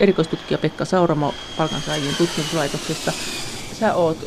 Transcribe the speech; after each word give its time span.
erikoistutkija 0.00 0.58
Pekka 0.58 0.84
Sauramo 0.84 1.34
palkansaajien 1.56 2.14
tutkimuslaitoksesta. 2.18 3.12
Sä 3.72 3.94
oot 3.94 4.18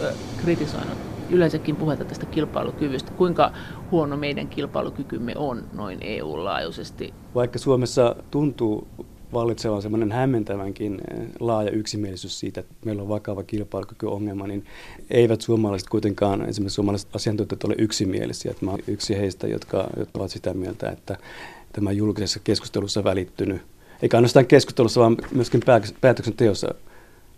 kritisoinut 0.42 0.98
yleensäkin 1.30 1.76
puhetta 1.76 2.06
tästä 2.06 2.26
kilpailukyvystä. 2.26 3.12
Kuinka 3.12 3.52
huono 3.92 4.18
meidän 4.18 4.48
kilpailukykymme 4.48 5.34
on 5.36 5.64
noin 5.74 6.00
EU-laajuisesti? 6.02 7.14
Vaikka 7.36 7.60
Suomessa 7.60 8.16
tuntuu 8.32 8.88
vallitsevan 9.34 9.82
semmoinen 9.82 10.12
hämmentävänkin 10.12 11.02
laaja 11.40 11.72
yksimielisyys 11.72 12.40
siitä, 12.40 12.60
että 12.60 12.74
meillä 12.86 13.02
on 13.02 13.10
vakava 13.10 13.44
kilpailukykyongelma, 13.44 14.48
niin 14.48 14.66
eivät 15.10 15.42
suomalaiset 15.42 15.90
kuitenkaan, 15.90 16.50
esimerkiksi 16.50 16.76
suomalaiset 16.76 17.16
asiantuntijat 17.16 17.64
ole 17.64 17.76
yksimielisiä. 17.78 18.52
Että 18.52 18.66
mä 18.66 18.72
olen 18.72 18.84
yksi 18.88 19.18
heistä, 19.18 19.48
jotka, 19.48 19.88
jotka 19.98 20.20
ovat 20.20 20.32
sitä 20.32 20.54
mieltä, 20.54 20.90
että 20.90 21.18
tämä 21.74 21.92
julkisessa 21.92 22.40
keskustelussa 22.44 23.04
välittynyt, 23.04 23.62
eikä 24.04 24.18
ainoastaan 24.18 24.46
keskustelussa, 24.46 25.02
vaan 25.02 25.18
myöskin 25.32 25.62
päätöksenteossa 26.02 26.76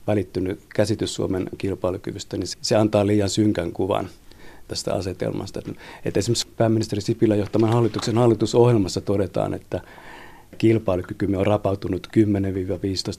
välittynyt 0.07 0.59
käsitys 0.75 1.15
Suomen 1.15 1.49
kilpailukyvystä, 1.57 2.37
niin 2.37 2.47
se 2.61 2.75
antaa 2.75 3.07
liian 3.07 3.29
synkän 3.29 3.71
kuvan 3.71 4.09
tästä 4.67 4.93
asetelmasta. 4.93 5.61
Että 6.05 6.19
esimerkiksi 6.19 6.47
pääministeri 6.57 7.01
Sipilä 7.01 7.35
johtaman 7.35 7.69
hallituksen 7.73 8.17
hallitusohjelmassa 8.17 9.01
todetaan, 9.01 9.53
että 9.53 9.81
kilpailukykymme 10.57 11.37
on 11.37 11.47
rapautunut 11.47 12.07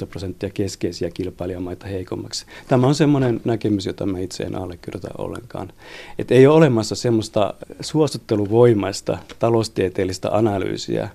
10-15 0.05 0.07
prosenttia 0.07 0.51
keskeisiä 0.51 1.11
kilpailijamaita 1.11 1.87
heikommaksi. 1.87 2.47
Tämä 2.69 2.87
on 2.87 2.95
semmoinen 2.95 3.41
näkemys, 3.45 3.87
jota 3.87 4.07
mä 4.07 4.19
itse 4.19 4.43
en 4.43 4.55
allekirjoita 4.55 5.09
ollenkaan. 5.19 5.73
Että 6.19 6.35
ei 6.35 6.47
ole 6.47 6.57
olemassa 6.57 6.95
semmoista 6.95 7.55
suositteluvoimaista 7.81 9.19
taloustieteellistä 9.39 10.37
analyysiä, 10.37 11.09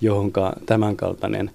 johonka 0.00 0.52
tämänkaltainen 0.66 1.50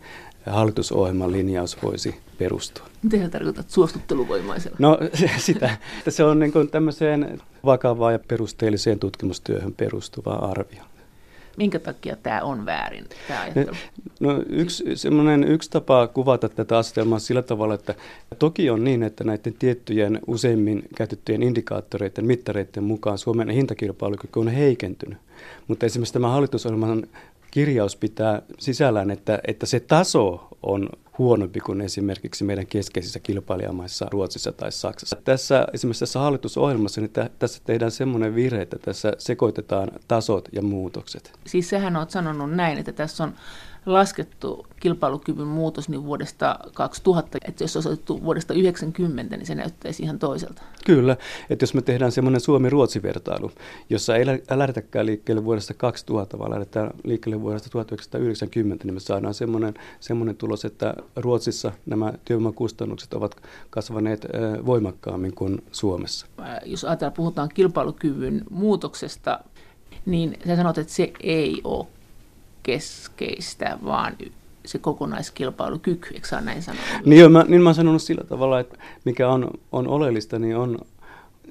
hallitusohjelman 0.46 1.32
linjaus 1.32 1.84
voisi 1.84 2.16
perustua. 2.38 2.86
Mitä 3.04 3.30
tarkoitat 3.30 3.70
suostutteluvoimaisella? 3.70 4.78
No 4.80 5.00
sitä, 5.38 5.78
että 5.98 6.12
se 6.12 6.24
on 6.24 6.40
niin 6.40 6.52
kuin 6.52 6.70
tämmöiseen 6.70 7.42
vakavaan 7.66 8.14
ja 8.14 8.20
perusteelliseen 8.28 9.00
tutkimustyöhön 9.00 9.74
perustuva 9.74 10.34
arvio. 10.34 10.84
Minkä 11.58 11.80
takia 11.80 12.16
tämä 12.16 12.42
on 12.42 12.66
väärin, 12.66 13.06
tämä 13.28 13.42
ajattelu? 13.42 13.78
No 14.20 14.44
yksi, 14.50 14.84
yksi 15.48 15.70
tapa 15.70 16.08
kuvata 16.08 16.50
tätä 16.50 16.78
asetelmaa 16.78 17.20
sillä 17.20 17.42
tavalla, 17.42 17.74
että 17.74 17.96
toki 18.40 18.70
on 18.70 18.84
niin, 18.84 19.04
että 19.04 19.24
näiden 19.24 19.54
tiettyjen 19.54 20.20
useimmin 20.28 20.84
käytettyjen 20.96 21.44
indikaattoreiden, 21.44 22.26
mittareiden 22.26 22.84
mukaan 22.84 23.18
Suomen 23.18 23.50
hintakilpailukyky 23.50 24.40
on 24.40 24.48
heikentynyt. 24.48 25.18
Mutta 25.68 25.86
esimerkiksi 25.86 26.14
tämä 26.14 26.30
hallitusohjelman 26.30 27.04
kirjaus 27.52 27.96
pitää 27.96 28.42
sisällään, 28.60 29.12
että, 29.12 29.40
että 29.48 29.66
se 29.66 29.80
taso 29.80 30.48
on 30.64 30.90
huonompi 31.18 31.60
kuin 31.60 31.82
esimerkiksi 31.82 32.44
meidän 32.44 32.68
keskeisissä 32.68 33.20
kilpailijamaissa 33.20 34.08
Ruotsissa 34.12 34.52
tai 34.52 34.72
Saksassa. 34.72 35.18
Tässä 35.24 35.68
esimerkiksi 35.74 36.00
tässä 36.00 36.20
hallitusohjelmassa 36.20 37.02
niin 37.02 37.12
tässä 37.40 37.62
tehdään 37.66 37.92
semmoinen 37.92 38.36
virhe, 38.36 38.62
että 38.62 38.78
tässä 38.80 39.14
sekoitetaan 39.18 39.92
tasot 40.08 40.50
ja 40.52 40.62
muutokset. 40.62 41.32
Siis 41.48 41.70
sähän 41.70 41.96
olet 41.96 42.10
sanonut 42.10 42.52
näin, 42.52 42.78
että 42.78 42.92
tässä 42.92 43.24
on 43.24 43.34
laskettu 43.94 44.68
kilpailukyvyn 44.80 45.48
muutos 45.48 45.90
niin 45.90 46.04
vuodesta 46.04 46.60
2000, 46.74 47.38
että 47.48 47.64
jos 47.64 47.76
olisi 47.78 47.90
otettu 47.90 48.24
vuodesta 48.24 48.54
90, 48.54 49.38
niin 49.38 49.46
se 49.46 49.56
näyttäisi 49.56 50.04
ihan 50.04 50.20
toiselta. 50.20 50.62
Kyllä, 50.86 51.18
että 51.50 51.64
jos 51.64 51.74
me 51.74 51.82
tehdään 51.82 52.12
semmoinen 52.12 52.42
Suomi-Ruotsi-vertailu, 52.42 53.52
jossa 53.90 54.16
ei 54.16 54.26
lähdetäkään 54.56 55.06
liikkeelle 55.06 55.46
vuodesta 55.46 55.74
2000, 55.74 56.40
vaan 56.40 56.52
lähdetään 56.52 56.92
liikkeelle 57.04 57.42
vuodesta 57.42 57.70
1990, 57.70 58.86
niin 58.86 58.94
me 58.94 59.00
saadaan 59.00 59.34
semmoinen, 59.34 59.74
semmoinen 60.00 60.36
tulos, 60.36 60.66
että 60.66 60.94
Ruotsissa 61.16 61.72
nämä 61.86 62.14
työvoimakustannukset 62.26 63.14
ovat 63.14 63.36
kasvaneet 63.70 64.28
voimakkaammin 64.66 65.36
kuin 65.36 65.64
Suomessa. 65.72 66.28
Jos 66.66 66.86
ajatellaan, 66.86 67.14
puhutaan 67.14 67.50
kilpailukyvyn 67.54 68.44
muutoksesta, 68.50 69.40
niin 70.06 70.38
sä 70.48 70.56
sanot, 70.56 70.78
että 70.78 70.94
se 70.94 71.14
ei 71.20 71.62
ole 71.64 71.88
keskeistä, 72.70 73.78
vaan 73.86 74.18
se 74.66 74.78
kokonaiskilpailukyky, 74.78 76.14
eikö 76.14 76.28
saa 76.28 76.42
näin 76.42 76.62
sanoa? 76.62 76.82
Niin, 77.06 77.22
jo, 77.22 77.30
mä, 77.30 77.46
niin 77.48 77.62
mä 77.62 77.70
oon 77.70 77.76
sanonut 77.76 78.02
sillä 78.02 78.24
tavalla, 78.24 78.60
että 78.60 78.78
mikä 79.06 79.30
on, 79.30 79.52
on 79.72 79.88
oleellista, 79.88 80.40
niin 80.40 80.58
on 80.58 80.80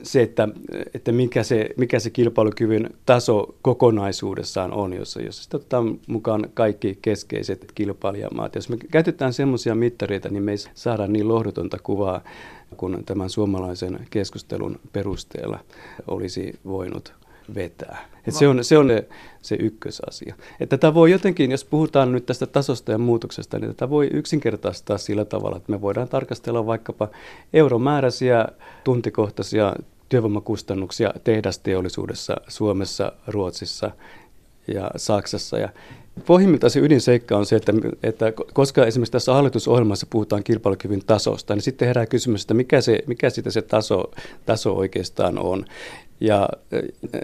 se, 0.03 0.23
että, 0.23 0.49
että 0.95 1.13
mikä, 1.13 1.43
se, 1.43 1.71
mikä 1.77 1.99
se 1.99 2.11
kilpailukyvyn 2.11 2.91
taso 3.07 3.55
kokonaisuudessaan 3.63 4.73
on, 4.73 4.93
jossa, 4.93 5.23
jos 5.23 5.45
sitä 5.45 5.57
otetaan 5.57 5.99
mukaan 6.07 6.49
kaikki 6.55 6.99
keskeiset 7.03 7.73
kilpailijamaat. 7.75 8.55
Jos 8.55 8.69
me 8.69 8.77
käytetään 8.77 9.33
semmoisia 9.33 9.75
mittareita, 9.75 10.29
niin 10.29 10.43
me 10.43 10.51
ei 10.51 10.59
saada 10.75 11.07
niin 11.07 11.29
lohdutonta 11.29 11.79
kuvaa 11.83 12.21
kuin 12.77 13.05
tämän 13.05 13.31
suomalaisen 13.31 14.07
keskustelun 14.11 14.81
perusteella 14.93 15.59
olisi 16.09 16.59
voinut 16.65 17.18
vetää. 17.55 18.09
Et 18.27 18.35
se 18.35 18.49
on, 18.49 18.65
se, 18.65 18.79
on 18.79 18.89
se 19.43 19.57
ykkösasia. 19.61 20.35
Et 20.61 20.69
tätä 20.69 20.95
voi 20.95 21.11
jotenkin, 21.11 21.51
jos 21.51 21.65
puhutaan 21.65 22.13
nyt 22.13 22.27
tästä 22.27 22.47
tasosta 22.47 22.93
ja 22.93 22.99
muutoksesta, 22.99 23.59
niin 23.59 23.69
tätä 23.69 23.91
voi 23.91 24.09
yksinkertaistaa 24.13 24.99
sillä 24.99 25.25
tavalla, 25.25 25.57
että 25.57 25.73
me 25.73 25.81
voidaan 25.81 26.09
tarkastella 26.09 26.67
vaikkapa 26.67 27.09
euromääräisiä 27.53 28.49
tuntikohtaisia 28.85 29.75
työvoimakustannuksia 30.09 31.15
tehdasteollisuudessa 31.25 32.37
Suomessa, 32.49 33.13
Ruotsissa 33.27 33.91
ja 34.67 34.91
Saksassa. 34.97 35.59
Ja 35.59 35.69
Pohjimmiltaan 36.27 36.71
se 36.71 36.81
ydinseikka 36.81 37.37
on 37.37 37.47
se, 37.47 37.57
että, 37.57 37.73
että 38.03 38.33
koska 38.53 38.87
esimerkiksi 38.87 39.13
tässä 39.13 39.33
hallitusohjelmassa 39.33 40.07
puhutaan 40.11 40.45
kilpailukyvyn 40.45 41.03
tasosta, 41.07 41.55
niin 41.55 41.63
sitten 41.63 41.89
herää 41.89 42.07
kysymys, 42.07 42.43
että 42.43 42.55
mikä, 42.55 42.81
se, 42.81 43.03
mikä 43.07 43.31
sitä 43.31 43.51
se 43.51 43.63
taso, 43.63 44.11
taso 44.47 44.77
oikeastaan 44.77 45.39
on. 45.39 45.65
Ja 46.21 46.49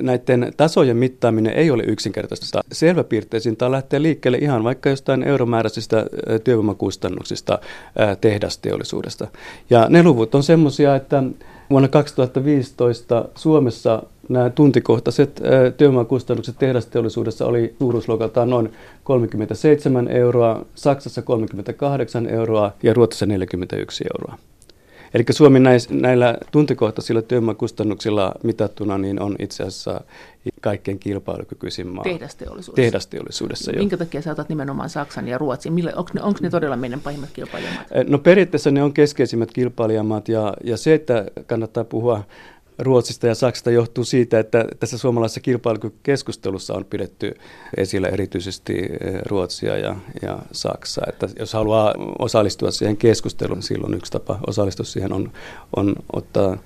näiden 0.00 0.52
tasojen 0.56 0.96
mittaaminen 0.96 1.52
ei 1.52 1.70
ole 1.70 1.82
yksinkertaista. 1.86 2.60
Selväpiirteisintä 2.72 3.66
on 3.66 3.72
lähteä 3.72 4.02
liikkeelle 4.02 4.38
ihan 4.38 4.64
vaikka 4.64 4.90
jostain 4.90 5.22
euromääräisistä 5.22 6.06
työvoimakustannuksista 6.44 7.58
tehdasteollisuudesta. 8.20 9.28
Ja 9.70 9.86
ne 9.88 10.02
luvut 10.02 10.34
on 10.34 10.42
semmoisia, 10.42 10.96
että 10.96 11.22
vuonna 11.70 11.88
2015 11.88 13.28
Suomessa 13.34 14.02
nämä 14.28 14.50
tuntikohtaiset 14.50 15.42
työvoimakustannukset 15.76 16.58
tehdasteollisuudessa 16.58 17.46
oli 17.46 17.74
suuruusluokaltaan 17.78 18.50
noin 18.50 18.72
37 19.04 20.08
euroa, 20.08 20.64
Saksassa 20.74 21.22
38 21.22 22.26
euroa 22.26 22.72
ja 22.82 22.94
Ruotsissa 22.94 23.26
41 23.26 24.04
euroa. 24.14 24.38
Eli 25.14 25.24
Suomi 25.30 25.60
näillä 25.90 26.38
tuntikohtaisilla 26.50 27.22
työvoimakustannuksilla 27.22 28.34
mitattuna 28.42 28.98
niin 28.98 29.22
on 29.22 29.36
itse 29.38 29.62
asiassa 29.62 30.00
kaikkein 30.60 30.98
kilpailukykyisin 30.98 31.86
maa. 31.86 32.04
Tehdasteollisuudessa. 32.04 32.82
Tehdasteollisuudessa, 32.82 33.72
jo. 33.72 33.78
Minkä 33.78 33.96
takia 33.96 34.22
sä 34.22 34.32
otat 34.32 34.48
nimenomaan 34.48 34.90
Saksan 34.90 35.28
ja 35.28 35.38
Ruotsin? 35.38 35.72
Onko 35.96 36.10
ne, 36.14 36.22
onko 36.22 36.38
ne 36.42 36.50
todella 36.50 36.76
meidän 36.76 37.00
pahimmat 37.00 37.30
kilpailijamaat? 37.32 37.86
No 38.08 38.18
periaatteessa 38.18 38.70
ne 38.70 38.82
on 38.82 38.92
keskeisimmät 38.92 39.52
kilpailijamaat 39.52 40.28
ja, 40.28 40.54
ja 40.64 40.76
se, 40.76 40.94
että 40.94 41.24
kannattaa 41.46 41.84
puhua 41.84 42.24
Ruotsista 42.78 43.26
ja 43.26 43.34
Saksasta 43.34 43.70
johtuu 43.70 44.04
siitä, 44.04 44.38
että 44.38 44.64
tässä 44.80 44.98
suomalaisessa 44.98 45.40
kilpailukykeskustelussa 45.40 46.74
on 46.74 46.84
pidetty 46.84 47.34
esillä 47.76 48.08
erityisesti 48.08 48.72
eh, 48.78 49.14
Ruotsia 49.26 49.78
ja, 49.78 49.96
ja 50.22 50.38
Saksaa. 50.52 51.06
Että 51.08 51.28
jos 51.38 51.52
haluaa 51.52 51.94
osallistua 52.18 52.70
siihen 52.70 52.96
keskusteluun, 52.96 53.58
niin 53.58 53.62
silloin 53.62 53.94
yksi 53.94 54.12
tapa 54.12 54.38
osallistua 54.46 54.84
siihen 54.84 55.12
on, 55.12 55.32
on 55.76 55.94
ottaa 56.12 56.58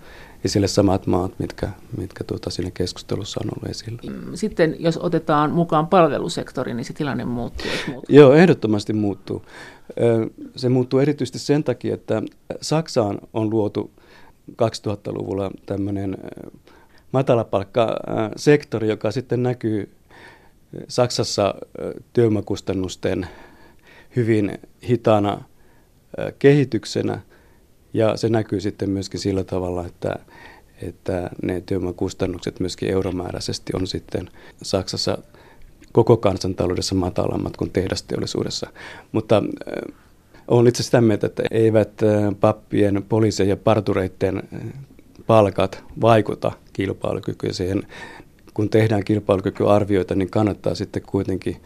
esille 0.44 0.68
samat 0.68 1.06
maat, 1.06 1.38
mitkä, 1.38 1.68
mitkä 1.96 2.24
tuota 2.24 2.50
siinä 2.50 2.70
keskustelussa 2.70 3.40
on 3.44 3.50
ollut 3.56 3.70
esillä. 3.70 3.98
Mm, 4.06 4.34
sitten 4.34 4.76
jos 4.78 4.96
otetaan 4.96 5.50
mukaan 5.50 5.86
palvelusektori, 5.86 6.74
niin 6.74 6.84
se 6.84 6.92
tilanne 6.92 7.24
muuttuu. 7.24 7.66
muuttuu. 7.88 8.16
Joo, 8.16 8.32
ehdottomasti 8.32 8.92
muuttuu. 8.92 9.42
Se 10.56 10.68
muuttuu 10.68 11.00
erityisesti 11.00 11.38
sen 11.38 11.64
takia, 11.64 11.94
että 11.94 12.22
Saksaan 12.60 13.18
on 13.32 13.50
luotu 13.50 13.90
2000-luvulla 14.52 15.50
tämmöinen 15.66 16.16
matalapalkkasektori, 17.12 18.88
joka 18.88 19.10
sitten 19.10 19.42
näkyy 19.42 19.90
Saksassa 20.88 21.54
työvoimakustannusten 22.12 23.26
hyvin 24.16 24.58
hitaana 24.88 25.44
kehityksenä 26.38 27.20
ja 27.94 28.16
se 28.16 28.28
näkyy 28.28 28.60
sitten 28.60 28.90
myöskin 28.90 29.20
sillä 29.20 29.44
tavalla, 29.44 29.86
että, 29.86 30.18
että 30.82 31.30
ne 31.42 31.60
työvoimakustannukset 31.60 32.60
myöskin 32.60 32.90
euromääräisesti 32.90 33.72
on 33.76 33.86
sitten 33.86 34.30
Saksassa 34.62 35.18
koko 35.92 36.16
kansantaloudessa 36.16 36.94
matalammat 36.94 37.56
kuin 37.56 37.70
tehdasteollisuudessa. 37.70 38.70
Mutta 39.12 39.42
olen 40.48 40.66
itse 40.66 40.82
sitä 40.82 41.00
mieltä, 41.00 41.26
että 41.26 41.42
eivät 41.50 42.00
pappien, 42.40 43.04
poliisien 43.08 43.48
ja 43.48 43.56
partureiden 43.56 44.42
palkat 45.26 45.84
vaikuta 46.00 46.52
kilpailukykyyn. 46.72 47.54
Siihen, 47.54 47.82
kun 48.54 48.70
tehdään 48.70 49.04
kilpailukykyarvioita, 49.04 50.14
niin 50.14 50.30
kannattaa 50.30 50.74
sitten 50.74 51.02
kuitenkin 51.02 51.56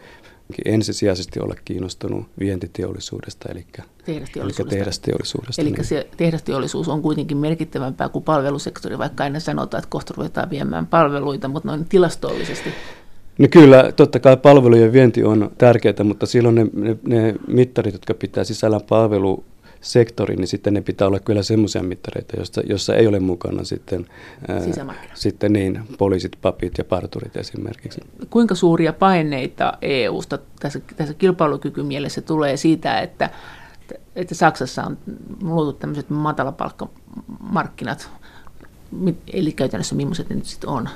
ensisijaisesti 0.65 1.39
olla 1.39 1.55
kiinnostunut 1.65 2.25
vientiteollisuudesta, 2.39 3.49
eli 3.51 3.65
tehdasteollisuudesta. 4.05 4.63
Eli 4.63 4.79
tehdasteollisuudesta. 4.79 5.61
Eli 5.61 5.71
niin. 5.71 5.85
se 5.85 6.07
tehdasteollisuus 6.17 6.87
on 6.87 7.01
kuitenkin 7.01 7.37
merkittävämpää 7.37 8.09
kuin 8.09 8.23
palvelusektori, 8.23 8.97
vaikka 8.97 9.23
aina 9.23 9.39
sanotaan, 9.39 9.79
että 9.79 9.89
kohta 9.89 10.13
ruvetaan 10.17 10.49
viemään 10.49 10.87
palveluita, 10.87 11.47
mutta 11.47 11.69
noin 11.69 11.85
tilastollisesti. 11.85 12.69
No 13.37 13.47
kyllä, 13.51 13.91
totta 13.95 14.19
kai 14.19 14.37
palvelujen 14.37 14.93
vienti 14.93 15.23
on 15.23 15.51
tärkeää, 15.57 16.03
mutta 16.03 16.25
silloin 16.25 16.55
ne, 16.55 16.67
ne, 16.73 16.97
ne 17.07 17.35
mittarit, 17.47 17.93
jotka 17.93 18.13
pitää 18.13 18.43
sisällään 18.43 18.81
palvelu 18.89 19.43
sektori, 19.83 20.35
niin 20.35 20.47
sitten 20.47 20.73
ne 20.73 20.81
pitää 20.81 21.07
olla 21.07 21.19
kyllä 21.19 21.43
semmoisia 21.43 21.83
mittareita, 21.83 22.37
jossa, 22.37 22.61
jossa 22.69 22.95
ei 22.95 23.07
ole 23.07 23.19
mukana 23.19 23.63
sitten, 23.63 24.05
ää, 24.47 24.59
sitten 25.13 25.53
niin, 25.53 25.83
poliisit, 25.97 26.31
papit 26.41 26.77
ja 26.77 26.83
parturit 26.83 27.37
esimerkiksi. 27.37 28.01
Kuinka 28.29 28.55
suuria 28.55 28.93
paineita 28.93 29.73
EU-sta 29.81 30.39
tässä, 30.59 30.79
tässä 30.95 31.13
kilpailukykymielessä 31.13 32.21
tulee 32.21 32.57
siitä, 32.57 32.99
että, 32.99 33.29
että 34.15 34.35
Saksassa 34.35 34.83
on 34.83 34.97
luotu 35.41 35.73
tämmöiset 35.73 36.09
matalapalkkamarkkinat, 36.09 38.09
eli 39.33 39.51
käytännössä 39.51 39.95
millaiset 39.95 40.29
ne 40.29 40.35
nyt 40.35 40.45
sitten 40.45 40.69
on? 40.69 40.89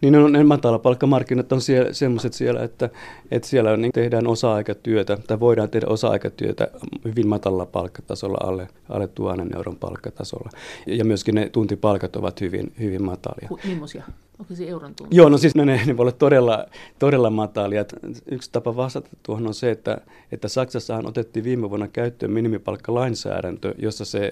Niin 0.00 0.12
no, 0.12 0.28
ne 0.28 0.44
matalapalkkamarkkinat 0.44 1.52
on 1.52 1.60
siellä, 1.60 1.92
sellaiset 1.92 2.32
siellä, 2.32 2.62
että, 2.62 2.90
että 3.30 3.48
siellä 3.48 3.76
niin 3.76 3.92
tehdään 3.92 4.26
osa-aikatyötä, 4.26 5.16
tai 5.26 5.40
voidaan 5.40 5.70
tehdä 5.70 5.86
osa-aikatyötä 5.86 6.68
hyvin 7.04 7.28
matalalla 7.28 7.66
palkkatasolla, 7.66 8.38
alle, 8.40 8.68
alle 8.88 9.08
tuhannen 9.08 9.56
euron 9.56 9.76
palkkatasolla. 9.76 10.50
Ja 10.86 11.04
myöskin 11.04 11.34
ne 11.34 11.48
tuntipalkat 11.48 12.16
ovat 12.16 12.40
hyvin, 12.40 12.72
hyvin 12.80 13.02
matalia. 13.02 13.48
Millaisia? 13.64 14.04
Onko 14.38 14.54
se 14.54 14.68
euron 14.68 14.94
tunti? 14.94 15.16
Joo, 15.16 15.28
no 15.28 15.38
siis 15.38 15.54
ne, 15.54 15.64
ne 15.64 15.96
voi 15.96 16.02
olla 16.02 16.12
todella, 16.12 16.66
todella 16.98 17.30
matalia. 17.30 17.84
Yksi 18.30 18.50
tapa 18.52 18.76
vastata 18.76 19.08
tuohon 19.22 19.46
on 19.46 19.54
se, 19.54 19.70
että, 19.70 19.98
että 20.32 20.48
Saksassahan 20.48 21.06
otettiin 21.06 21.44
viime 21.44 21.70
vuonna 21.70 21.88
käyttöön 21.88 22.32
minimipalkkalainsäädäntö, 22.32 23.74
jossa 23.78 24.04
se 24.04 24.30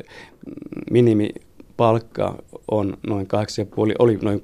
minimi 0.90 1.30
palkka 1.76 2.42
on 2.70 2.96
noin 3.06 3.26
8,5, 3.26 3.94
oli 3.98 4.18
noin 4.22 4.40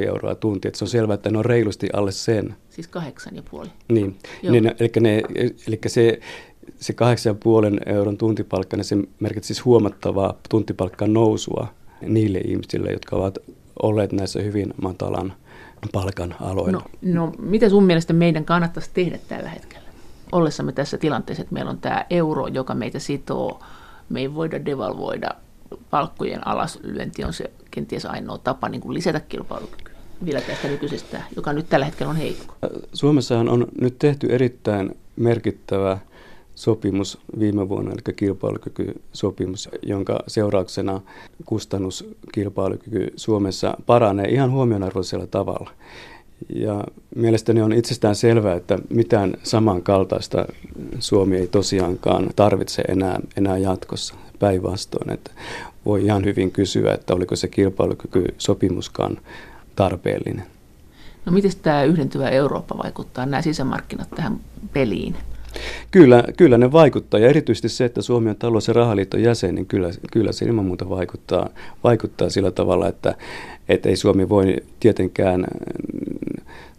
8,5 0.00 0.06
euroa 0.06 0.34
tunti, 0.34 0.68
että 0.68 0.78
se 0.78 0.84
on 0.84 0.88
selvää, 0.88 1.14
että 1.14 1.30
ne 1.30 1.38
on 1.38 1.44
reilusti 1.44 1.88
alle 1.92 2.12
sen. 2.12 2.56
Siis 2.70 2.90
8,5? 3.62 3.68
Niin, 3.88 4.18
niin 4.42 4.72
eli, 4.80 4.90
ne, 5.00 5.22
eli 5.68 5.80
se, 5.86 6.20
se 6.80 6.94
8,5 7.86 7.92
euron 7.92 8.16
tuntipalkka, 8.16 8.76
niin 8.76 8.84
se 8.84 8.96
merkitsee 9.20 9.46
siis 9.46 9.64
huomattavaa 9.64 10.34
tuntipalkkan 10.48 11.12
nousua 11.12 11.66
niille 12.00 12.38
ihmisille, 12.38 12.90
jotka 12.90 13.16
ovat 13.16 13.38
olleet 13.82 14.12
näissä 14.12 14.40
hyvin 14.42 14.74
matalan 14.82 15.32
palkan 15.92 16.34
aloilla. 16.40 16.72
No, 16.72 16.82
no 17.02 17.32
mitä 17.38 17.68
sun 17.68 17.84
mielestä 17.84 18.12
meidän 18.12 18.44
kannattaisi 18.44 18.90
tehdä 18.94 19.18
tällä 19.28 19.48
hetkellä? 19.48 19.86
Ollessamme 20.32 20.72
tässä 20.72 20.98
tilanteessa, 20.98 21.42
että 21.42 21.54
meillä 21.54 21.70
on 21.70 21.78
tämä 21.78 22.06
euro, 22.10 22.46
joka 22.46 22.74
meitä 22.74 22.98
sitoo, 22.98 23.60
me 24.08 24.20
ei 24.20 24.34
voida 24.34 24.64
devalvoida 24.64 25.28
palkkojen 25.90 26.46
alaslyönti 26.46 27.24
on 27.24 27.32
se 27.32 27.50
kenties 27.70 28.06
ainoa 28.06 28.38
tapa 28.38 28.68
niin 28.68 28.80
kuin 28.80 28.94
lisätä 28.94 29.20
kilpailukykyä 29.20 29.96
vielä 30.24 30.40
tästä 30.40 30.68
nykyisestä, 30.68 31.22
joka 31.36 31.52
nyt 31.52 31.68
tällä 31.68 31.86
hetkellä 31.86 32.10
on 32.10 32.16
heikko. 32.16 32.54
Suomessahan 32.92 33.48
on 33.48 33.66
nyt 33.80 33.98
tehty 33.98 34.26
erittäin 34.26 34.96
merkittävä 35.16 35.98
sopimus 36.54 37.18
viime 37.38 37.68
vuonna, 37.68 37.92
eli 37.92 38.14
kilpailukykysopimus, 38.14 39.68
jonka 39.82 40.20
seurauksena 40.26 41.00
kustannuskilpailukyky 41.44 43.12
Suomessa 43.16 43.76
paranee 43.86 44.28
ihan 44.28 44.50
huomionarvoisella 44.50 45.26
tavalla. 45.26 45.70
Ja 46.54 46.84
mielestäni 47.14 47.62
on 47.62 47.72
itsestään 47.72 48.14
selvää, 48.14 48.54
että 48.54 48.78
mitään 48.90 49.34
samankaltaista 49.42 50.46
Suomi 50.98 51.36
ei 51.36 51.46
tosiaankaan 51.46 52.30
tarvitse 52.36 52.82
enää, 52.82 53.20
enää 53.36 53.58
jatkossa 53.58 54.14
päinvastoin. 54.38 55.10
Että 55.10 55.30
voi 55.84 56.04
ihan 56.04 56.24
hyvin 56.24 56.50
kysyä, 56.50 56.94
että 56.94 57.14
oliko 57.14 57.36
se 57.36 57.48
kilpailukykysopimuskaan 57.48 59.18
tarpeellinen. 59.76 60.46
No 61.26 61.32
miten 61.32 61.52
tämä 61.62 61.84
yhdentyvä 61.84 62.28
Eurooppa 62.28 62.78
vaikuttaa, 62.78 63.26
nämä 63.26 63.42
sisämarkkinat 63.42 64.10
tähän 64.10 64.40
peliin? 64.72 65.16
Kyllä, 65.90 66.24
kyllä 66.36 66.58
ne 66.58 66.72
vaikuttaa 66.72 67.20
ja 67.20 67.28
erityisesti 67.28 67.68
se, 67.68 67.84
että 67.84 68.02
Suomi 68.02 68.30
on 68.30 68.36
talous- 68.36 68.68
ja 68.68 68.74
rahaliiton 68.74 69.22
jäsen, 69.22 69.54
niin 69.54 69.66
kyllä, 69.66 69.90
kyllä 70.12 70.32
se 70.32 70.44
ilman 70.44 70.64
muuta 70.64 70.88
vaikuttaa, 70.88 71.48
vaikuttaa 71.84 72.30
sillä 72.30 72.50
tavalla, 72.50 72.88
että, 72.88 73.14
että 73.68 73.88
ei 73.88 73.96
Suomi 73.96 74.28
voi 74.28 74.56
tietenkään 74.80 75.46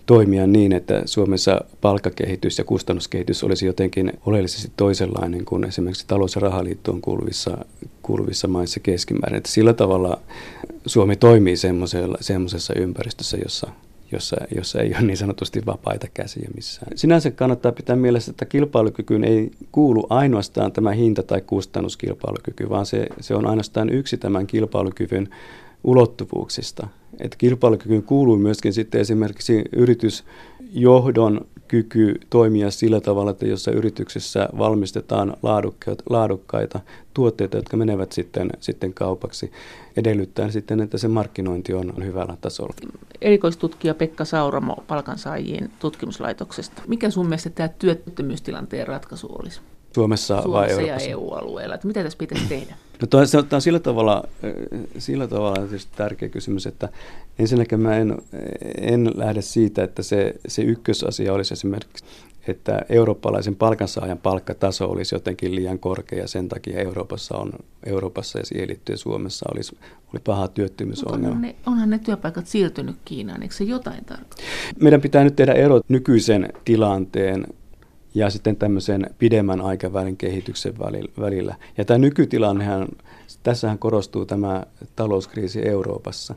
toimia 0.07 0.47
niin, 0.47 0.73
että 0.73 1.01
Suomessa 1.05 1.61
palkkakehitys 1.81 2.57
ja 2.57 2.63
kustannuskehitys 2.63 3.43
olisi 3.43 3.65
jotenkin 3.65 4.13
oleellisesti 4.25 4.71
toisenlainen 4.77 5.45
kuin 5.45 5.63
esimerkiksi 5.63 6.07
talous- 6.07 6.35
ja 6.35 6.41
rahaliittoon 6.41 7.01
kuuluvissa, 7.01 7.57
kuuluvissa 8.01 8.47
maissa 8.47 8.79
keskimäärin. 8.79 9.37
Että 9.37 9.51
sillä 9.51 9.73
tavalla 9.73 10.21
Suomi 10.85 11.15
toimii 11.15 11.55
semmoisessa 12.21 12.73
ympäristössä, 12.75 13.37
jossa, 13.43 13.71
jossa, 14.11 14.37
jossa 14.55 14.81
ei 14.81 14.89
ole 14.89 15.01
niin 15.01 15.17
sanotusti 15.17 15.65
vapaita 15.65 16.07
käsiä 16.13 16.49
missään. 16.55 16.97
Sinänsä 16.97 17.31
kannattaa 17.31 17.71
pitää 17.71 17.95
mielessä, 17.95 18.31
että 18.31 18.45
kilpailukykyyn 18.45 19.23
ei 19.23 19.51
kuulu 19.71 20.07
ainoastaan 20.09 20.71
tämä 20.71 20.91
hinta- 20.91 21.23
tai 21.23 21.41
kustannuskilpailukyky, 21.41 22.69
vaan 22.69 22.85
se, 22.85 23.07
se 23.19 23.35
on 23.35 23.47
ainoastaan 23.47 23.89
yksi 23.89 24.17
tämän 24.17 24.47
kilpailukyvyn 24.47 25.29
ulottuvuuksista. 25.83 26.87
että 27.19 27.37
kilpailukykyyn 27.37 28.03
kuuluu 28.03 28.37
myöskin 28.37 28.73
sitten 28.73 29.01
esimerkiksi 29.01 29.63
yritysjohdon 30.67 31.47
kyky 31.67 32.15
toimia 32.29 32.71
sillä 32.71 33.01
tavalla, 33.01 33.31
että 33.31 33.47
jossa 33.47 33.71
yrityksessä 33.71 34.49
valmistetaan 34.57 35.37
laadukkaita, 35.43 36.03
laadukkaita 36.09 36.79
tuotteita, 37.13 37.57
jotka 37.57 37.77
menevät 37.77 38.11
sitten, 38.11 38.49
sitten 38.59 38.93
kaupaksi, 38.93 39.51
edellyttäen 39.97 40.51
sitten, 40.51 40.79
että 40.81 40.97
se 40.97 41.07
markkinointi 41.07 41.73
on 41.73 41.93
hyvällä 42.05 42.37
tasolla. 42.41 42.73
Erikoistutkija 43.21 43.93
Pekka 43.93 44.25
Sauramo 44.25 44.75
palkansaajien 44.87 45.71
tutkimuslaitoksesta. 45.79 46.81
Mikä 46.87 47.09
sun 47.09 47.25
mielestä 47.25 47.49
tämä 47.49 47.67
työttömyystilanteen 47.67 48.87
ratkaisu 48.87 49.27
olisi? 49.39 49.61
Suomessa, 49.97 50.41
Suomessa 50.41 50.51
vai 50.51 50.71
Euroopassa? 50.71 51.05
ja 51.05 51.11
EU-alueella. 51.11 51.75
Että 51.75 51.87
mitä 51.87 52.03
tässä 52.03 52.17
pitäisi 52.17 52.45
tehdä? 52.49 52.75
No 53.01 53.07
toi, 53.07 53.27
se 53.27 53.37
on 53.37 53.61
sillä 53.61 53.79
tavalla, 53.79 54.23
sillä 54.97 55.27
tavalla 55.27 55.67
tärkeä 55.95 56.29
kysymys, 56.29 56.67
että 56.67 56.89
ensinnäkin 57.39 57.79
mä 57.79 57.95
en, 57.95 58.17
en 58.77 59.11
lähde 59.15 59.41
siitä, 59.41 59.83
että 59.83 60.03
se, 60.03 60.33
se 60.47 60.61
ykkösasia 60.61 61.33
olisi 61.33 61.53
esimerkiksi, 61.53 62.05
että 62.47 62.81
eurooppalaisen 62.89 63.55
palkansaajan 63.55 64.17
palkkataso 64.17 64.89
olisi 64.89 65.15
jotenkin 65.15 65.55
liian 65.55 65.79
korkea 65.79 66.19
ja 66.19 66.27
sen 66.27 66.49
takia 66.49 66.79
Euroopassa, 66.79 67.37
on, 67.37 67.53
Euroopassa 67.85 68.39
ja 68.39 68.45
siihen 68.45 68.67
liittyen 68.67 68.97
Suomessa 68.97 69.45
olisi, 69.53 69.77
oli 70.13 70.21
paha 70.23 70.47
työttömyysongelma. 70.47 71.27
Onhan 71.27 71.41
ne, 71.41 71.55
onhan 71.65 71.89
ne 71.89 71.99
työpaikat 71.99 72.47
siirtynyt 72.47 72.95
Kiinaan, 73.05 73.41
eikö 73.41 73.55
se 73.55 73.63
jotain 73.63 74.05
tarkoita? 74.05 74.43
Meidän 74.81 75.01
pitää 75.01 75.23
nyt 75.23 75.35
tehdä 75.35 75.53
ero 75.53 75.81
nykyisen 75.87 76.53
tilanteen 76.65 77.47
ja 78.17 78.29
sitten 78.29 78.55
tämmöisen 78.55 79.09
pidemmän 79.17 79.61
aikavälin 79.61 80.17
kehityksen 80.17 80.73
välillä. 81.19 81.55
Ja 81.77 81.85
tämä 81.85 81.97
nykytilannehan, 81.97 82.87
tässähän 83.43 83.79
korostuu 83.79 84.25
tämä 84.25 84.63
talouskriisi 84.95 85.67
Euroopassa. 85.67 86.35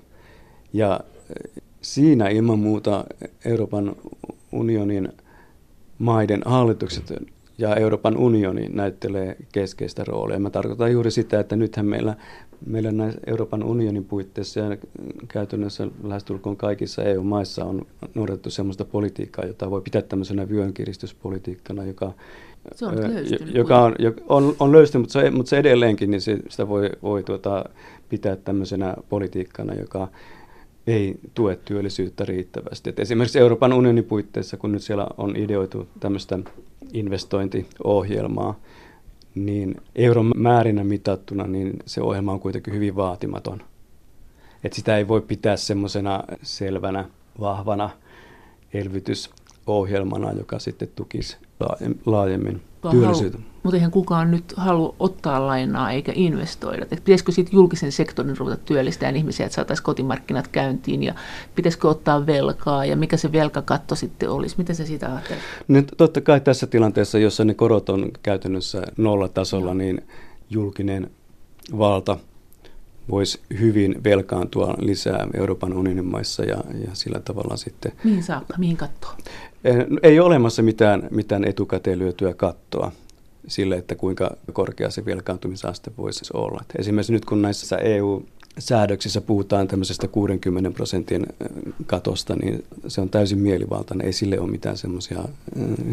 Ja 0.72 1.00
eh, 1.00 1.62
siinä 1.80 2.28
ilman 2.28 2.58
muuta 2.58 3.04
Euroopan 3.44 3.96
unionin 4.52 5.08
maiden 5.98 6.42
hallitukset 6.44 7.12
ja 7.60 7.76
Euroopan 7.76 8.16
unioni 8.16 8.68
näyttelee 8.68 9.36
keskeistä 9.52 10.04
roolia. 10.04 10.38
Mä 10.38 10.50
tarkoitan 10.50 10.92
juuri 10.92 11.10
sitä, 11.10 11.40
että 11.40 11.56
nythän 11.56 11.86
meillä, 11.86 12.14
meillä 12.66 12.92
näissä 12.92 13.20
Euroopan 13.26 13.62
unionin 13.62 14.04
puitteissa 14.04 14.60
ja 14.60 14.76
käytännössä 15.28 15.88
lähestulkoon 16.02 16.56
kaikissa 16.56 17.02
EU-maissa 17.02 17.64
on 17.64 17.86
noudatettu 18.14 18.50
sellaista 18.50 18.84
politiikkaa, 18.84 19.44
jota 19.44 19.70
voi 19.70 19.80
pitää 19.80 20.02
tämmöisenä 20.02 20.48
vyönkiristyspolitiikkana, 20.48 21.84
joka, 21.84 22.12
se 22.74 22.86
on 22.86 22.96
löystynyt, 22.96 23.54
joka 23.54 23.80
on, 23.80 23.94
on, 24.28 24.56
on 24.60 24.72
löystynyt, 24.72 25.02
mutta 25.02 25.20
se, 25.20 25.30
mutta 25.30 25.50
se 25.50 25.58
edelleenkin, 25.58 26.10
niin 26.10 26.20
se, 26.20 26.38
sitä 26.48 26.68
voi, 26.68 26.90
voi 27.02 27.22
tuota, 27.22 27.64
pitää 28.08 28.36
tämmöisenä 28.36 28.94
politiikkana, 29.08 29.74
joka 29.74 30.08
ei 30.86 31.14
tue 31.34 31.58
työllisyyttä 31.64 32.24
riittävästi. 32.24 32.90
Et 32.90 32.98
esimerkiksi 32.98 33.38
Euroopan 33.38 33.72
unionin 33.72 34.04
puitteissa, 34.04 34.56
kun 34.56 34.72
nyt 34.72 34.82
siellä 34.82 35.06
on 35.16 35.36
ideoitu 35.36 35.88
tämmöistä 36.00 36.38
investointiohjelmaa, 36.92 38.54
niin 39.34 39.76
euron 39.94 40.32
määrinä 40.36 40.84
mitattuna, 40.84 41.46
niin 41.46 41.72
se 41.86 42.02
ohjelma 42.02 42.32
on 42.32 42.40
kuitenkin 42.40 42.74
hyvin 42.74 42.96
vaatimaton. 42.96 43.62
Et 44.64 44.72
sitä 44.72 44.96
ei 44.96 45.08
voi 45.08 45.20
pitää 45.20 45.56
semmoisena 45.56 46.24
selvänä, 46.42 47.04
vahvana 47.40 47.90
elvytysohjelmana, 49.66 50.32
joka 50.32 50.58
sitten 50.58 50.88
tukisi 50.96 51.36
laajemmin 52.06 52.60
työllisyyteen. 52.90 53.44
Mutta 53.62 53.76
eihän 53.76 53.90
kukaan 53.90 54.30
nyt 54.30 54.54
halua 54.56 54.94
ottaa 54.98 55.46
lainaa 55.46 55.90
eikä 55.90 56.12
investoida. 56.14 56.86
Et 56.90 57.04
pitäisikö 57.04 57.32
sitten 57.32 57.56
julkisen 57.56 57.92
sektorin 57.92 58.36
ruveta 58.36 58.56
työllistämään 58.64 59.16
ihmisiä, 59.16 59.46
että 59.46 59.56
saataisiin 59.56 59.84
kotimarkkinat 59.84 60.48
käyntiin 60.48 61.02
ja 61.02 61.14
pitäisikö 61.54 61.88
ottaa 61.88 62.26
velkaa 62.26 62.84
ja 62.84 62.96
mikä 62.96 63.16
se 63.16 63.32
velkakatto 63.32 63.94
sitten 63.94 64.30
olisi? 64.30 64.54
Miten 64.58 64.76
se 64.76 64.86
siitä 64.86 65.06
ajattelee? 65.06 65.42
No, 65.68 65.82
totta 65.96 66.20
kai 66.20 66.40
tässä 66.40 66.66
tilanteessa, 66.66 67.18
jossa 67.18 67.44
ne 67.44 67.54
korot 67.54 67.88
on 67.88 68.10
käytännössä 68.22 68.82
nollatasolla, 68.96 69.74
niin 69.74 70.02
julkinen 70.50 71.10
valta 71.78 72.16
voisi 73.10 73.40
hyvin 73.60 74.04
velkaantua 74.04 74.74
lisää 74.78 75.28
Euroopan 75.34 75.72
unionin 75.72 76.04
maissa 76.04 76.44
ja, 76.44 76.56
ja 76.86 76.90
sillä 76.92 77.20
tavalla 77.20 77.56
sitten... 77.56 77.92
Mihin 78.04 78.22
saakka? 78.22 78.54
Mihin 78.58 78.76
kattoa? 78.76 79.16
Eh, 79.64 79.86
ei 80.02 80.20
ole 80.20 80.26
olemassa 80.26 80.62
mitään, 80.62 81.08
mitään 81.10 81.44
etukäteen 81.44 81.98
lyötyä 81.98 82.34
kattoa 82.34 82.92
sille, 83.46 83.76
että 83.76 83.94
kuinka 83.94 84.36
korkea 84.52 84.90
se 84.90 85.04
velkaantumisaste 85.04 85.90
voisi 85.98 86.24
olla. 86.34 86.64
Esimerkiksi 86.78 87.12
nyt 87.12 87.24
kun 87.24 87.42
näissä 87.42 87.76
EU 87.76 88.22
säädöksissä 88.60 89.20
puhutaan 89.20 89.68
tämmöisestä 89.68 90.08
60 90.08 90.70
prosentin 90.70 91.26
katosta, 91.86 92.36
niin 92.36 92.64
se 92.88 93.00
on 93.00 93.10
täysin 93.10 93.38
mielivaltainen. 93.38 94.06
Ei 94.06 94.12
sille 94.12 94.40
ole 94.40 94.50
mitään 94.50 94.76
semmoisia 94.76 95.24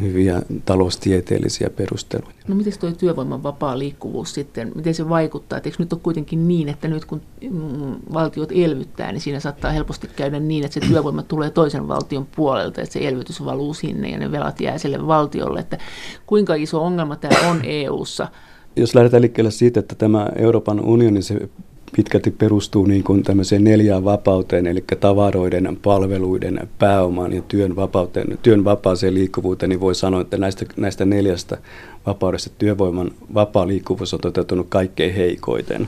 hyviä 0.02 0.42
taloustieteellisiä 0.66 1.70
perusteluja. 1.70 2.34
No 2.48 2.56
miten 2.56 2.80
tuo 2.80 2.92
työvoiman 2.92 3.44
vapaa 3.44 3.80
liikkuvuus 3.80 4.34
sitten, 4.34 4.72
miten 4.76 4.94
se 4.94 5.10
vaikuttaa? 5.10 5.58
Et 5.58 5.66
eikö 5.66 5.78
nyt 5.80 5.94
ole 5.94 6.02
kuitenkin 6.04 6.48
niin, 6.48 6.70
että 6.70 6.88
nyt 6.88 7.06
kun 7.06 7.22
mm, 7.42 7.96
valtiot 8.14 8.52
elvyttää, 8.52 9.12
niin 9.12 9.22
siinä 9.22 9.40
saattaa 9.40 9.72
helposti 9.72 10.10
käydä 10.16 10.40
niin, 10.40 10.66
että 10.66 10.80
se 10.80 10.88
työvoima 10.88 11.24
tulee 11.24 11.50
toisen 11.50 11.88
valtion 11.88 12.28
puolelta, 12.36 12.82
että 12.82 12.94
se 12.94 13.08
elvytys 13.08 13.46
valuu 13.46 13.74
sinne 13.74 14.10
ja 14.10 14.18
ne 14.18 14.32
velat 14.32 14.62
jää 14.62 14.78
sille 14.78 15.08
valtiolle. 15.08 15.60
Että 15.60 15.78
kuinka 16.26 16.56
iso 16.56 16.84
ongelma 16.84 17.16
tämä 17.16 17.50
on 17.50 17.62
EU:ssa? 17.64 18.28
Jos 18.76 18.96
lähdetään 18.96 19.22
liikkeelle 19.22 19.52
siitä, 19.52 19.80
että 19.80 19.96
tämä 19.96 20.30
Euroopan 20.36 20.80
unioni, 20.86 21.22
se 21.22 21.50
pitkälti 21.96 22.32
perustuu 22.32 22.86
niin 22.86 23.04
kuin 23.04 23.24
tämmöiseen 23.24 23.64
neljään 23.64 24.04
vapauteen, 24.04 24.68
eli 24.68 24.84
tavaroiden, 25.00 25.78
palveluiden, 25.84 26.70
pääoman 26.80 27.34
ja 27.34 27.42
työn, 27.42 27.76
vapauteen, 27.76 28.40
työn 28.42 28.64
vapaaseen 28.64 29.14
liikkuvuuteen, 29.14 29.70
niin 29.70 29.80
voi 29.80 29.96
sanoa, 29.96 30.22
että 30.22 30.38
näistä, 30.38 30.66
näistä 30.78 31.06
neljästä 31.06 31.58
vapaudesta 32.06 32.50
työvoiman 32.58 33.12
vapaa 33.34 33.68
liikkuvuus 33.68 34.14
on 34.14 34.20
toteutunut 34.20 34.68
kaikkein 34.70 35.14
heikoiten. 35.14 35.88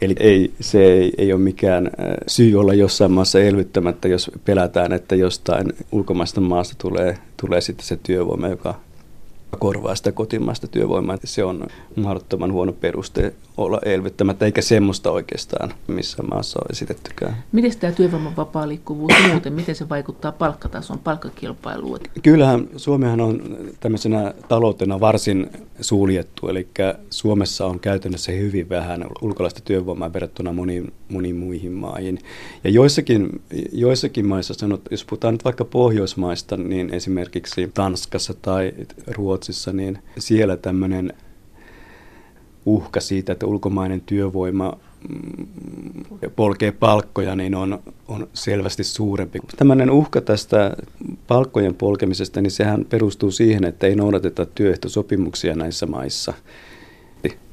Eli 0.00 0.14
ei, 0.20 0.52
se 0.60 0.84
ei, 0.84 1.12
ei 1.18 1.32
ole 1.32 1.40
mikään 1.40 1.86
äh, 1.86 1.92
syy 2.26 2.60
olla 2.60 2.74
jossain 2.74 3.12
maassa 3.12 3.40
elvyttämättä, 3.40 4.08
jos 4.08 4.30
pelätään, 4.44 4.92
että 4.92 5.14
jostain 5.14 5.72
ulkomaista 5.92 6.40
maasta 6.40 6.74
tulee, 6.78 7.18
tulee 7.40 7.60
sitten 7.60 7.86
se 7.86 7.98
työvoima, 8.02 8.48
joka 8.48 8.74
korvaa 9.58 9.94
sitä 9.94 10.12
kotimaista 10.12 10.66
työvoimaa. 10.66 11.16
Se 11.24 11.44
on 11.44 11.66
mahdottoman 11.96 12.52
huono 12.52 12.72
peruste 12.72 13.34
olla 13.56 13.78
elvyttämättä, 13.84 14.44
eikä 14.44 14.62
semmoista 14.62 15.10
oikeastaan 15.10 15.74
missä 15.86 16.22
maassa 16.22 16.58
on 16.58 16.66
esitettykään. 16.70 17.36
Miten 17.52 17.78
tämä 17.78 17.92
työvoiman 17.92 18.36
vapaa 18.36 18.68
liikkuvuus 18.68 19.12
muuten, 19.30 19.52
miten 19.52 19.74
se 19.74 19.88
vaikuttaa 19.88 20.32
palkkatason, 20.32 20.98
palkkakilpailuun? 20.98 21.98
Kyllähän 22.22 22.68
Suomihan 22.76 23.20
on 23.20 23.42
tämmöisenä 23.80 24.34
taloutena 24.48 25.00
varsin 25.00 25.50
suljettu, 25.80 26.48
eli 26.48 26.68
Suomessa 27.10 27.66
on 27.66 27.80
käytännössä 27.80 28.32
hyvin 28.32 28.68
vähän 28.68 29.04
ulkolaista 29.22 29.60
työvoimaa 29.64 30.12
verrattuna 30.12 30.52
moniin, 30.52 30.92
moniin 31.08 31.36
muihin 31.36 31.72
maihin. 31.72 32.18
Ja 32.64 32.70
joissakin, 32.70 33.42
joissakin 33.72 34.26
maissa, 34.26 34.54
sanot, 34.54 34.80
jos 34.90 35.04
puhutaan 35.04 35.34
nyt 35.34 35.44
vaikka 35.44 35.64
Pohjoismaista, 35.64 36.56
niin 36.56 36.94
esimerkiksi 36.94 37.70
Tanskassa 37.74 38.34
tai 38.34 38.72
Ruotsissa, 39.06 39.41
niin 39.72 39.98
siellä 40.18 40.56
tämmöinen 40.56 41.12
uhka 42.66 43.00
siitä, 43.00 43.32
että 43.32 43.46
ulkomainen 43.46 44.00
työvoima 44.00 44.76
mm, 45.08 46.04
polkee 46.36 46.72
palkkoja, 46.72 47.36
niin 47.36 47.54
on, 47.54 47.82
on 48.08 48.28
selvästi 48.34 48.84
suurempi. 48.84 49.38
Tämmöinen 49.56 49.90
uhka 49.90 50.20
tästä 50.20 50.76
palkkojen 51.26 51.74
polkemisesta, 51.74 52.40
niin 52.40 52.50
sehän 52.50 52.84
perustuu 52.84 53.30
siihen, 53.30 53.64
että 53.64 53.86
ei 53.86 53.94
noudateta 53.94 54.46
työehtosopimuksia 54.46 55.54
näissä 55.54 55.86
maissa. 55.86 56.34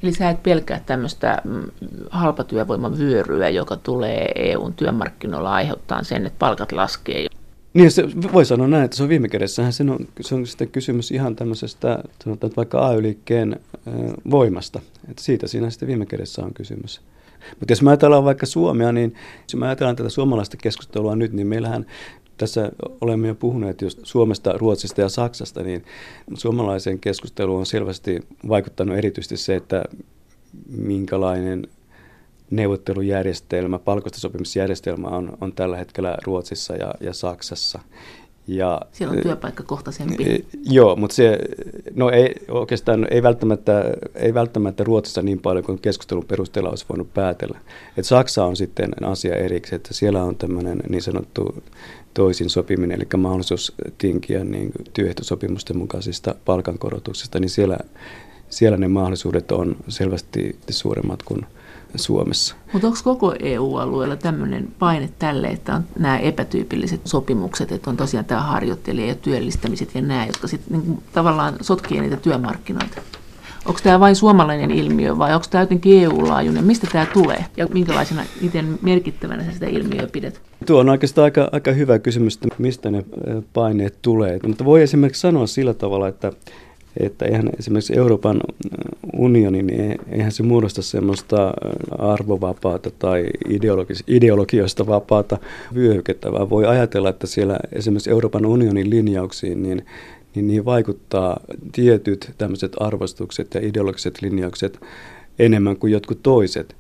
Eli 0.04 0.14
sä 0.14 0.30
et 0.30 0.44
pelkää 0.44 0.82
tämmöistä 0.86 1.42
mm, 1.44 1.64
halpatyövoiman 2.10 2.98
vyöryä, 2.98 3.50
joka 3.50 3.76
tulee 3.76 4.32
EUn 4.36 4.74
työmarkkinoilla 4.74 5.54
aiheuttaa 5.54 6.04
sen, 6.04 6.26
että 6.26 6.40
palkat 6.40 6.72
laskee. 6.72 7.28
Niin, 7.74 7.92
se, 7.92 8.04
voi 8.34 8.46
sanoa 8.46 8.68
näin, 8.68 8.86
että 8.86 8.98
se 8.98 9.04
on 9.04 9.10
viime 9.10 9.30
kädessähän 9.30 9.74
se 9.74 9.84
on, 9.84 10.08
se 10.22 10.36
on 10.36 10.48
sitten 10.48 10.70
kysymys 10.70 11.12
ihan 11.12 11.36
tämmöisestä, 11.36 12.04
sanotaan 12.24 12.54
vaikka 12.58 12.88
AY-liikkeen 12.88 13.60
voimasta. 14.32 14.82
Että 15.10 15.24
siitä 15.24 15.48
siinä 15.48 15.70
sitten 15.70 15.88
viime 15.88 16.06
kädessä 16.06 16.44
on 16.44 16.54
kysymys. 16.54 17.02
Mutta 17.60 17.72
jos 17.72 17.82
me 17.82 17.90
ajatellaan 17.90 18.24
vaikka 18.24 18.46
Suomea, 18.46 18.92
niin 18.92 19.16
jos 19.44 19.56
me 19.56 19.68
ajatellaan 19.68 19.96
tätä 19.96 20.10
suomalaista 20.10 20.58
keskustelua 20.58 21.16
nyt, 21.16 21.34
niin 21.34 21.48
meillähän 21.48 21.86
tässä 22.38 22.72
olemme 23.02 23.28
jo 23.28 23.36
puhuneet 23.36 23.82
just 23.82 24.00
Suomesta, 24.04 24.54
Ruotsista 24.58 25.02
ja 25.02 25.10
Saksasta, 25.10 25.64
niin 25.64 25.86
suomalaiseen 26.34 27.00
keskusteluun 27.00 27.60
on 27.60 27.66
selvästi 27.66 28.20
vaikuttanut 28.48 28.98
erityisesti 28.98 29.38
se, 29.38 29.56
että 29.56 29.84
minkälainen 30.78 31.68
neuvottelujärjestelmä, 32.52 33.80
palkoista 33.80 34.20
sopimusjärjestelmä 34.20 35.08
on, 35.08 35.38
on 35.42 35.54
tällä 35.54 35.78
hetkellä 35.78 36.18
Ruotsissa 36.24 36.76
ja, 36.76 36.94
ja 37.02 37.14
Saksassa. 37.14 37.80
Ja, 38.48 38.82
Siellä 38.92 39.16
on 39.16 39.22
työpaikkakohtaisempi. 39.22 40.24
E, 40.24 40.40
joo, 40.64 40.96
mutta 40.96 41.16
se 41.16 41.40
no 41.96 42.10
ei, 42.10 42.36
oikeastaan 42.48 43.08
ei 43.12 43.24
välttämättä, 43.24 43.84
ei 44.16 44.34
välttämättä 44.34 44.84
Ruotsissa 44.84 45.22
niin 45.22 45.40
paljon 45.40 45.66
kuin 45.66 45.80
keskustelun 45.80 46.26
perusteella 46.26 46.70
olisi 46.70 46.86
voinut 46.90 47.14
päätellä. 47.14 47.60
Et 47.98 48.06
Saksa 48.06 48.46
on 48.46 48.56
sitten 48.56 49.06
asia 49.06 49.36
erikseen, 49.36 49.76
että 49.76 49.94
siellä 49.94 50.24
on 50.24 50.36
tämmöinen 50.36 50.84
niin 50.90 51.02
sanottu 51.02 51.64
toisin 52.14 52.50
sopiminen, 52.50 52.98
eli 52.98 53.08
mahdollisuus 53.18 53.74
tinkiä 53.98 54.44
niin 54.44 54.72
työehtosopimusten 54.94 55.78
mukaisista 55.78 56.36
palkankorotuksista, 56.46 57.40
niin 57.40 57.50
siellä, 57.50 57.78
siellä 58.50 58.78
ne 58.78 58.88
mahdollisuudet 58.88 59.52
on 59.52 59.76
selvästi 59.88 60.60
suuremmat 60.70 61.24
kuin 61.24 61.46
Suomessa. 61.96 62.56
Mutta 62.74 62.88
onko 62.88 63.00
koko 63.04 63.36
EU-alueella 63.40 64.16
tämmöinen 64.16 64.68
paine 64.80 65.10
tälle, 65.20 65.48
että 65.48 65.76
on 65.76 65.84
nämä 66.00 66.18
epätyypilliset 66.18 67.02
sopimukset, 67.06 67.72
että 67.72 67.90
on 67.90 67.98
tosiaan 67.98 68.26
tämä 68.26 68.42
harjoittelija 68.42 69.08
ja 69.08 69.16
työllistämiset 69.16 69.96
ja 69.96 70.02
nämä, 70.02 70.26
jotka 70.26 70.48
sitten 70.48 70.80
niin 70.80 71.04
tavallaan 71.14 71.56
sotkii 71.62 72.02
niitä 72.02 72.18
työmarkkinoita? 72.18 73.02
Onko 73.66 73.80
tämä 73.84 74.00
vain 74.00 74.16
suomalainen 74.16 74.72
ilmiö 74.72 75.18
vai 75.18 75.34
onko 75.34 75.46
tämä 75.50 75.62
jotenkin 75.62 76.04
EU-laajuinen? 76.04 76.64
Mistä 76.64 76.88
tämä 76.92 77.06
tulee 77.06 77.46
ja 77.58 77.68
minkälaisena, 77.68 78.24
miten 78.42 78.80
merkittävänä 78.82 79.44
sä 79.44 79.52
sitä 79.52 79.66
ilmiöä 79.66 80.08
pidät? 80.12 80.42
Tuo 80.66 80.80
on 80.80 80.90
oikeastaan 80.90 81.24
aika, 81.24 81.50
aika 81.52 81.72
hyvä 81.72 82.00
kysymys, 82.00 82.36
että 82.36 82.56
mistä 82.58 82.92
ne 82.92 83.06
paineet 83.54 84.02
tulee. 84.02 84.40
Mutta 84.48 84.66
voi 84.66 84.82
esimerkiksi 84.82 85.22
sanoa 85.22 85.48
sillä 85.48 85.74
tavalla, 85.74 86.08
että 86.08 86.34
että 86.98 87.26
eihän 87.26 87.50
esimerkiksi 87.60 87.98
Euroopan 87.98 88.42
unioni, 89.18 89.64
niin 89.64 90.00
eihän 90.12 90.32
se 90.32 90.44
muodosta 90.44 90.82
semmoista 90.82 91.54
arvovapaata 92.00 92.92
tai 93.00 93.26
ideologis- 93.50 94.04
ideologioista 94.08 94.88
vapaata 94.88 95.38
vyöhykettä, 95.76 96.32
vaan 96.32 96.50
voi 96.50 96.66
ajatella, 96.66 97.10
että 97.10 97.28
siellä 97.28 97.60
esimerkiksi 97.74 98.10
Euroopan 98.10 98.46
unionin 98.46 98.90
linjauksiin, 98.90 99.64
niin, 99.64 99.86
niin 100.36 100.48
niihin 100.48 100.66
vaikuttaa 100.66 101.40
tietyt 101.72 102.32
tämmöiset 102.38 102.72
arvostukset 102.80 103.54
ja 103.54 103.68
ideologiset 103.68 104.22
linjaukset 104.22 104.80
enemmän 105.40 105.78
kuin 105.78 105.94
jotkut 105.94 106.24
toiset. 106.24 106.76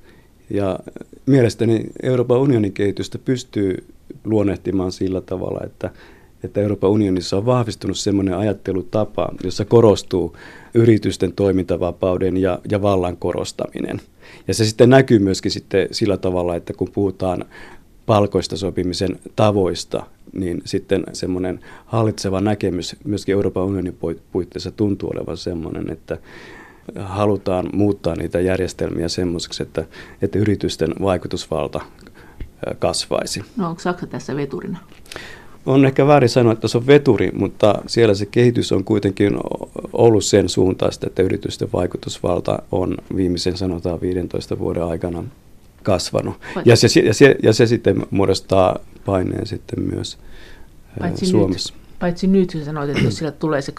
Ja 0.50 0.80
mielestäni 1.26 1.86
Euroopan 2.04 2.40
unionin 2.40 2.74
kehitystä 2.74 3.18
pystyy 3.18 3.84
luonnehtimaan 4.26 4.92
sillä 4.92 5.22
tavalla, 5.22 5.60
että 5.66 5.92
että 6.44 6.62
Euroopan 6.62 6.90
unionissa 6.90 7.38
on 7.38 7.46
vahvistunut 7.46 7.98
sellainen 7.98 8.38
ajattelutapa, 8.38 9.30
jossa 9.44 9.66
korostuu 9.66 10.36
yritysten 10.74 11.34
toimintavapauden 11.34 12.38
ja, 12.38 12.60
ja 12.72 12.82
vallan 12.82 13.18
korostaminen. 13.18 14.02
Ja 14.48 14.54
se 14.54 14.66
sitten 14.66 14.90
näkyy 14.90 15.20
myöskin 15.20 15.52
sitten 15.52 15.88
sillä 15.92 16.18
tavalla, 16.18 16.56
että 16.56 16.74
kun 16.74 16.90
puhutaan 16.94 17.46
palkoista 18.06 18.58
sopimisen 18.58 19.20
tavoista, 19.36 20.06
niin 20.34 20.62
sitten 20.66 21.04
semmoinen 21.14 21.60
hallitseva 21.86 22.42
näkemys 22.42 22.96
myöskin 23.04 23.34
Euroopan 23.34 23.64
unionin 23.64 23.98
puitteissa 24.32 24.72
tuntuu 24.72 25.12
olevan 25.14 25.38
semmoinen, 25.38 25.92
että 25.92 26.18
halutaan 27.00 27.70
muuttaa 27.74 28.16
niitä 28.16 28.40
järjestelmiä 28.40 29.08
semmoiseksi, 29.08 29.64
että, 29.64 29.86
että 30.22 30.40
yritysten 30.40 30.94
vaikutusvalta 31.02 31.82
kasvaisi. 32.80 33.44
No 33.58 33.70
onko 33.70 33.80
Saksa 33.82 34.08
tässä 34.08 34.36
veturina? 34.36 34.78
On 35.70 35.86
ehkä 35.86 36.08
väärin 36.08 36.30
sanoa, 36.30 36.54
että 36.54 36.68
se 36.68 36.78
on 36.78 36.88
veturi, 36.88 37.32
mutta 37.34 37.76
siellä 37.88 38.14
se 38.14 38.26
kehitys 38.26 38.72
on 38.72 38.84
kuitenkin 38.84 39.38
ollut 39.94 40.24
sen 40.24 40.50
suuntaista, 40.50 41.08
että 41.08 41.22
yritysten 41.22 41.70
vaikutusvalta 41.74 42.60
on 42.72 42.98
viimeisen 43.16 43.58
sanotaan 43.58 44.02
15 44.02 44.60
vuoden 44.60 44.84
aikana 44.84 45.24
kasvanut. 45.84 46.36
Ja 46.66 46.76
se, 46.76 47.00
ja, 47.00 47.14
se, 47.14 47.36
ja 47.44 47.54
se 47.54 47.68
sitten 47.68 48.06
muodostaa 48.12 48.80
paineen 49.06 49.48
sitten 49.48 49.84
myös 49.84 50.18
Paitsi 51.00 51.26
Suomessa. 51.26 51.74
Nyt. 51.74 52.00
Paitsi 52.00 52.28
nyt 52.28 52.50
sä 52.50 52.66
sanoit, 52.66 52.90
että 52.90 53.04
jos 53.04 53.18
sillä 53.18 53.32
tulee 53.32 53.62
se 53.62 53.74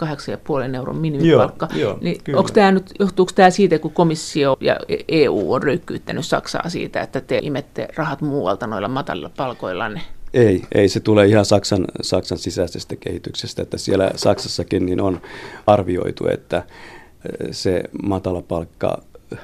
8,5 0.69 0.75
euron 0.75 0.97
minimipalkka, 0.97 1.67
Joo, 1.73 1.81
joo, 1.81 1.97
niin 2.01 2.17
kyllä. 2.23 2.39
onko 2.39 2.51
tämä 2.53 2.71
nyt, 2.71 2.91
johtuuko 2.99 3.31
tämä 3.35 3.49
siitä, 3.49 3.79
kun 3.79 3.91
komissio 3.91 4.57
ja 4.61 4.77
EU 5.07 5.53
on 5.53 5.63
röykkyyttänyt 5.63 6.25
Saksaa 6.25 6.69
siitä, 6.69 7.01
että 7.01 7.21
te 7.21 7.39
imette 7.41 7.87
rahat 7.95 8.21
muualta 8.21 8.67
noilla 8.67 8.87
matalilla 8.87 9.31
palkoillanne? 9.37 10.01
Ei, 10.33 10.61
ei 10.75 10.89
se 10.89 10.99
tulee 10.99 11.27
ihan 11.27 11.45
Saksan, 11.45 11.87
Saksan 12.01 12.37
sisäisestä 12.37 12.95
kehityksestä, 12.95 13.61
että 13.61 13.77
siellä 13.77 14.11
Saksassakin 14.15 14.85
niin 14.85 15.01
on 15.01 15.21
arvioitu, 15.67 16.27
että 16.27 16.57
eh, 16.57 17.47
se 17.51 17.83
matalapalkka 18.03 19.01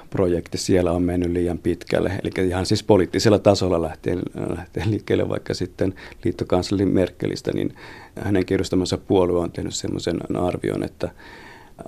projekti 0.10 0.58
siellä 0.58 0.92
on 0.92 1.04
mennyt 1.04 1.32
liian 1.32 1.58
pitkälle. 1.58 2.12
Eli 2.24 2.48
ihan 2.48 2.66
siis 2.66 2.84
poliittisella 2.84 3.40
tasolla 3.40 3.82
lähtien, 3.82 4.22
lähtien 4.56 4.92
liikkeelle 4.92 5.30
vaikka 5.30 5.54
sitten 5.54 5.94
liittokansleri 6.24 6.86
Merkelistä, 6.86 7.52
niin 7.54 7.76
hänen 8.20 8.46
kirjoistamansa 8.46 8.98
puolue 8.98 9.40
on 9.40 9.52
tehnyt 9.52 9.76
semmoisen 9.76 10.38
arvion, 10.38 10.84
että 10.84 11.12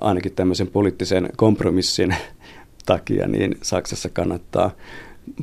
ainakin 0.00 0.32
tämmöisen 0.32 0.66
poliittisen 0.66 1.30
kompromissin 1.36 2.14
takia 2.86 3.28
niin 3.28 3.54
Saksassa 3.62 4.08
kannattaa 4.08 4.70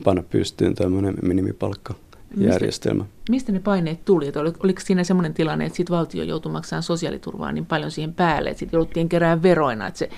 panna 0.03 0.23
pystyyn 0.23 0.75
tämmöinen 0.75 1.15
minimipalkka 1.21 1.93
järjestelmä. 2.37 3.03
Mistä, 3.03 3.21
mistä 3.29 3.51
ne 3.51 3.59
paineet 3.59 4.05
tuli? 4.05 4.27
Että 4.27 4.39
oliko 4.39 4.81
siinä 4.83 5.03
semmoinen 5.03 5.33
tilanne, 5.33 5.65
että 5.65 5.77
sit 5.77 5.89
valtio 5.89 6.23
joutui 6.23 6.51
maksamaan 6.51 6.83
sosiaaliturvaa 6.83 7.51
niin 7.51 7.65
paljon 7.65 7.91
siihen 7.91 8.13
päälle, 8.13 8.49
että 8.49 8.59
sitten 8.59 8.77
jouduttiin 8.77 9.09
kerää 9.09 9.41
veroina, 9.43 9.87
että 9.87 9.97
se 9.97 10.09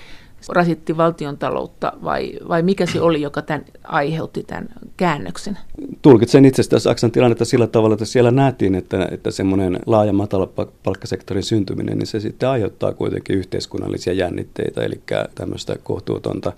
rasitti 0.48 0.96
valtion 0.96 1.38
taloutta 1.38 1.92
vai, 2.04 2.32
vai 2.48 2.62
mikä 2.62 2.86
se 2.86 3.00
oli, 3.00 3.22
joka 3.22 3.42
tämän 3.42 3.64
aiheutti 3.84 4.42
tämän 4.42 4.68
käännöksen? 4.96 5.58
Tulkitsen 6.02 6.44
itse 6.44 6.62
sitä 6.62 6.78
Saksan 6.78 7.10
tilannetta 7.10 7.44
sillä 7.44 7.66
tavalla, 7.66 7.94
että 7.94 8.04
siellä 8.04 8.30
nähtiin, 8.30 8.74
että, 8.74 9.08
että 9.10 9.30
semmoinen 9.30 9.78
laaja 9.86 10.12
matalapalkkasektorin 10.12 11.42
syntyminen, 11.42 11.98
niin 11.98 12.06
se 12.06 12.20
sitten 12.20 12.48
aiheuttaa 12.48 12.92
kuitenkin 12.92 13.36
yhteiskunnallisia 13.36 14.12
jännitteitä, 14.12 14.82
eli 14.82 15.00
tämmöistä 15.34 15.76
kohtuutonta 15.82 16.52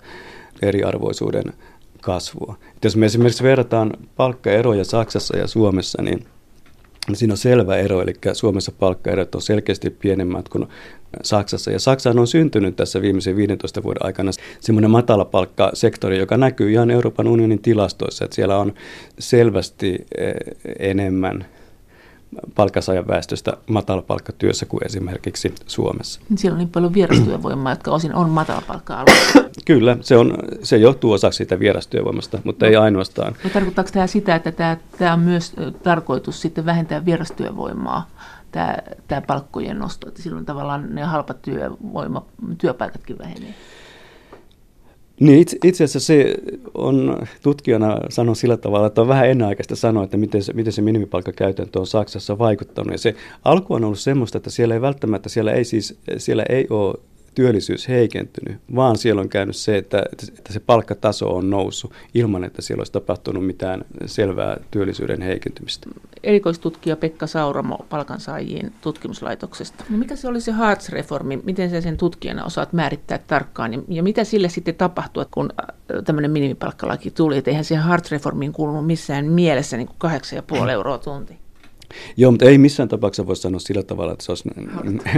eriarvoisuuden 0.61 1.43
kasvua. 2.03 2.57
Et 2.75 2.83
jos 2.83 2.95
me 2.95 3.05
esimerkiksi 3.05 3.43
verrataan 3.43 3.91
palkkaeroja 4.15 4.85
Saksassa 4.85 5.37
ja 5.37 5.47
Suomessa, 5.47 6.01
niin 6.01 6.25
siinä 7.13 7.33
on 7.33 7.37
selvä 7.37 7.77
ero, 7.77 8.01
eli 8.01 8.13
Suomessa 8.33 8.71
palkkaerot 8.79 9.35
on 9.35 9.41
selkeästi 9.41 9.89
pienemmät 9.89 10.49
kuin 10.49 10.67
Saksassa. 11.23 11.71
Ja 11.71 11.79
Saksaan 11.79 12.19
on 12.19 12.27
syntynyt 12.27 12.75
tässä 12.75 13.01
viimeisen 13.01 13.35
15 13.35 13.83
vuoden 13.83 14.05
aikana 14.05 14.31
semmoinen 14.59 14.91
matalapalkkasektori, 14.91 16.19
joka 16.19 16.37
näkyy 16.37 16.71
ihan 16.71 16.91
Euroopan 16.91 17.27
unionin 17.27 17.61
tilastoissa, 17.61 18.25
että 18.25 18.35
siellä 18.35 18.57
on 18.57 18.73
selvästi 19.19 20.05
enemmän 20.79 21.45
palkansaajan 22.55 23.07
väestöstä 23.07 23.57
matalapalkkatyössä 23.69 24.65
kuin 24.65 24.85
esimerkiksi 24.85 25.53
Suomessa. 25.67 26.21
Siellä 26.35 26.55
on 26.55 26.59
niin 26.59 26.69
paljon 26.69 26.93
vierastyövoimaa, 26.93 27.71
jotka 27.71 27.91
osin 27.91 28.15
on 28.15 28.29
matalapalkka-alueella. 28.29 29.49
Kyllä, 29.65 29.97
se, 30.01 30.17
on, 30.17 30.37
se 30.63 30.77
johtuu 30.77 31.11
osaksi 31.11 31.37
siitä 31.37 31.59
vierastyövoimasta, 31.59 32.39
mutta 32.43 32.65
no. 32.65 32.69
ei 32.69 32.75
ainoastaan. 32.75 33.35
No, 33.43 33.49
tarkoittaako 33.49 33.89
tämä 33.93 34.07
sitä, 34.07 34.35
että 34.35 34.51
tämä, 34.51 34.77
tämä 34.97 35.13
on 35.13 35.19
myös 35.19 35.53
tarkoitus 35.83 36.41
sitten 36.41 36.65
vähentää 36.65 37.05
vierastyövoimaa, 37.05 38.09
tämä, 38.51 38.77
tämä 39.07 39.21
palkkojen 39.21 39.79
nosto, 39.79 40.07
että 40.07 40.21
silloin 40.21 40.45
tavallaan 40.45 40.95
ne 40.95 41.03
halpat 41.03 41.41
työvoima, 41.41 42.25
työpaikatkin 42.57 43.17
vähenee? 43.17 43.53
Niin 45.19 45.39
itse, 45.39 45.57
itse 45.63 45.83
asiassa 45.83 46.07
se 46.07 46.35
on, 46.73 47.17
tutkijana 47.43 47.97
sanon 48.09 48.35
sillä 48.35 48.57
tavalla, 48.57 48.87
että 48.87 49.01
on 49.01 49.07
vähän 49.07 49.29
ennenaikaista 49.29 49.75
sanoa, 49.75 50.03
että 50.03 50.17
miten 50.17 50.43
se, 50.43 50.53
miten 50.53 50.73
se 50.73 50.81
minimipalkkakäytäntö 50.81 51.79
on 51.79 51.87
Saksassa 51.87 52.37
vaikuttanut. 52.37 52.91
Ja 52.91 52.97
se 52.97 53.15
alku 53.45 53.73
on 53.73 53.83
ollut 53.83 53.99
semmoista, 53.99 54.37
että 54.37 54.49
siellä 54.49 54.75
ei 54.75 54.81
välttämättä, 54.81 55.29
siellä 55.29 55.51
ei 55.51 55.63
siis, 55.63 55.99
siellä 56.17 56.43
ei 56.49 56.67
ole 56.69 56.95
työllisyys 57.35 57.87
heikentynyt, 57.87 58.57
vaan 58.75 58.97
siellä 58.97 59.21
on 59.21 59.29
käynyt 59.29 59.55
se, 59.55 59.77
että, 59.77 60.03
että 60.37 60.53
se 60.53 60.59
palkkataso 60.59 61.35
on 61.35 61.49
noussut 61.49 61.93
ilman, 62.13 62.43
että 62.43 62.61
siellä 62.61 62.79
olisi 62.79 62.91
tapahtunut 62.91 63.45
mitään 63.45 63.85
selvää 64.05 64.57
työllisyyden 64.71 65.21
heikentymistä. 65.21 65.89
Erikoistutkija 66.23 66.95
Pekka 66.95 67.27
Sauramo 67.27 67.85
palkansaajien 67.89 68.71
tutkimuslaitoksesta. 68.81 69.83
No 69.89 69.97
mikä 69.97 70.15
se 70.15 70.27
oli 70.27 70.41
se 70.41 70.51
Hartz-reformi? 70.51 71.39
Miten 71.43 71.69
sä 71.69 71.81
sen 71.81 71.97
tutkijana 71.97 72.45
osaat 72.45 72.73
määrittää 72.73 73.17
tarkkaan? 73.17 73.83
Ja, 73.87 74.03
mitä 74.03 74.23
sille 74.23 74.49
sitten 74.49 74.75
tapahtui, 74.75 75.25
kun 75.31 75.49
äh, 75.61 76.03
tämmöinen 76.05 76.31
minimipalkkalaki 76.31 77.11
tuli? 77.11 77.37
Että 77.37 77.51
eihän 77.51 77.65
siihen 77.65 77.85
Hartz-reformiin 77.85 78.51
kuulunut 78.53 78.85
missään 78.85 79.25
mielessä 79.25 79.77
niin 79.77 79.89
8,5 80.07 80.69
euroa 80.69 80.97
tunti. 80.97 81.42
Joo, 82.17 82.31
mutta 82.31 82.45
ei 82.45 82.57
missään 82.57 82.89
tapauksessa 82.89 83.27
voi 83.27 83.35
sanoa 83.35 83.59
sillä 83.59 83.83
tavalla, 83.83 84.13
että 84.13 84.25
se 84.25 84.31
olisi 84.31 84.49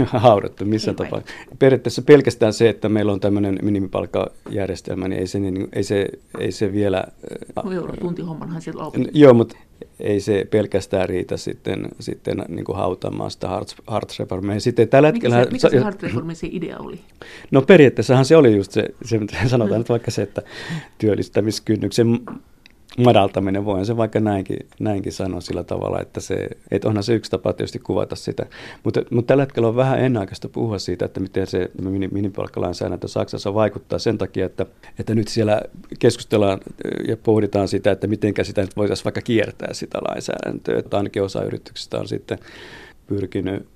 haudattu 0.06 0.64
missään 0.64 0.96
tapauksessa. 0.96 1.40
Periaatteessa 1.58 2.02
pelkästään 2.02 2.52
se, 2.52 2.68
että 2.68 2.88
meillä 2.88 3.12
on 3.12 3.20
tämmöinen 3.20 3.58
minimipalkkajärjestelmä, 3.62 5.08
niin 5.08 5.20
ei 5.20 5.26
se, 5.26 5.38
niin, 5.38 5.68
ei 5.72 5.82
se, 5.82 6.06
ei 6.38 6.52
se 6.52 6.72
vielä... 6.72 7.04
No 7.64 7.72
euro 7.72 7.96
tuntihommanhan 7.96 8.62
siellä 8.62 8.84
on. 8.84 8.92
Joo, 9.12 9.34
mutta 9.34 9.56
ei 10.00 10.20
se 10.20 10.46
pelkästään 10.50 11.08
riitä 11.08 11.36
sitten, 11.36 11.88
sitten 12.00 12.44
niin 12.48 12.64
kuin 12.64 12.76
hautamaan 12.76 13.30
sitä 13.30 13.48
Hartz-reformia. 13.86 14.60
Sitten 14.60 14.88
tällä 14.88 15.12
mikä 15.12 15.30
se, 15.30 15.46
mikä 15.52 15.68
se 15.68 15.78
Hartz-reformin 15.78 16.34
se 16.34 16.48
idea 16.50 16.78
oli? 16.78 17.00
No 17.50 17.62
periaatteessahan 17.62 18.24
se 18.24 18.36
oli 18.36 18.56
just 18.56 18.72
se, 18.72 18.84
se 19.04 19.18
sanotaan 19.46 19.74
mm. 19.74 19.78
nyt 19.78 19.88
vaikka 19.88 20.10
se, 20.10 20.22
että 20.22 20.42
työllistämiskynnyksen 20.98 22.20
madaltaminen, 23.04 23.64
voin 23.64 23.86
se 23.86 23.96
vaikka 23.96 24.20
näinkin, 24.20 24.58
näinkin 24.80 25.12
sanoa 25.12 25.40
sillä 25.40 25.64
tavalla, 25.64 26.00
että, 26.00 26.20
se, 26.20 26.48
että 26.70 26.88
onhan 26.88 27.04
se 27.04 27.14
yksi 27.14 27.30
tapa 27.30 27.52
tietysti 27.52 27.78
kuvata 27.78 28.16
sitä. 28.16 28.46
Mutta, 28.84 29.02
mutta 29.10 29.28
tällä 29.28 29.42
hetkellä 29.42 29.68
on 29.68 29.76
vähän 29.76 29.98
ennenaikaista 29.98 30.48
puhua 30.48 30.78
siitä, 30.78 31.04
että 31.04 31.20
miten 31.20 31.46
se 31.46 31.70
minipalkkalainsäädäntö 32.10 33.08
Saksassa 33.08 33.54
vaikuttaa 33.54 33.98
sen 33.98 34.18
takia, 34.18 34.46
että, 34.46 34.66
että 34.98 35.14
nyt 35.14 35.28
siellä 35.28 35.60
keskustellaan 35.98 36.60
ja 37.08 37.16
pohditaan 37.16 37.68
sitä, 37.68 37.90
että 37.90 38.06
miten 38.06 38.34
sitä 38.42 38.60
nyt 38.60 38.76
voitaisiin 38.76 39.04
vaikka 39.04 39.20
kiertää 39.20 39.74
sitä 39.74 39.98
lainsäädäntöä. 40.08 40.78
Että 40.78 40.96
ainakin 40.96 41.22
osa 41.22 41.44
yrityksistä 41.44 41.98
on 41.98 42.08
sitten 42.08 42.38
pyrkinyt 43.06 43.66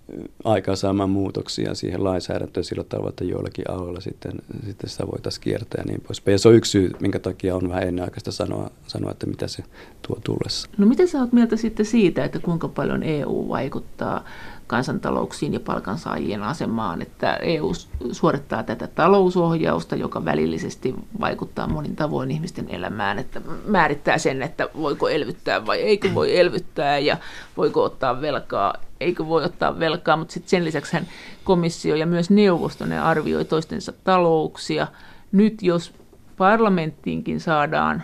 aikaansaamaan 0.44 1.10
muutoksia 1.10 1.74
siihen 1.74 2.04
lainsäädäntöön 2.04 2.64
sillä 2.64 2.84
tavalla, 2.84 3.08
että 3.08 3.24
joillakin 3.24 3.70
aloilla 3.70 4.00
sitten, 4.00 4.32
sitten 4.66 4.90
sitä 4.90 5.06
voitaisiin 5.06 5.42
kiertää 5.42 5.80
ja 5.80 5.84
niin 5.84 6.00
poispäin. 6.00 6.32
Ja 6.32 6.38
se 6.38 6.48
on 6.48 6.54
yksi 6.54 6.70
syy, 6.70 6.90
minkä 7.00 7.18
takia 7.18 7.56
on 7.56 7.68
vähän 7.68 7.88
ennenaikaista 7.88 8.32
sanoa, 8.32 8.70
sanoa, 8.86 9.10
että 9.10 9.26
mitä 9.26 9.48
se 9.48 9.62
tuo 10.06 10.18
tullessa. 10.24 10.68
No 10.78 10.86
mitä 10.86 11.06
sä 11.06 11.18
oot 11.18 11.32
mieltä 11.32 11.56
sitten 11.56 11.86
siitä, 11.86 12.24
että 12.24 12.38
kuinka 12.38 12.68
paljon 12.68 13.02
EU 13.02 13.48
vaikuttaa 13.48 14.24
kansantalouksiin 14.70 15.52
ja 15.52 15.60
palkansaajien 15.60 16.42
asemaan, 16.42 17.02
että 17.02 17.36
EU 17.36 17.72
suorittaa 18.12 18.62
tätä 18.62 18.86
talousohjausta, 18.86 19.96
joka 19.96 20.24
välillisesti 20.24 20.94
vaikuttaa 21.20 21.66
monin 21.66 21.96
tavoin 21.96 22.30
ihmisten 22.30 22.66
elämään, 22.68 23.18
että 23.18 23.40
määrittää 23.66 24.18
sen, 24.18 24.42
että 24.42 24.68
voiko 24.76 25.08
elvyttää 25.08 25.66
vai 25.66 25.78
eikö 25.78 26.14
voi 26.14 26.38
elvyttää 26.38 26.98
ja 26.98 27.16
voiko 27.56 27.84
ottaa 27.84 28.20
velkaa, 28.20 28.74
eikö 29.00 29.26
voi 29.26 29.44
ottaa 29.44 29.78
velkaa, 29.78 29.99
mutta 30.16 30.34
sitten 30.34 30.50
sen 30.50 30.64
lisäksi 30.64 30.96
komissio 31.44 31.94
ja 31.94 32.06
myös 32.06 32.30
neuvosto 32.30 32.86
ne 32.86 32.98
arvioi 32.98 33.44
toistensa 33.44 33.92
talouksia. 34.04 34.86
Nyt 35.32 35.62
jos 35.62 35.92
parlamenttiinkin 36.36 37.40
saadaan 37.40 38.02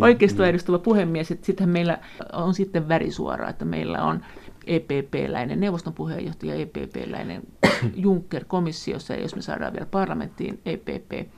oikeistoa 0.00 0.46
edustava 0.46 0.78
puhemies, 0.78 1.30
että 1.30 1.46
sittenhän 1.46 1.72
meillä 1.72 1.98
on 2.32 2.54
sitten 2.54 2.88
värisuora, 2.88 3.48
että 3.48 3.64
meillä 3.64 4.02
on 4.02 4.20
EPP-läinen 4.66 5.60
neuvoston 5.60 5.92
puheenjohtaja, 5.92 6.54
EPP-läinen 6.54 7.42
Juncker 8.04 8.44
komissiossa, 8.44 9.14
ja 9.14 9.22
jos 9.22 9.36
me 9.36 9.42
saadaan 9.42 9.72
vielä 9.72 9.86
parlamenttiin 9.86 10.60
EPP, 10.64 11.28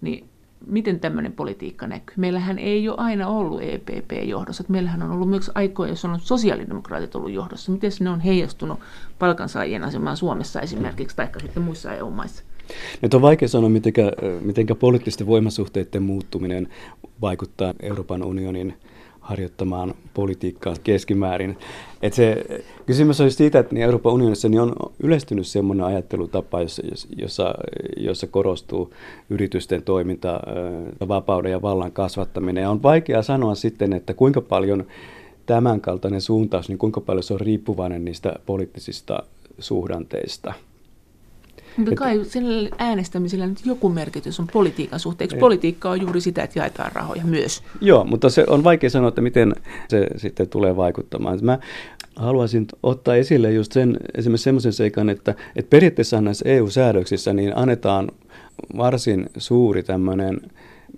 niin 0.00 0.29
miten 0.66 1.00
tämmöinen 1.00 1.32
politiikka 1.32 1.86
näkyy? 1.86 2.14
Meillähän 2.16 2.58
ei 2.58 2.88
ole 2.88 2.96
aina 2.98 3.28
ollut 3.28 3.62
EPP-johdossa. 3.62 4.64
Meillähän 4.68 5.02
on 5.02 5.10
ollut 5.10 5.30
myös 5.30 5.50
aikoja, 5.54 5.90
jos 5.90 6.04
on 6.04 6.20
sosiaalidemokraatit 6.20 7.14
ollut 7.14 7.32
johdossa. 7.32 7.72
Miten 7.72 7.90
ne 8.00 8.10
on 8.10 8.20
heijastunut 8.20 8.80
palkansaajien 9.18 9.84
asemaan 9.84 10.16
Suomessa 10.16 10.60
esimerkiksi, 10.60 11.16
tai 11.16 11.28
sitten 11.40 11.62
muissa 11.62 11.94
EU-maissa? 11.94 12.44
Nyt 13.02 13.14
on 13.14 13.22
vaikea 13.22 13.48
sanoa, 13.48 13.70
miten 14.40 14.66
poliittisten 14.78 15.26
voimasuhteiden 15.26 16.02
muuttuminen 16.02 16.68
vaikuttaa 17.20 17.74
Euroopan 17.80 18.22
unionin 18.22 18.74
harjoittamaan 19.20 19.94
politiikkaa 20.14 20.74
keskimäärin. 20.84 21.58
Et 22.02 22.12
se, 22.12 22.44
kysymys 22.86 23.20
on 23.20 23.30
siitä, 23.30 23.58
että 23.58 23.74
niin 23.74 23.84
Euroopan 23.84 24.12
unionissa 24.12 24.48
niin 24.48 24.60
on 24.60 24.72
yleistynyt 25.02 25.46
sellainen 25.46 25.86
ajattelutapa, 25.86 26.60
jossa, 26.60 26.82
jossa, 27.16 27.54
jossa 27.96 28.26
korostuu 28.26 28.92
yritysten 29.30 29.82
toiminta, 29.82 30.40
vapauden 31.08 31.52
ja 31.52 31.62
vallan 31.62 31.92
kasvattaminen. 31.92 32.62
Ja 32.62 32.70
on 32.70 32.82
vaikea 32.82 33.22
sanoa 33.22 33.54
sitten, 33.54 33.92
että 33.92 34.14
kuinka 34.14 34.40
paljon 34.40 34.84
tämänkaltainen 35.46 36.20
suuntaus, 36.20 36.68
niin 36.68 36.78
kuinka 36.78 37.00
paljon 37.00 37.22
se 37.22 37.34
on 37.34 37.40
riippuvainen 37.40 38.04
niistä 38.04 38.34
poliittisista 38.46 39.22
suhdanteista– 39.58 40.52
mutta 41.76 41.94
kai 41.94 42.24
sillä 42.24 42.68
äänestämisellä 42.78 43.46
nyt 43.46 43.66
joku 43.66 43.88
merkitys 43.88 44.40
on 44.40 44.46
politiikan 44.52 45.00
suhteen. 45.00 45.28
Eikö 45.30 45.40
politiikka 45.40 45.90
on 45.90 46.00
juuri 46.00 46.20
sitä, 46.20 46.42
että 46.42 46.58
jaetaan 46.58 46.92
rahoja 46.92 47.24
myös? 47.24 47.62
Joo, 47.80 48.04
mutta 48.04 48.30
se 48.30 48.44
on 48.48 48.64
vaikea 48.64 48.90
sanoa, 48.90 49.08
että 49.08 49.20
miten 49.20 49.54
se 49.88 50.06
sitten 50.16 50.48
tulee 50.48 50.76
vaikuttamaan. 50.76 51.38
Mä 51.42 51.58
haluaisin 52.16 52.66
ottaa 52.82 53.16
esille 53.16 53.52
just 53.52 53.72
sen, 53.72 53.96
esimerkiksi 54.14 54.44
semmoisen 54.44 54.72
seikan, 54.72 55.10
että, 55.10 55.34
että 55.56 55.70
periaatteessa 55.70 56.20
näissä 56.20 56.48
EU-säädöksissä 56.48 57.32
niin 57.32 57.56
annetaan 57.56 58.08
varsin 58.76 59.26
suuri 59.36 59.82
tämmöinen 59.82 60.40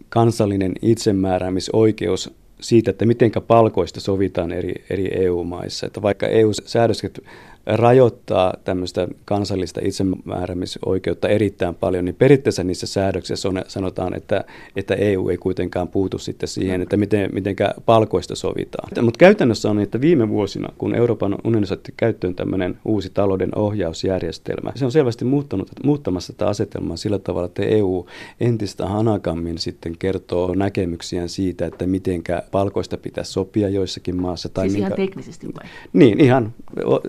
kansallinen 0.09 0.73
itsemääräämisoikeus 0.83 2.31
siitä, 2.61 2.91
että 2.91 3.07
miten 3.07 3.31
palkoista 3.47 4.01
sovitaan 4.01 4.53
eri, 4.53 4.75
eri 4.91 5.25
EU-maissa. 5.25 5.87
Että 5.87 6.03
vaikka 6.03 6.27
EU-säädökset 6.27 7.25
rajoittaa 7.67 8.55
tämmöistä 8.65 9.09
kansallista 9.25 9.81
itsemääräämisoikeutta 9.85 11.29
erittäin 11.29 11.75
paljon, 11.75 12.05
niin 12.05 12.15
periaatteessa 12.15 12.65
niissä 12.65 12.87
säädöksissä 12.87 13.49
on, 13.49 13.63
sanotaan, 13.69 14.15
että, 14.17 14.45
että 14.77 14.95
EU 14.95 15.29
ei 15.29 15.37
kuitenkaan 15.37 15.89
puutu 15.89 16.19
sitten 16.19 16.49
siihen, 16.49 16.83
että 16.83 16.97
miten, 16.97 17.31
mitenkä 17.33 17.75
palkoista 17.87 18.35
sovitaan. 18.35 19.05
Mutta 19.05 19.19
käytännössä 19.19 19.71
on, 19.71 19.79
että 19.79 20.01
viime 20.01 20.29
vuosina, 20.29 20.69
kun 20.79 20.95
Euroopan 20.95 21.37
unioni 21.45 21.67
otti 21.73 21.95
käyttöön 21.97 22.35
tämmöinen 22.35 22.79
uusi 22.85 23.11
talouden 23.15 23.59
ohjausjärjestelmä, 23.59 24.73
se 24.75 24.85
on 24.85 24.93
selvästi 24.93 25.25
muuttanut, 25.25 25.69
muuttamassa 25.85 26.33
tätä 26.33 26.49
asetelmaa 26.49 26.97
sillä 26.97 27.19
tavalla, 27.19 27.47
että 27.47 27.63
EU 27.63 28.07
entistä 28.41 28.87
hanakammin 28.87 29.59
sitten 29.59 29.99
kertoo 29.99 30.55
näkemyksiään 30.55 31.29
siitä, 31.29 31.67
että 31.67 31.87
mitenkä 31.87 32.43
palkoista 32.51 32.97
pitäisi 32.97 33.33
sopia 33.33 33.69
joissakin 33.69 34.23
maassa. 34.23 34.49
Tai 34.49 34.65
siis 34.65 34.73
minkä... 34.73 34.87
ihan 34.87 34.97
teknisesti 34.97 35.47
vai? 35.47 35.71
Niin, 35.93 36.21
ihan 36.21 36.55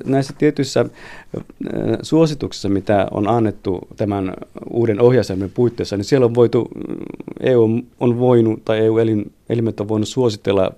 näissä 0.05 0.33
tietyissä 0.43 0.85
suosituksissa, 2.01 2.69
mitä 2.69 3.07
on 3.11 3.27
annettu 3.27 3.79
tämän 3.97 4.33
uuden 4.69 5.01
ohjausjärjestelmän 5.01 5.49
puitteissa, 5.53 5.97
niin 5.97 6.05
siellä 6.05 6.25
on 6.25 6.35
voitu, 6.35 6.69
EU 7.39 7.81
on 7.99 8.19
voinut, 8.19 8.65
tai 8.65 8.79
EU-elimet 8.79 9.79
on 9.79 9.87
voinut 9.87 10.07
suositella 10.07 10.71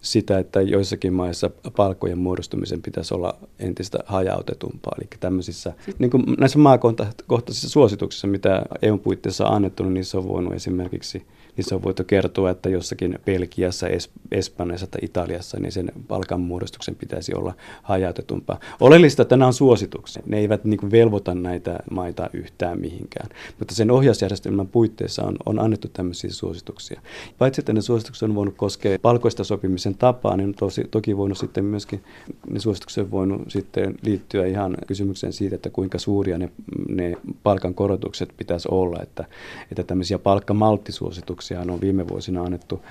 sitä, 0.00 0.38
että 0.38 0.60
joissakin 0.60 1.12
maissa 1.12 1.50
palkkojen 1.76 2.18
muodostumisen 2.18 2.82
pitäisi 2.82 3.14
olla 3.14 3.38
entistä 3.58 3.98
hajautetumpaa. 4.06 4.96
Eli 4.98 5.08
tämmöisissä, 5.20 5.72
niin 5.98 6.10
kuin 6.10 6.24
näissä 6.38 6.58
maakohtaisissa 6.58 7.68
suosituksissa, 7.68 8.26
mitä 8.26 8.62
EUn 8.82 9.00
puitteissa 9.00 9.46
on 9.46 9.54
annettu, 9.54 9.82
niin 9.82 9.94
niissä 9.94 10.18
on 10.18 10.28
voinut 10.28 10.54
esimerkiksi 10.54 11.26
se 11.62 11.74
on 11.74 11.82
voitu 11.82 12.04
kertoa, 12.04 12.50
että 12.50 12.68
jossakin 12.68 13.18
Belgiassa, 13.24 13.86
es- 13.86 14.10
Espanjassa 14.32 14.86
tai 14.86 15.00
Italiassa, 15.02 15.60
niin 15.60 15.72
sen 15.72 15.92
palkanmuodostuksen 16.08 16.94
pitäisi 16.94 17.34
olla 17.34 17.54
hajautetumpaa. 17.82 18.60
Oleellista, 18.80 19.22
että 19.22 19.36
nämä 19.36 19.46
on 19.46 19.52
suosituksia. 19.52 20.22
Ne 20.26 20.38
eivät 20.38 20.64
niin 20.64 20.80
kuin 20.80 20.90
velvoita 20.90 21.34
näitä 21.34 21.78
maita 21.90 22.30
yhtään 22.32 22.80
mihinkään. 22.80 23.28
Mutta 23.58 23.74
sen 23.74 23.90
ohjausjärjestelmän 23.90 24.68
puitteissa 24.68 25.24
on, 25.24 25.36
on 25.46 25.58
annettu 25.58 25.88
tämmöisiä 25.92 26.30
suosituksia. 26.30 27.00
Paitsi, 27.38 27.60
että 27.60 27.72
ne 27.72 27.80
suositukset 27.80 28.28
on 28.28 28.34
voinut 28.34 28.56
koskea 28.56 28.98
palkoista 28.98 29.44
sopimisen 29.46 29.94
tapaa, 29.94 30.36
niin 30.36 30.48
on 30.48 30.54
tosi, 30.54 30.84
toki 30.90 31.16
voinut 31.16 31.38
sitten 31.38 31.64
myöskin, 31.64 32.02
ne 32.50 32.60
suositukset 32.60 33.10
voinut 33.10 33.42
sitten 33.48 33.94
liittyä 34.02 34.46
ihan 34.46 34.76
kysymykseen 34.86 35.32
siitä, 35.32 35.56
että 35.56 35.70
kuinka 35.70 35.98
suuria 35.98 36.38
ne, 36.38 36.50
ne 36.88 37.16
palkankorotukset 37.42 38.28
pitäisi 38.36 38.68
olla, 38.70 39.02
että, 39.02 39.24
että 39.70 39.82
tämmöisiä 39.82 40.18
palkkamalttisuosituksia 40.18 41.26
suosituksia 41.56 41.74
on 41.74 41.80
viime 41.80 42.08
vuosina 42.08 42.42
annettu 42.42 42.82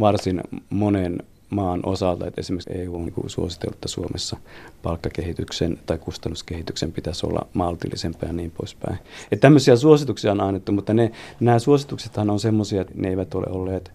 varsin 0.00 0.40
monen 0.70 1.18
maan 1.50 1.80
osalta, 1.86 2.26
että 2.26 2.40
esimerkiksi 2.40 2.70
EU 2.72 2.94
on 2.94 3.04
niin 3.04 3.30
suositellut, 3.30 3.74
että 3.74 3.88
Suomessa 3.88 4.36
palkkakehityksen 4.82 5.78
tai 5.86 5.98
kustannuskehityksen 5.98 6.92
pitäisi 6.92 7.26
olla 7.26 7.46
maltillisempaa 7.52 8.28
ja 8.28 8.32
niin 8.32 8.50
poispäin. 8.50 8.98
Että 9.32 9.40
tämmöisiä 9.40 9.76
suosituksia 9.76 10.32
on 10.32 10.40
annettu, 10.40 10.72
mutta 10.72 10.94
ne, 10.94 11.12
nämä 11.40 11.58
suosituksethan 11.58 12.30
on 12.30 12.40
semmoisia, 12.40 12.80
että 12.80 12.94
ne 12.96 13.08
eivät 13.08 13.34
ole 13.34 13.46
olleet 13.50 13.92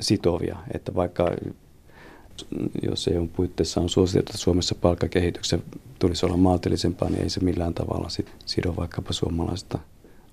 sitovia, 0.00 0.56
että 0.74 0.94
vaikka 0.94 1.30
jos 2.82 3.08
EUn 3.08 3.28
puitteissa 3.28 3.80
on 3.80 3.88
suositeltu, 3.88 4.30
että 4.30 4.38
Suomessa 4.38 4.74
palkkakehityksen 4.74 5.62
tulisi 5.98 6.26
olla 6.26 6.36
maltillisempaa, 6.36 7.10
niin 7.10 7.22
ei 7.22 7.30
se 7.30 7.40
millään 7.40 7.74
tavalla 7.74 8.08
sit 8.08 8.32
sido 8.46 8.74
vaikkapa 8.76 9.12
suomalaista 9.12 9.78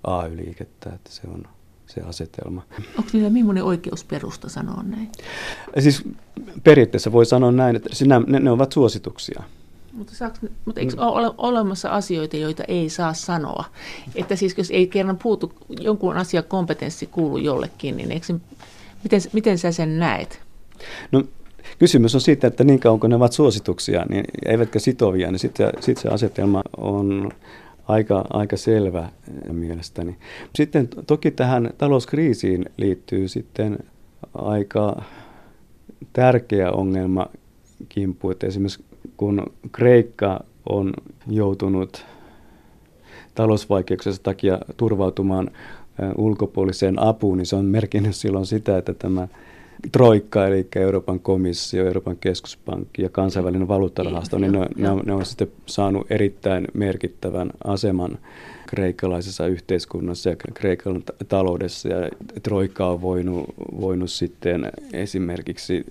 AY-liikettä, 0.04 0.89
että 0.95 1.12
se 1.12 1.22
on 1.28 1.43
se 1.88 2.02
asetelma. 2.02 2.63
Onko 2.98 3.10
niillä 3.13 3.30
millainen 3.30 3.63
oikeusperusta 3.63 4.50
sanoa 4.50 4.84
näin? 4.84 5.12
Siis 5.80 6.04
periaatteessa 6.63 7.12
voi 7.12 7.26
sanoa 7.26 7.52
näin, 7.52 7.76
että 7.76 7.89
sinä, 7.91 8.22
ne, 8.28 8.39
ne 8.39 8.52
ovat 8.52 8.72
suosituksia. 8.72 9.43
Mutta, 9.93 10.15
saaks, 10.15 10.39
mutta 10.65 10.82
eikö 10.82 11.02
ole 11.02 11.34
olemassa 11.38 11.89
asioita, 11.89 12.38
joita 12.38 12.63
ei 12.63 12.89
saa 12.89 13.13
sanoa? 13.13 13.65
Että 14.15 14.36
siis 14.36 14.58
jos 14.58 14.72
ei 14.72 14.88
kerran 14.88 15.17
puutu, 15.17 15.54
jonkun 15.80 16.17
asian 16.17 16.43
kompetenssi 16.43 17.08
kuulu 17.08 17.38
jollekin, 17.38 17.98
niin 17.98 18.12
eikö 18.12 18.34
miten, 19.03 19.21
miten 19.33 19.57
sä 19.57 19.71
sen 19.71 19.99
näet? 19.99 20.41
No 21.12 21.23
kysymys 21.79 22.15
on 22.15 22.21
siitä, 22.21 22.47
että 22.47 22.63
niin 22.63 22.79
kauan 22.79 22.99
kun 22.99 23.09
ne 23.09 23.15
ovat 23.15 23.33
suosituksia, 23.33 24.05
niin 24.09 24.25
eivätkä 24.45 24.79
sitovia, 24.79 25.31
niin 25.31 25.39
sitten 25.39 25.69
sit 25.79 25.97
se 25.97 26.09
asetelma 26.09 26.62
on 26.77 27.31
aika, 27.88 28.25
aika 28.29 28.57
selvä 28.57 29.09
mielestäni. 29.51 30.17
Sitten 30.55 30.88
toki 31.07 31.31
tähän 31.31 31.69
talouskriisiin 31.77 32.65
liittyy 32.77 33.27
sitten 33.27 33.79
aika 34.33 35.01
tärkeä 36.13 36.71
ongelma 36.71 37.27
kimpu, 37.89 38.29
että 38.29 38.47
esimerkiksi 38.47 38.83
kun 39.17 39.53
Kreikka 39.71 40.43
on 40.69 40.93
joutunut 41.27 42.05
talousvaikeuksien 43.35 44.15
takia 44.23 44.59
turvautumaan 44.77 45.51
ulkopuoliseen 46.17 46.99
apuun, 46.99 47.38
niin 47.38 47.45
se 47.45 47.55
on 47.55 47.65
merkinnyt 47.65 48.15
silloin 48.15 48.45
sitä, 48.45 48.77
että 48.77 48.93
tämä 48.93 49.27
Troikka, 49.91 50.47
eli 50.47 50.67
Euroopan 50.75 51.19
komissio, 51.19 51.85
Euroopan 51.85 52.17
keskuspankki 52.17 53.01
ja 53.01 53.09
kansainvälinen 53.09 53.67
valuuttarahasto, 53.67 54.38
niin 54.38 54.51
ne, 54.51 54.59
ne, 54.59 54.89
ne 55.05 55.13
on 55.13 55.25
sitten 55.25 55.51
saanut 55.65 56.12
erittäin 56.12 56.67
merkittävän 56.73 57.51
aseman 57.63 58.17
kreikkalaisessa 58.65 59.47
yhteiskunnassa 59.47 60.29
ja 60.29 60.35
Kreikan 60.53 61.03
taloudessa. 61.27 61.89
Ja 61.89 62.09
Troikka 62.43 62.88
on 62.88 63.01
voinut, 63.01 63.45
voinut 63.81 64.12
sitten 64.12 64.71
esimerkiksi 64.93 65.85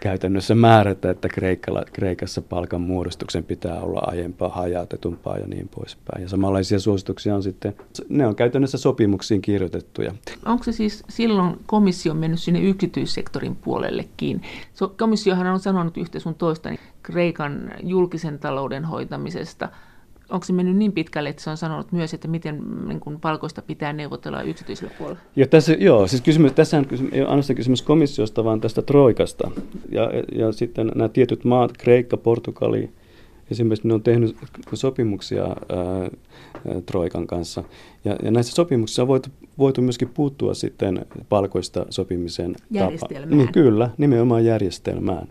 käytännössä 0.00 0.54
määrätä, 0.54 1.10
että 1.10 1.28
Kreikalla, 1.28 1.82
Kreikassa 1.92 2.42
palkan 2.42 2.80
muodostuksen 2.80 3.44
pitää 3.44 3.80
olla 3.80 4.00
aiempaa 4.06 4.48
hajautetumpaa 4.48 5.38
ja 5.38 5.46
niin 5.46 5.68
poispäin. 5.68 6.22
Ja 6.22 6.28
samanlaisia 6.28 6.80
suosituksia 6.80 7.34
on 7.34 7.42
sitten, 7.42 7.74
ne 8.08 8.26
on 8.26 8.36
käytännössä 8.36 8.78
sopimuksiin 8.78 9.42
kirjoitettuja. 9.42 10.14
Onko 10.44 10.64
se 10.64 10.72
siis 10.72 11.04
silloin 11.08 11.56
komissio 11.66 12.14
mennyt 12.14 12.40
sinne 12.40 12.60
yksityissektorin 12.60 13.56
puolellekin? 13.56 14.42
Komissiohan 14.98 15.46
on 15.46 15.60
sanonut 15.60 15.96
yhtä 15.96 16.18
sun 16.18 16.34
toista 16.34 16.68
niin 16.68 16.80
Kreikan 17.02 17.72
julkisen 17.82 18.38
talouden 18.38 18.84
hoitamisesta– 18.84 19.68
onko 20.30 20.46
se 20.46 20.52
mennyt 20.52 20.76
niin 20.76 20.92
pitkälle, 20.92 21.28
että 21.28 21.42
se 21.42 21.50
on 21.50 21.56
sanonut 21.56 21.92
myös, 21.92 22.14
että 22.14 22.28
miten 22.28 22.62
niin 22.88 23.00
kuin 23.00 23.20
palkoista 23.20 23.62
pitää 23.62 23.92
neuvotella 23.92 24.42
yksityisellä 24.42 24.94
puolella? 24.98 25.20
Ja 25.36 25.46
tässä, 25.46 25.72
joo, 25.72 26.06
siis 26.06 26.22
kysymys, 26.22 26.52
tässä 26.52 26.78
on 26.78 26.86
kysymys, 26.86 27.12
ei 27.12 27.22
ainoastaan 27.22 27.56
kysymys 27.56 27.82
komissiosta, 27.82 28.44
vaan 28.44 28.60
tästä 28.60 28.82
troikasta. 28.82 29.50
Ja, 29.88 30.10
ja 30.32 30.52
sitten 30.52 30.92
nämä 30.94 31.08
tietyt 31.08 31.44
maat, 31.44 31.72
Kreikka, 31.78 32.16
Portugali, 32.16 32.90
esimerkiksi 33.50 33.88
ne 33.88 33.94
on 33.94 34.02
tehnyt 34.02 34.36
sopimuksia 34.74 35.44
ää, 35.44 36.10
Troikan 36.86 37.26
kanssa. 37.26 37.64
Ja, 38.04 38.16
ja 38.22 38.30
näissä 38.30 38.54
sopimuksissa 38.54 39.02
on 39.02 39.08
voitu, 39.08 39.30
voitu 39.58 39.82
myöskin 39.82 40.08
puuttua 40.08 40.54
sitten 40.54 41.06
palkoista 41.28 41.86
sopimisen 41.90 42.56
Järjestelmään. 42.70 43.38
Niin, 43.38 43.52
kyllä, 43.52 43.90
nimenomaan 43.98 44.44
järjestelmään 44.44 45.28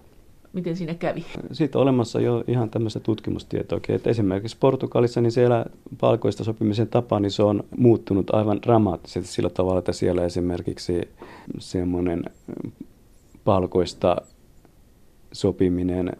miten 0.53 0.75
siinä 0.75 0.93
kävi? 0.93 1.25
Siitä 1.51 1.77
on 1.77 1.81
olemassa 1.81 2.21
jo 2.21 2.43
ihan 2.47 2.69
tämmöistä 2.69 2.99
tutkimustietoa, 2.99 3.79
että 3.89 4.09
esimerkiksi 4.09 4.57
Portugalissa 4.59 5.21
niin 5.21 5.31
siellä 5.31 5.65
palkoista 5.99 6.43
sopimisen 6.43 6.87
tapa, 6.87 7.19
niin 7.19 7.31
se 7.31 7.43
on 7.43 7.63
muuttunut 7.77 8.33
aivan 8.33 8.61
dramaattisesti 8.61 9.33
sillä 9.33 9.49
tavalla, 9.49 9.79
että 9.79 9.93
siellä 9.93 10.25
esimerkiksi 10.25 11.09
semmoinen 11.59 12.23
palkoista 13.43 14.15
sopiminen 15.31 16.11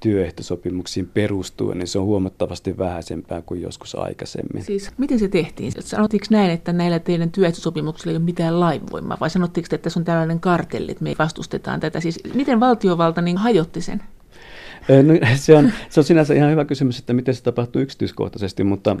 työehtosopimuksiin 0.00 1.10
perustuen, 1.14 1.78
niin 1.78 1.86
se 1.86 1.98
on 1.98 2.04
huomattavasti 2.04 2.78
vähäisempää 2.78 3.42
kuin 3.42 3.62
joskus 3.62 3.94
aikaisemmin. 3.94 4.64
Siis 4.64 4.90
miten 4.98 5.18
se 5.18 5.28
tehtiin? 5.28 5.72
Sanottiinko 5.80 6.26
näin, 6.30 6.50
että 6.50 6.72
näillä 6.72 6.98
teidän 6.98 7.30
työehtosopimuksilla 7.30 8.10
ei 8.10 8.16
ole 8.16 8.24
mitään 8.24 8.60
lainvoimaa, 8.60 9.16
vai 9.20 9.30
sanottiinko, 9.30 9.68
että 9.74 9.84
tässä 9.84 10.00
on 10.00 10.04
tällainen 10.04 10.40
kartelli, 10.40 10.90
että 10.90 11.04
me 11.04 11.14
vastustetaan 11.18 11.80
tätä? 11.80 12.00
Siis 12.00 12.20
miten 12.34 12.60
valtiovalta 12.60 13.22
niin 13.22 13.36
hajotti 13.36 13.80
sen? 13.80 14.02
No, 14.88 15.14
se, 15.36 15.54
on, 15.54 15.72
se 15.88 16.00
on 16.00 16.04
sinänsä 16.04 16.34
ihan 16.34 16.50
hyvä 16.50 16.64
kysymys, 16.64 16.98
että 16.98 17.12
miten 17.12 17.34
se 17.34 17.42
tapahtuu 17.42 17.82
yksityiskohtaisesti, 17.82 18.64
mutta, 18.64 18.96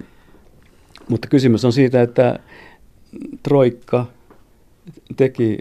mutta 1.08 1.28
kysymys 1.28 1.64
on 1.64 1.72
siitä, 1.72 2.02
että 2.02 2.38
Troikka 3.42 4.06
teki 5.16 5.58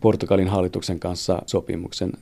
Portugalin 0.00 0.48
hallituksen 0.48 1.00
kanssa 1.00 1.42
sopimuksen 1.46 2.12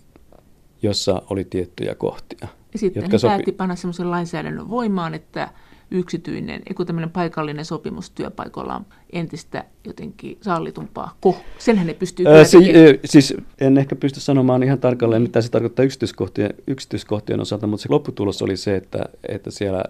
jossa 0.82 1.22
oli 1.30 1.44
tiettyjä 1.44 1.94
kohtia. 1.94 2.48
Ja 2.72 2.78
sitten 2.78 3.02
jotka 3.02 3.18
sopi... 3.18 3.30
päätti 3.30 3.52
panna 3.52 3.76
sellaisen 3.76 4.10
lainsäädännön 4.10 4.70
voimaan, 4.70 5.14
että 5.14 5.50
yksityinen, 5.90 6.62
kun 6.76 6.86
tämmöinen 6.86 7.10
paikallinen 7.10 7.64
sopimus 7.64 8.10
työpaikoilla 8.10 8.76
on 8.76 8.86
entistä 9.12 9.64
jotenkin 9.84 10.38
sallitumpaa. 10.42 11.16
Ko, 11.20 11.36
senhän 11.58 11.86
ne 11.86 11.94
pystyy 11.94 12.26
Ää, 12.26 12.44
si- 12.44 13.00
siis 13.04 13.34
en 13.60 13.78
ehkä 13.78 13.96
pysty 13.96 14.20
sanomaan 14.20 14.62
ihan 14.62 14.78
tarkalleen, 14.78 15.22
mitä 15.22 15.40
se 15.40 15.50
tarkoittaa 15.50 15.84
yksityiskohtien, 15.84 16.54
yksityiskohtien 16.66 17.40
osalta, 17.40 17.66
mutta 17.66 17.82
se 17.82 17.88
lopputulos 17.92 18.42
oli 18.42 18.56
se, 18.56 18.76
että, 18.76 19.04
että 19.28 19.50
siellä, 19.50 19.84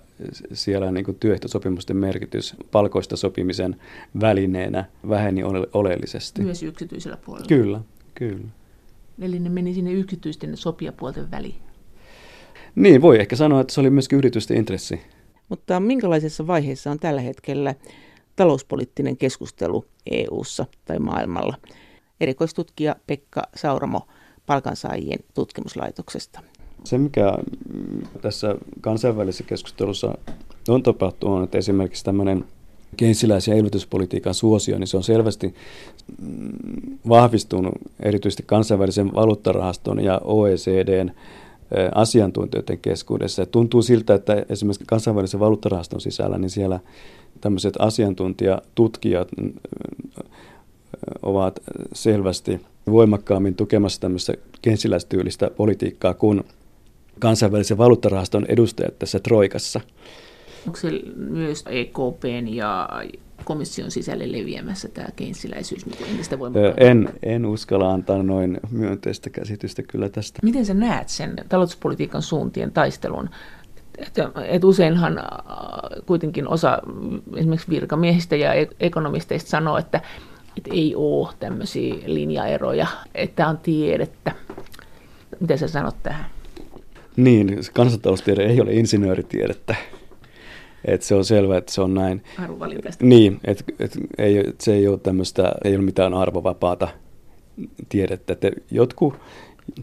siellä 0.52 0.92
niin 0.92 1.16
työehtosopimusten 1.20 1.96
merkitys 1.96 2.56
palkoista 2.70 3.16
sopimisen 3.16 3.76
välineenä 4.20 4.84
väheni 5.08 5.44
ole- 5.44 5.68
oleellisesti. 5.72 6.42
Myös 6.42 6.62
yksityisellä 6.62 7.16
puolella. 7.16 7.48
Kyllä, 7.48 7.80
kyllä. 8.14 8.48
Eli 9.20 9.38
ne 9.38 9.48
meni 9.48 9.74
sinne 9.74 9.92
yksityisten 9.92 10.56
sopijapuolten 10.56 11.30
väliin. 11.30 11.56
Niin, 12.74 13.02
voi 13.02 13.20
ehkä 13.20 13.36
sanoa, 13.36 13.60
että 13.60 13.74
se 13.74 13.80
oli 13.80 13.90
myös 13.90 14.08
yritysten 14.12 14.56
intressi. 14.56 15.00
Mutta 15.48 15.80
minkälaisessa 15.80 16.46
vaiheessa 16.46 16.90
on 16.90 16.98
tällä 16.98 17.20
hetkellä 17.20 17.74
talouspoliittinen 18.36 19.16
keskustelu 19.16 19.84
EU:ssa 20.10 20.66
tai 20.84 20.98
maailmalla? 20.98 21.56
Erikoistutkija 22.20 22.96
Pekka 23.06 23.42
Sauramo 23.54 24.00
palkansaajien 24.46 25.18
tutkimuslaitoksesta. 25.34 26.40
Se, 26.84 26.98
mikä 26.98 27.38
tässä 28.20 28.56
kansainvälisessä 28.80 29.44
keskustelussa 29.44 30.18
on 30.68 30.82
tapahtunut, 30.82 31.36
on, 31.38 31.44
että 31.44 31.58
esimerkiksi 31.58 32.04
tämmöinen 32.04 32.44
keynesiläisen 32.96 33.52
ja 33.52 33.58
elvytyspolitiikan 33.58 34.34
suosio, 34.34 34.78
niin 34.78 34.86
se 34.86 34.96
on 34.96 35.04
selvästi 35.04 35.54
vahvistunut 37.08 37.74
erityisesti 38.00 38.42
kansainvälisen 38.46 39.14
valuuttarahaston 39.14 40.04
ja 40.04 40.20
OECDn 40.24 41.10
asiantuntijoiden 41.94 42.78
keskuudessa. 42.78 43.42
Ja 43.42 43.46
tuntuu 43.46 43.82
siltä, 43.82 44.14
että 44.14 44.46
esimerkiksi 44.48 44.84
kansainvälisen 44.86 45.40
valuuttarahaston 45.40 46.00
sisällä, 46.00 46.38
niin 46.38 46.50
siellä 46.50 46.80
tämmöiset 47.40 47.74
asiantuntijatutkijat 47.78 49.28
ovat 51.22 51.60
selvästi 51.92 52.60
voimakkaammin 52.90 53.54
tukemassa 53.54 54.00
tämmöistä 54.00 54.34
kensiläistyylistä 54.62 55.50
politiikkaa 55.56 56.14
kuin 56.14 56.44
kansainvälisen 57.18 57.78
valuuttarahaston 57.78 58.46
edustajat 58.48 58.98
tässä 58.98 59.18
Troikassa. 59.20 59.80
Onko 60.66 60.78
se 60.78 60.90
myös 61.16 61.64
EKPn 61.68 62.48
ja 62.48 62.88
komission 63.44 63.90
sisälle 63.90 64.32
leviämässä 64.32 64.88
tämä 64.88 65.08
keinsiläisyys 65.16 65.86
niin 65.86 66.10
entistä 66.10 66.38
voimakkaammin? 66.38 66.86
En, 66.86 67.08
en 67.22 67.46
uskalla 67.46 67.92
antaa 67.92 68.22
noin 68.22 68.60
myönteistä 68.70 69.30
käsitystä 69.30 69.82
kyllä 69.82 70.08
tästä. 70.08 70.38
Miten 70.42 70.66
sä 70.66 70.74
näet 70.74 71.08
sen 71.08 71.36
talouspolitiikan 71.48 72.22
suuntien 72.22 72.72
taistelun? 72.72 73.30
Että 73.98 74.30
et 74.44 74.64
useinhan 74.64 75.18
kuitenkin 76.06 76.48
osa 76.48 76.78
esimerkiksi 77.36 77.70
virkamiehistä 77.70 78.36
ja 78.36 78.50
ekonomisteista 78.80 79.50
sanoo, 79.50 79.78
että, 79.78 80.00
että 80.56 80.70
ei 80.72 80.94
ole 80.96 81.28
tämmöisiä 81.38 81.94
linjaeroja, 82.06 82.86
että 83.14 83.48
on 83.48 83.58
tiedettä. 83.58 84.32
Miten 85.40 85.58
sä 85.58 85.68
sanot 85.68 85.96
tähän? 86.02 86.26
Niin, 87.16 87.58
kansantaloustiede 87.74 88.42
ei 88.42 88.60
ole 88.60 88.72
insinööritiedettä. 88.72 89.74
Et 90.84 91.02
se 91.02 91.14
on 91.14 91.24
selvä, 91.24 91.56
että 91.56 91.72
se 91.72 91.80
on 91.80 91.94
näin. 91.94 92.22
Niin, 93.02 93.40
että 93.44 93.64
et, 93.78 93.98
ei, 94.18 94.38
et 94.38 94.60
se 94.60 94.74
ei 94.74 94.88
ole 94.88 94.98
tämmöistä, 94.98 95.52
ei 95.64 95.76
ole 95.76 95.84
mitään 95.84 96.14
arvovapaata 96.14 96.88
tiedettä. 97.88 98.32
Että 98.32 98.50
jotkut 98.70 99.14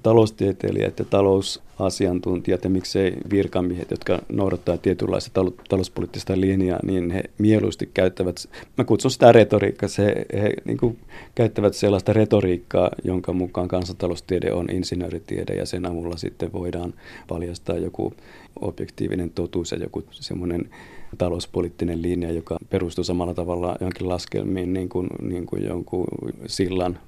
taloustieteilijät 0.03 0.99
ja 0.99 1.05
talousasiantuntijat 1.05 2.63
ja 2.63 2.69
miksei 2.69 3.13
virkamiehet, 3.29 3.91
jotka 3.91 4.19
noudattaa 4.29 4.77
tietynlaista 4.77 5.41
talouspoliittista 5.69 6.41
linjaa, 6.41 6.79
niin 6.83 7.11
he 7.11 7.23
mieluusti 7.37 7.89
käyttävät, 7.93 8.35
mä 8.77 8.83
kutsun 8.83 9.11
sitä 9.11 9.31
retoriikkaa, 9.31 9.89
he, 9.97 10.25
he 10.41 10.53
niin 10.65 10.77
kuin 10.77 10.99
käyttävät 11.35 11.73
sellaista 11.73 12.13
retoriikkaa, 12.13 12.91
jonka 13.03 13.33
mukaan 13.33 13.67
kansantaloustiede 13.67 14.53
on 14.53 14.69
insinööritiede 14.69 15.53
ja 15.53 15.65
sen 15.65 15.85
avulla 15.85 16.17
sitten 16.17 16.53
voidaan 16.53 16.93
paljastaa 17.27 17.77
joku 17.77 18.13
objektiivinen 18.61 19.29
totuus 19.29 19.71
ja 19.71 19.77
joku 19.77 20.03
semmoinen 20.11 20.69
talouspoliittinen 21.17 22.01
linja, 22.01 22.31
joka 22.31 22.57
perustuu 22.69 23.03
samalla 23.03 23.33
tavalla 23.33 23.75
johonkin 23.79 24.09
laskelmiin 24.09 24.73
niin 24.73 24.89
kuin, 24.89 25.07
niin 25.21 25.45
kuin 25.45 25.63
jonkun 25.63 26.07
sillan 26.47 26.99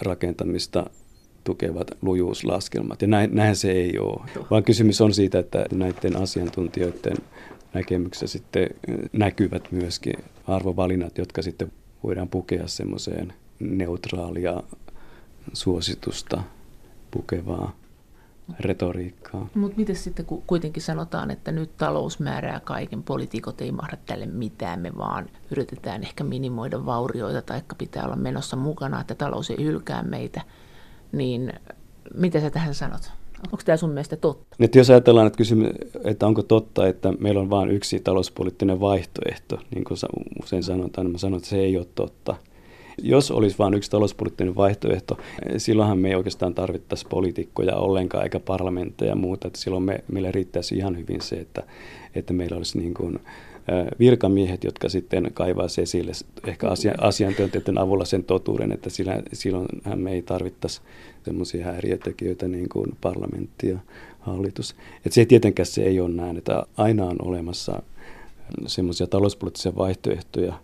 rakentamista 0.00 0.90
tukevat 1.44 1.90
lujuuslaskelmat. 2.02 3.02
Ja 3.02 3.08
näin, 3.08 3.34
näin 3.34 3.56
se 3.56 3.70
ei 3.70 3.98
ole, 3.98 4.20
vaan 4.50 4.64
kysymys 4.64 5.00
on 5.00 5.14
siitä, 5.14 5.38
että 5.38 5.66
näiden 5.72 6.16
asiantuntijoiden 6.16 7.16
näkemyksessä 7.74 8.26
sitten 8.26 8.68
näkyvät 9.12 9.72
myöskin 9.72 10.14
arvovalinnat, 10.46 11.18
jotka 11.18 11.42
sitten 11.42 11.72
voidaan 12.04 12.28
pukea 12.28 12.68
semmoiseen 12.68 13.32
neutraalia 13.60 14.62
suositusta 15.52 16.42
pukevaa 17.10 17.76
retoriikkaa. 18.60 19.48
Mutta 19.54 19.76
miten 19.76 19.96
sitten 19.96 20.26
kun 20.26 20.42
kuitenkin 20.46 20.82
sanotaan, 20.82 21.30
että 21.30 21.52
nyt 21.52 21.76
talous 21.76 22.20
määrää 22.20 22.60
kaiken, 22.60 23.02
poliitikot 23.02 23.60
ei 23.60 23.72
mahda 23.72 23.96
tälle 24.06 24.26
mitään, 24.26 24.80
me 24.80 24.96
vaan 24.98 25.30
yritetään 25.50 26.02
ehkä 26.02 26.24
minimoida 26.24 26.86
vaurioita 26.86 27.42
tai 27.42 27.62
pitää 27.78 28.04
olla 28.04 28.16
menossa 28.16 28.56
mukana, 28.56 29.00
että 29.00 29.14
talous 29.14 29.50
ei 29.50 29.64
hylkää 29.64 30.02
meitä, 30.02 30.40
niin 31.12 31.52
mitä 32.14 32.40
sä 32.40 32.50
tähän 32.50 32.74
sanot? 32.74 33.10
Onko 33.46 33.62
tämä 33.64 33.76
sun 33.76 33.90
mielestä 33.90 34.16
totta? 34.16 34.56
Nyt 34.58 34.74
jos 34.74 34.90
ajatellaan, 34.90 35.26
että, 35.26 35.36
kysymys, 35.36 35.70
että 36.04 36.26
onko 36.26 36.42
totta, 36.42 36.88
että 36.88 37.12
meillä 37.18 37.40
on 37.40 37.50
vain 37.50 37.70
yksi 37.70 38.00
talouspoliittinen 38.00 38.80
vaihtoehto, 38.80 39.58
niin 39.74 39.84
kuin 39.84 39.98
usein 40.42 40.62
sanotaan, 40.62 41.04
niin 41.06 41.12
mä 41.12 41.18
sanon, 41.18 41.36
että 41.36 41.48
se 41.48 41.58
ei 41.58 41.76
ole 41.76 41.86
totta– 41.94 42.36
jos 42.98 43.30
olisi 43.30 43.58
vain 43.58 43.74
yksi 43.74 43.90
talouspoliittinen 43.90 44.56
vaihtoehto, 44.56 45.18
silloinhan 45.56 45.98
me 45.98 46.08
ei 46.08 46.14
oikeastaan 46.14 46.54
tarvittaisi 46.54 47.06
poliitikkoja 47.08 47.76
ollenkaan 47.76 48.24
eikä 48.24 48.40
parlamentteja 48.40 49.10
ja 49.10 49.16
muuta. 49.16 49.46
Että 49.46 49.60
silloin 49.60 49.82
me, 49.82 50.04
meille 50.12 50.32
riittäisi 50.32 50.76
ihan 50.76 50.98
hyvin 50.98 51.20
se, 51.20 51.36
että, 51.36 51.62
että 52.14 52.32
meillä 52.32 52.56
olisi 52.56 52.78
niin 52.78 52.94
kuin, 52.94 53.18
virkamiehet, 53.98 54.64
jotka 54.64 54.88
sitten 54.88 55.30
kaivaisi 55.34 55.82
esille 55.82 56.12
ehkä 56.46 56.68
asia, 56.68 56.94
asiantuntijoiden 56.98 57.78
avulla 57.78 58.04
sen 58.04 58.24
totuuden, 58.24 58.72
että 58.72 58.90
sillä, 58.90 59.22
silloinhan 59.32 59.98
me 59.98 60.12
ei 60.12 60.22
tarvittaisi 60.22 60.80
semmoisia 61.24 61.64
häiriötekijöitä 61.64 62.48
niin 62.48 62.68
kuin 62.68 62.96
parlamentti 63.00 63.68
ja 63.68 63.78
hallitus. 64.20 64.76
Että 64.96 65.14
se 65.14 65.24
tietenkään 65.24 65.66
se 65.66 65.82
ei 65.82 66.00
ole 66.00 66.14
näin, 66.14 66.36
että 66.36 66.66
aina 66.76 67.06
on 67.06 67.16
olemassa 67.22 67.82
semmoisia 68.66 69.06
talouspoliittisia 69.06 69.76
vaihtoehtoja, 69.76 70.54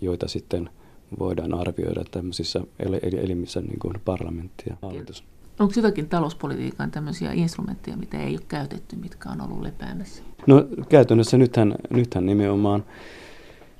joita 0.00 0.28
sitten– 0.28 0.70
voidaan 1.18 1.54
arvioida 1.54 2.04
tämmöisissä 2.10 2.60
elimissä 3.22 3.60
niin 3.60 3.78
kuin 3.78 3.94
parlamentti 4.04 4.64
ja 4.70 4.76
hallitus. 4.82 5.24
Onko 5.58 5.72
jotakin 5.76 6.08
talouspolitiikan 6.08 6.90
tämmöisiä 6.90 7.32
instrumentteja, 7.32 7.96
mitä 7.96 8.22
ei 8.22 8.32
ole 8.32 8.40
käytetty, 8.48 8.96
mitkä 8.96 9.30
on 9.30 9.40
ollut 9.40 9.62
lepäämässä? 9.62 10.22
No 10.46 10.66
käytännössä 10.88 11.38
nythän, 11.38 11.74
nythän 11.90 12.26
nimenomaan 12.26 12.84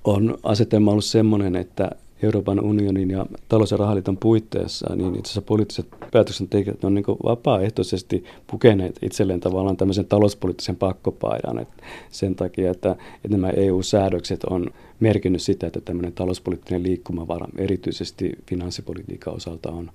on 0.05 0.39
asetelma 0.43 0.91
ollut 0.91 1.05
semmoinen, 1.05 1.57
että 1.57 1.91
Euroopan 2.23 2.61
unionin 2.61 3.11
ja 3.11 3.27
talous- 3.49 3.71
ja 3.71 3.77
rahaliiton 3.77 4.17
puitteissa, 4.17 4.97
niin 4.97 5.15
itse 5.15 5.29
asiassa 5.29 5.43
poliittiset 5.43 5.87
päätöksentekijät 6.13 6.85
on 6.85 6.95
niin 6.95 7.05
vapaaehtoisesti 7.25 8.25
pukeneet 8.47 8.99
itselleen 9.03 9.41
tavallaan 9.41 9.77
tämmöisen 9.77 10.07
talouspoliittisen 10.07 10.77
pakkopaidan. 10.77 11.59
Et 11.59 11.69
sen 12.11 12.35
takia, 12.35 12.71
että, 12.71 12.91
että 13.25 13.29
nämä 13.29 13.51
EU-säädökset 13.51 14.45
on 14.45 14.71
merkinnyt 15.01 15.43
sitä, 15.43 15.67
että 15.67 15.81
tämmöinen 15.81 16.13
talouspoliittinen 16.13 16.83
liikkumavara, 16.83 17.49
erityisesti 17.59 18.33
finanssipolitiikan 18.49 19.35
osalta, 19.35 19.71
on 19.71 19.91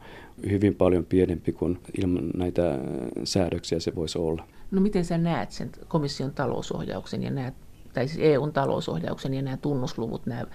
hyvin 0.50 0.76
paljon 0.76 1.06
pienempi 1.06 1.52
kuin 1.52 1.80
ilman 2.02 2.32
näitä 2.36 2.80
säädöksiä 3.24 3.80
se 3.80 3.96
voisi 3.96 4.18
olla. 4.18 4.48
No 4.72 4.82
miten 4.82 5.06
sä 5.06 5.18
näet 5.18 5.52
sen 5.52 5.70
komission 5.88 6.34
talousohjauksen 6.34 7.24
ja 7.24 7.32
näet 7.32 7.54
tai 7.94 8.08
siis 8.08 8.20
EUn 8.22 8.54
talousohjauksen 8.54 9.34
ja 9.34 9.42
nämä 9.42 9.58
tunnusluvut, 9.58 10.26
nämä 10.26 10.46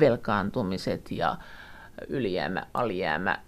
velkaantumiset 0.00 1.10
ja 1.10 1.36
ylijäämä, 2.08 2.66
alijäämä, 2.74 3.38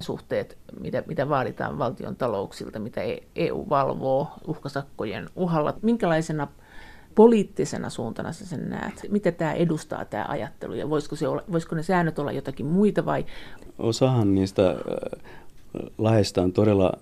suhteet, 0.00 0.58
mitä, 0.80 1.02
mitä 1.06 1.28
vaaditaan 1.28 1.78
valtion 1.78 2.16
talouksilta, 2.16 2.78
mitä 2.78 3.00
EU 3.36 3.66
valvoo 3.68 4.28
uhkasakkojen 4.46 5.30
uhalla. 5.36 5.74
Minkälaisena 5.82 6.48
poliittisena 7.14 7.90
suuntana 7.90 8.32
sä 8.32 8.46
sen 8.46 8.70
näet? 8.70 9.06
Mitä 9.10 9.32
tämä 9.32 9.52
edustaa, 9.52 10.04
tämä 10.04 10.24
ajattelu, 10.28 10.74
ja 10.74 10.90
voisiko, 10.90 11.16
se 11.16 11.28
olla, 11.28 11.42
voisiko 11.52 11.74
ne 11.76 11.82
säännöt 11.82 12.18
olla 12.18 12.32
jotakin 12.32 12.66
muita 12.66 13.04
vai? 13.04 13.26
Osahan 13.78 14.34
niistä 14.34 14.76
laista 15.98 16.42
on 16.42 16.52
todella 16.52 16.92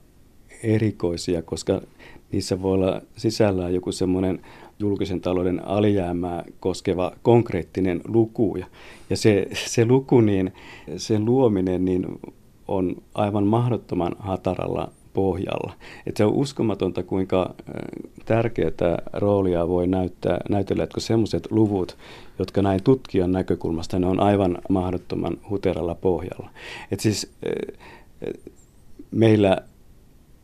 erikoisia, 0.62 1.42
koska 1.42 1.82
niissä 2.32 2.62
voi 2.62 2.72
olla 2.72 3.02
sisällään 3.16 3.74
joku 3.74 3.92
semmoinen 3.92 4.40
julkisen 4.78 5.20
talouden 5.20 5.64
alijäämää 5.66 6.44
koskeva 6.60 7.12
konkreettinen 7.22 8.00
luku. 8.08 8.56
Ja 9.10 9.16
se, 9.16 9.46
se 9.52 9.84
luku, 9.84 10.20
niin 10.20 10.52
sen 10.96 11.24
luominen 11.24 11.84
niin 11.84 12.06
on 12.68 12.96
aivan 13.14 13.46
mahdottoman 13.46 14.16
hataralla 14.18 14.92
pohjalla. 15.12 15.72
Et 16.06 16.16
se 16.16 16.24
on 16.24 16.32
uskomatonta, 16.32 17.02
kuinka 17.02 17.54
tärkeää 18.24 19.02
roolia 19.12 19.68
voi 19.68 19.86
näyttää, 19.86 20.40
näytellä, 20.48 20.84
että 20.84 21.00
sellaiset 21.00 21.50
luvut, 21.50 21.96
jotka 22.38 22.62
näin 22.62 22.82
tutkijan 22.82 23.32
näkökulmasta, 23.32 23.98
ne 23.98 24.06
on 24.06 24.20
aivan 24.20 24.58
mahdottoman 24.68 25.36
huteralla 25.50 25.94
pohjalla. 25.94 26.50
Et 26.90 27.00
siis 27.00 27.32
meillä 29.10 29.56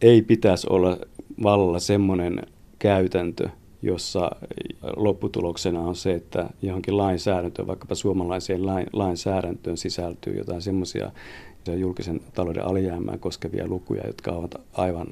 ei 0.00 0.22
pitäisi 0.22 0.66
olla 0.70 0.98
vallalla 1.42 1.78
semmoinen 1.78 2.42
käytäntö, 2.78 3.48
jossa 3.82 4.30
lopputuloksena 4.96 5.80
on 5.80 5.96
se, 5.96 6.14
että 6.14 6.50
johonkin 6.62 6.96
lainsäädäntöön, 6.96 7.68
vaikkapa 7.68 7.94
suomalaiseen 7.94 8.66
lain, 8.66 8.86
lainsäädäntöön 8.92 9.76
sisältyy 9.76 10.36
jotain 10.36 10.62
semmoisia 10.62 11.10
julkisen 11.74 12.20
talouden 12.34 12.64
alijäämää 12.64 13.18
koskevia 13.18 13.68
lukuja, 13.68 14.06
jotka 14.06 14.30
ovat 14.30 14.54
aivan 14.72 15.06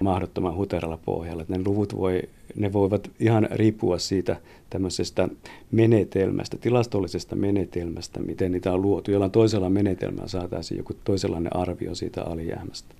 mahdottoman 0.00 0.56
huteralla 0.56 0.98
pohjalla. 1.04 1.44
Ne 1.48 1.58
luvut 1.66 1.96
voi, 1.96 2.22
ne 2.56 2.72
voivat 2.72 3.10
ihan 3.20 3.48
riippua 3.50 3.98
siitä 3.98 4.36
tämmöisestä 4.70 5.28
menetelmästä, 5.70 6.56
tilastollisesta 6.58 7.36
menetelmästä, 7.36 8.20
miten 8.20 8.52
niitä 8.52 8.72
on 8.72 8.82
luotu. 8.82 9.10
Jollain 9.10 9.32
toisella 9.32 9.70
menetelmällä 9.70 10.28
saataisiin 10.28 10.78
joku 10.78 10.92
toisenlainen 11.04 11.56
arvio 11.56 11.94
siitä 11.94 12.22
alijäämästä. 12.22 12.94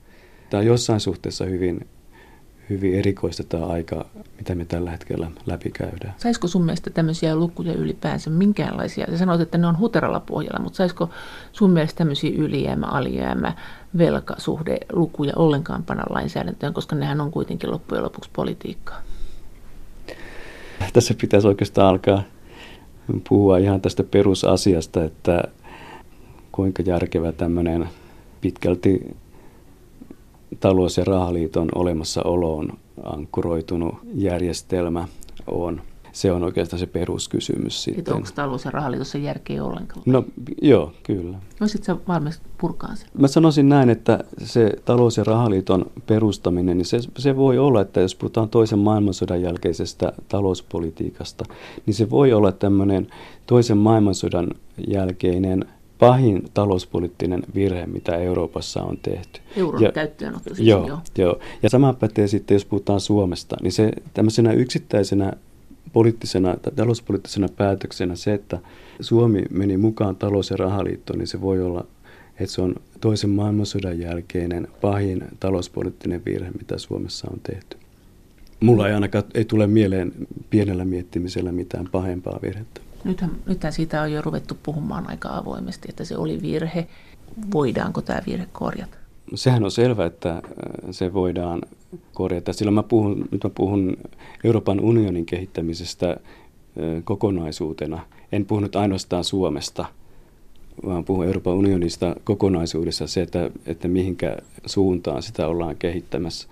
Tämä 0.51 0.59
on 0.59 0.67
jossain 0.67 1.01
suhteessa 1.01 1.45
hyvin 1.45 1.81
hyvin 2.71 2.95
erikoista 2.95 3.45
tämä 3.45 3.67
aika, 3.67 4.07
mitä 4.39 4.55
me 4.55 4.65
tällä 4.65 4.91
hetkellä 4.91 5.31
läpikäydään. 5.47 6.15
Saisiko 6.19 6.49
sun 6.49 6.65
mielestä 6.65 6.91
tämmöisiä 6.91 7.37
lukuja 7.37 7.73
ylipäänsä 7.73 8.31
minkäänlaisia? 8.31 9.07
Sä 9.11 9.19
sanoit, 9.19 9.41
että 9.41 9.59
ne 9.59 9.67
on 9.67 9.79
huteralla 9.79 10.21
pohjalla, 10.21 10.63
mutta 10.63 10.77
saisiko 10.77 11.11
sun 11.53 11.71
mielestä 11.71 11.99
tämmöisiä 11.99 12.31
ylijäämä, 12.37 12.87
alijäämä, 12.87 13.53
velkasuhde 13.99 14.79
lukuja 14.93 15.33
ollenkaan 15.37 15.85
panna 15.85 16.05
lainsäädäntöön, 16.11 16.75
koska 16.75 16.97
nehän 16.97 17.21
on 17.21 17.31
kuitenkin 17.31 17.71
loppujen 17.71 18.05
lopuksi 18.05 18.31
politiikkaa? 18.33 19.03
Tässä 20.93 21.15
pitäisi 21.21 21.49
oikeastaan 21.49 21.89
alkaa 21.89 22.23
puhua 23.29 23.59
ihan 23.59 23.81
tästä 23.81 24.03
perusasiasta, 24.03 25.05
että 25.05 25.43
kuinka 26.53 26.83
järkevä 26.87 27.33
tämmöinen 27.33 27.89
pitkälti 28.41 29.17
talous- 30.61 30.97
ja 30.97 31.05
rahaliiton 31.05 31.69
olemassaoloon 31.75 32.69
ankkuroitunut 33.03 33.95
järjestelmä 34.15 35.09
on. 35.47 35.81
Se 36.13 36.33
on 36.33 36.43
oikeastaan 36.43 36.81
se 36.81 36.87
peruskysymys 36.87 37.85
sitten. 37.85 38.01
Että 38.01 38.15
onko 38.15 38.29
talous- 38.35 38.65
ja 38.65 38.71
rahaliitossa 38.71 39.19
järkeä 39.19 39.65
ollenkaan? 39.65 40.03
No 40.07 40.25
joo, 40.63 40.93
kyllä. 41.03 41.39
Voisitko 41.61 41.85
sä 41.85 41.97
varmasti 42.09 42.47
purkaa 42.61 42.95
sen? 42.95 43.09
Mä 43.19 43.29
sanoisin 43.29 43.69
näin, 43.69 43.91
että 43.91 44.25
se 44.39 44.73
talous- 44.85 45.17
ja 45.17 45.25
rahaliiton 45.25 45.87
perustaminen, 46.07 46.79
niin 46.79 46.87
se, 46.87 46.99
se 47.19 47.37
voi 47.37 47.59
olla, 47.59 47.81
että 47.81 48.01
jos 48.01 48.15
puhutaan 48.15 48.49
toisen 48.49 48.79
maailmansodan 48.79 49.43
jälkeisestä 49.43 50.13
talouspolitiikasta, 50.29 51.45
niin 51.87 51.95
se 51.95 52.11
voi 52.11 52.33
olla 52.33 52.53
tämmöinen 52.53 53.07
toisen 53.47 53.79
maailmansodan 53.79 54.49
jälkeinen 54.89 55.65
pahin 55.99 56.43
talouspoliittinen 56.55 57.43
virhe, 57.55 57.87
mitä 57.87 58.17
Euroopassa 58.17 58.83
on 58.83 58.99
tehty. 59.03 59.41
Euron 59.57 59.83
ja, 59.83 59.93
käyttöönotto 59.93 60.55
siis 60.55 60.69
joo, 60.69 60.89
joo. 60.89 60.99
joo. 61.19 61.39
Ja 61.63 61.71
sama 61.71 61.93
pätee 61.93 62.29
sitten, 62.29 62.55
jos 62.55 62.65
puhutaan 62.65 63.01
Suomesta, 63.01 63.57
niin 63.63 63.73
se 63.73 63.93
tämmöisenä 64.15 64.53
yksittäisenä 64.53 65.33
poliittisena, 65.93 66.57
talouspoliittisena 66.77 67.49
päätöksenä 67.57 68.17
se, 68.17 68.35
että 68.35 68.59
Suomi 69.01 69.43
meni 69.51 69.77
mukaan 69.77 70.17
talous- 70.17 70.51
ja 70.51 70.57
rahaliittoon, 70.57 71.19
niin 71.19 71.27
se 71.27 71.41
voi 71.41 71.63
olla, 71.63 71.87
että 72.41 72.55
se 72.55 72.63
on 72.63 72.75
toisen 73.01 73.31
maailmansodan 73.31 73.99
jälkeinen 74.01 74.69
pahin 74.81 75.25
talouspoliittinen 75.41 76.23
virhe, 76.25 76.51
mitä 76.59 76.79
Suomessa 76.79 77.29
on 77.33 77.41
tehty. 77.41 77.77
Mulla 78.61 78.89
ei 78.89 78.95
ainakaan 78.95 79.25
ei 79.35 79.45
tule 79.45 79.67
mieleen 79.67 80.13
pienellä 80.51 80.85
miettimisellä 80.85 81.53
mitään 81.53 81.89
pahempaa 81.93 82.39
virhettä. 82.43 82.81
Nythän, 83.07 83.31
nythän 83.47 83.73
siitä 83.73 84.03
on 84.03 84.13
jo 84.13 84.23
ruvettu 84.23 84.57
puhumaan 84.63 85.11
aika 85.11 85.29
avoimesti, 85.37 85.89
että 85.89 86.05
se 86.05 86.17
oli 86.17 86.43
virhe. 86.43 86.87
Voidaanko 87.53 88.03
tämä 88.03 88.21
virhe 88.27 88.47
korjata? 88.53 88.97
Sehän 89.35 89.65
on 89.65 89.71
selvä, 89.71 90.07
että 90.07 90.33
äh, 90.33 90.43
se 90.91 91.13
voidaan 91.13 91.63
korjata. 92.15 92.53
Sillä 92.53 92.71
mä 92.71 92.83
puhun, 92.83 93.29
nyt 93.31 93.45
mä 93.45 93.51
puhun 93.51 93.97
Euroopan 94.45 94.81
unionin 94.81 95.27
kehittämisestä 95.27 96.11
äh, 96.11 96.17
kokonaisuutena. 97.05 98.01
En 98.33 98.47
puhu 98.47 98.61
nyt 98.61 98.77
ainoastaan 98.77 99.25
Suomesta, 99.25 99.85
vaan 100.87 101.05
puhun 101.05 101.27
Euroopan 101.27 101.55
unionista 101.55 102.17
kokonaisuudessa 102.25 103.07
se, 103.07 103.23
että, 103.23 103.51
että 103.67 103.89
mihinkä 103.89 104.37
suuntaan 104.67 105.23
sitä 105.23 105.49
ollaan 105.49 105.77
kehittämässä. 105.77 106.49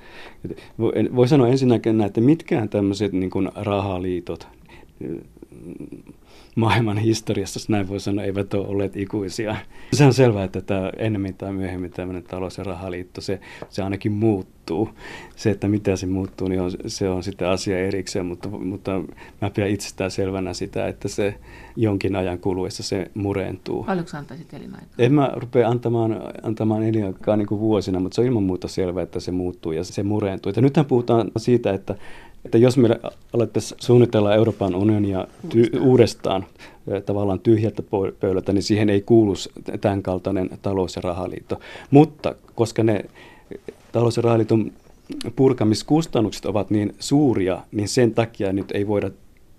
Voi 1.17 1.29
sanoa 1.29 1.49
ensinnäkin, 1.49 2.01
että 2.01 2.21
mitkään 2.21 2.69
tämmöiset 2.69 3.12
niin 3.12 3.31
rahaliitot, 3.55 4.49
maailman 6.55 6.99
historiassa, 6.99 7.59
jos 7.59 7.68
näin 7.68 7.88
voi 7.88 8.01
sanoa, 8.01 8.25
eivät 8.25 8.55
ole 8.55 8.66
olleet 8.66 8.97
ikuisia. 8.97 9.57
Se 9.92 10.05
on 10.05 10.14
selvää, 10.14 10.44
että 10.44 10.61
tämä 10.61 10.90
ennemmin 10.99 11.35
tai 11.35 11.53
myöhemmin 11.53 11.90
tämmöinen 11.90 12.23
talous- 12.23 12.59
ja 12.59 12.64
rahaliitto, 12.64 13.20
se, 13.20 13.40
se 13.68 13.83
ainakin 13.83 14.12
muuttuu. 14.12 14.88
Se, 15.37 15.51
että 15.51 15.68
mitä 15.68 15.97
se 15.97 16.07
muuttuu, 16.07 16.49
niin 16.49 16.61
on, 16.61 16.70
se 16.87 17.09
on 17.09 17.23
sitten 17.23 17.49
asia 17.49 17.79
erikseen, 17.79 18.27
mutta, 18.27 18.49
mutta 18.49 19.01
mä 19.40 19.51
pidän 19.51 19.70
itsestään 19.70 20.11
selvänä 20.11 20.55
sitä, 20.55 20.88
että 20.88 21.09
se 21.09 21.35
jonkin 21.77 22.16
ajan 22.16 22.38
kuluessa 22.38 22.83
se 22.83 23.11
murentuu. 23.14 23.85
Paljonko 23.85 24.11
sä 24.11 24.18
antaisit 24.18 24.55
elinaikaa? 24.55 24.88
En 24.99 25.14
mä 25.14 25.33
rupea 25.35 25.68
antamaan, 25.68 26.20
antamaan 26.42 26.83
elinaikaa 26.83 27.37
niin 27.37 27.47
kuin 27.49 27.61
vuosina, 27.61 28.01
mutta 28.01 28.14
se 28.14 28.20
on 28.20 28.27
ilman 28.27 28.42
muuta 28.42 28.68
selvää, 28.68 29.03
että 29.03 29.20
se 29.20 29.31
muuttuu 29.31 29.73
ja 29.73 29.85
se 29.85 30.03
murentuu. 30.03 30.53
Ja 30.57 30.62
nythän 30.62 30.87
puhutaan 30.87 31.31
siitä, 31.37 31.73
että 31.73 31.94
että 32.44 32.59
jos 32.59 32.77
me 32.77 32.88
alettaisiin 33.33 33.79
suunnitella 33.81 34.35
Euroopan 34.35 34.75
unionia 34.75 35.27
ty- 35.49 35.79
uudestaan 36.25 36.47
tavallaan 37.07 37.41
tyhjältä 37.41 37.83
pöydältä, 38.21 38.53
niin 38.53 38.63
siihen 38.63 38.91
ei 38.91 39.01
kuulu 39.01 39.35
tämän 39.81 40.03
kaltainen 40.03 40.51
talous- 40.63 40.97
ja 40.97 41.03
rahaliitto. 41.03 41.61
Mutta 41.91 42.35
koska 42.55 42.83
ne 42.83 43.05
talous- 43.93 44.17
ja 44.17 44.23
rahaliiton 44.23 44.73
purkamiskustannukset 45.37 46.47
ovat 46.47 46.71
niin 46.71 46.95
suuria, 46.99 47.63
niin 47.73 47.89
sen 47.89 48.15
takia 48.15 48.53
nyt 48.53 48.71
ei 48.71 48.87
voida 48.87 49.11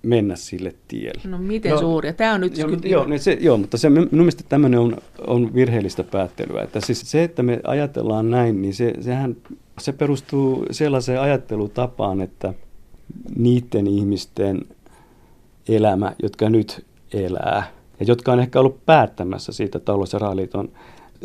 mennä 0.03 0.35
sille 0.35 0.75
tielle. 0.87 1.21
No 1.25 1.37
miten 1.37 1.71
no, 1.71 1.77
suuria? 1.77 2.13
Tämä 2.13 2.33
on 2.33 2.41
nyt... 2.41 2.57
Jo, 2.57 2.67
joo, 2.83 3.05
niin 3.05 3.19
se, 3.19 3.37
joo, 3.41 3.57
mutta 3.57 3.77
se, 3.77 3.89
minun 3.89 4.09
mielestä 4.11 4.43
tämmöinen 4.49 4.79
on, 4.79 4.97
on 5.27 5.53
virheellistä 5.53 6.03
päättelyä. 6.03 6.63
Että 6.63 6.79
siis 6.79 7.11
se, 7.11 7.23
että 7.23 7.43
me 7.43 7.59
ajatellaan 7.63 8.29
näin, 8.29 8.61
niin 8.61 8.73
se, 8.73 8.93
sehän 9.01 9.37
se 9.79 9.91
perustuu 9.91 10.65
sellaiseen 10.71 11.21
ajattelutapaan, 11.21 12.21
että– 12.21 12.53
niiden 13.35 13.87
ihmisten 13.87 14.65
elämä, 15.69 16.15
jotka 16.23 16.49
nyt 16.49 16.85
elää 17.13 17.71
ja 17.99 18.05
jotka 18.05 18.31
on 18.31 18.39
ehkä 18.39 18.59
ollut 18.59 18.85
päättämässä 18.85 19.51
siitä 19.51 19.79
talous- 19.79 20.13
ja 20.13 20.19
rahaliiton 20.19 20.71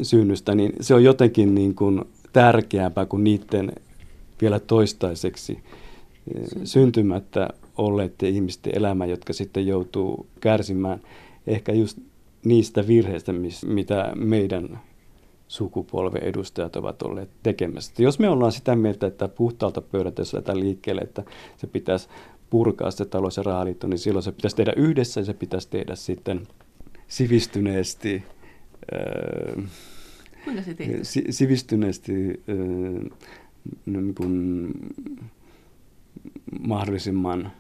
synnystä, 0.03 0.55
niin 0.55 0.72
se 0.81 0.94
on 0.94 1.05
jotenkin 1.05 1.55
niin 1.55 1.74
kuin 1.74 2.05
tärkeämpää 2.33 3.07
kuin 3.07 3.24
niiden 3.24 3.72
vielä 4.40 4.59
toistaiseksi 4.59 5.53
eh, 6.35 6.44
syntymättä 6.64 7.48
olleiden 7.76 8.29
ihmisten 8.29 8.76
elämä, 8.76 9.07
jotka 9.07 9.33
sitten 9.33 9.66
joutuu 9.66 10.26
kärsimään 10.40 11.00
ehkä 11.46 11.72
just 11.72 11.98
niistä 12.44 12.87
virheistä, 12.87 13.33
mitä 13.66 14.12
meidän 14.14 14.81
sukupolven 15.48 16.22
edustajat 16.22 16.76
ovat 16.76 17.03
olleet 17.03 17.31
tekemässä. 17.42 18.03
Jos 18.03 18.18
me 18.18 18.29
ollaan 18.29 18.53
sitä 18.53 18.76
mieltä, 18.76 19.07
että 19.07 19.29
puhtaalta 19.29 19.81
pöydältä, 19.81 20.20
jos 20.20 20.35
lähdetään 20.35 20.61
liikkeelle, 20.61 21.00
että 21.00 21.24
se 21.57 21.66
pitäisi 21.66 22.09
purkaa 22.50 22.90
se 22.90 23.04
talous- 23.04 23.36
ja 23.36 23.42
rahaliitto, 23.42 23.86
niin 23.86 23.98
silloin 23.98 24.22
se 24.22 24.32
pitäisi 24.32 24.56
tehdä 24.56 24.72
yhdessä 24.76 25.20
ja 25.20 25.24
se 25.24 25.34
pitäisi 25.34 25.68
tehdä 25.70 25.94
sitten 25.94 26.46
sivistyneesti. 27.08 28.22
Öö, 28.92 29.62
Kuinka 30.44 30.62
se 30.62 30.74
tehdään? 30.74 31.04
sivistyneesti 31.30 32.42
öö, 32.48 32.56
niin 33.86 34.14
kuin 34.14 34.68
mahdollisimman 36.60 37.52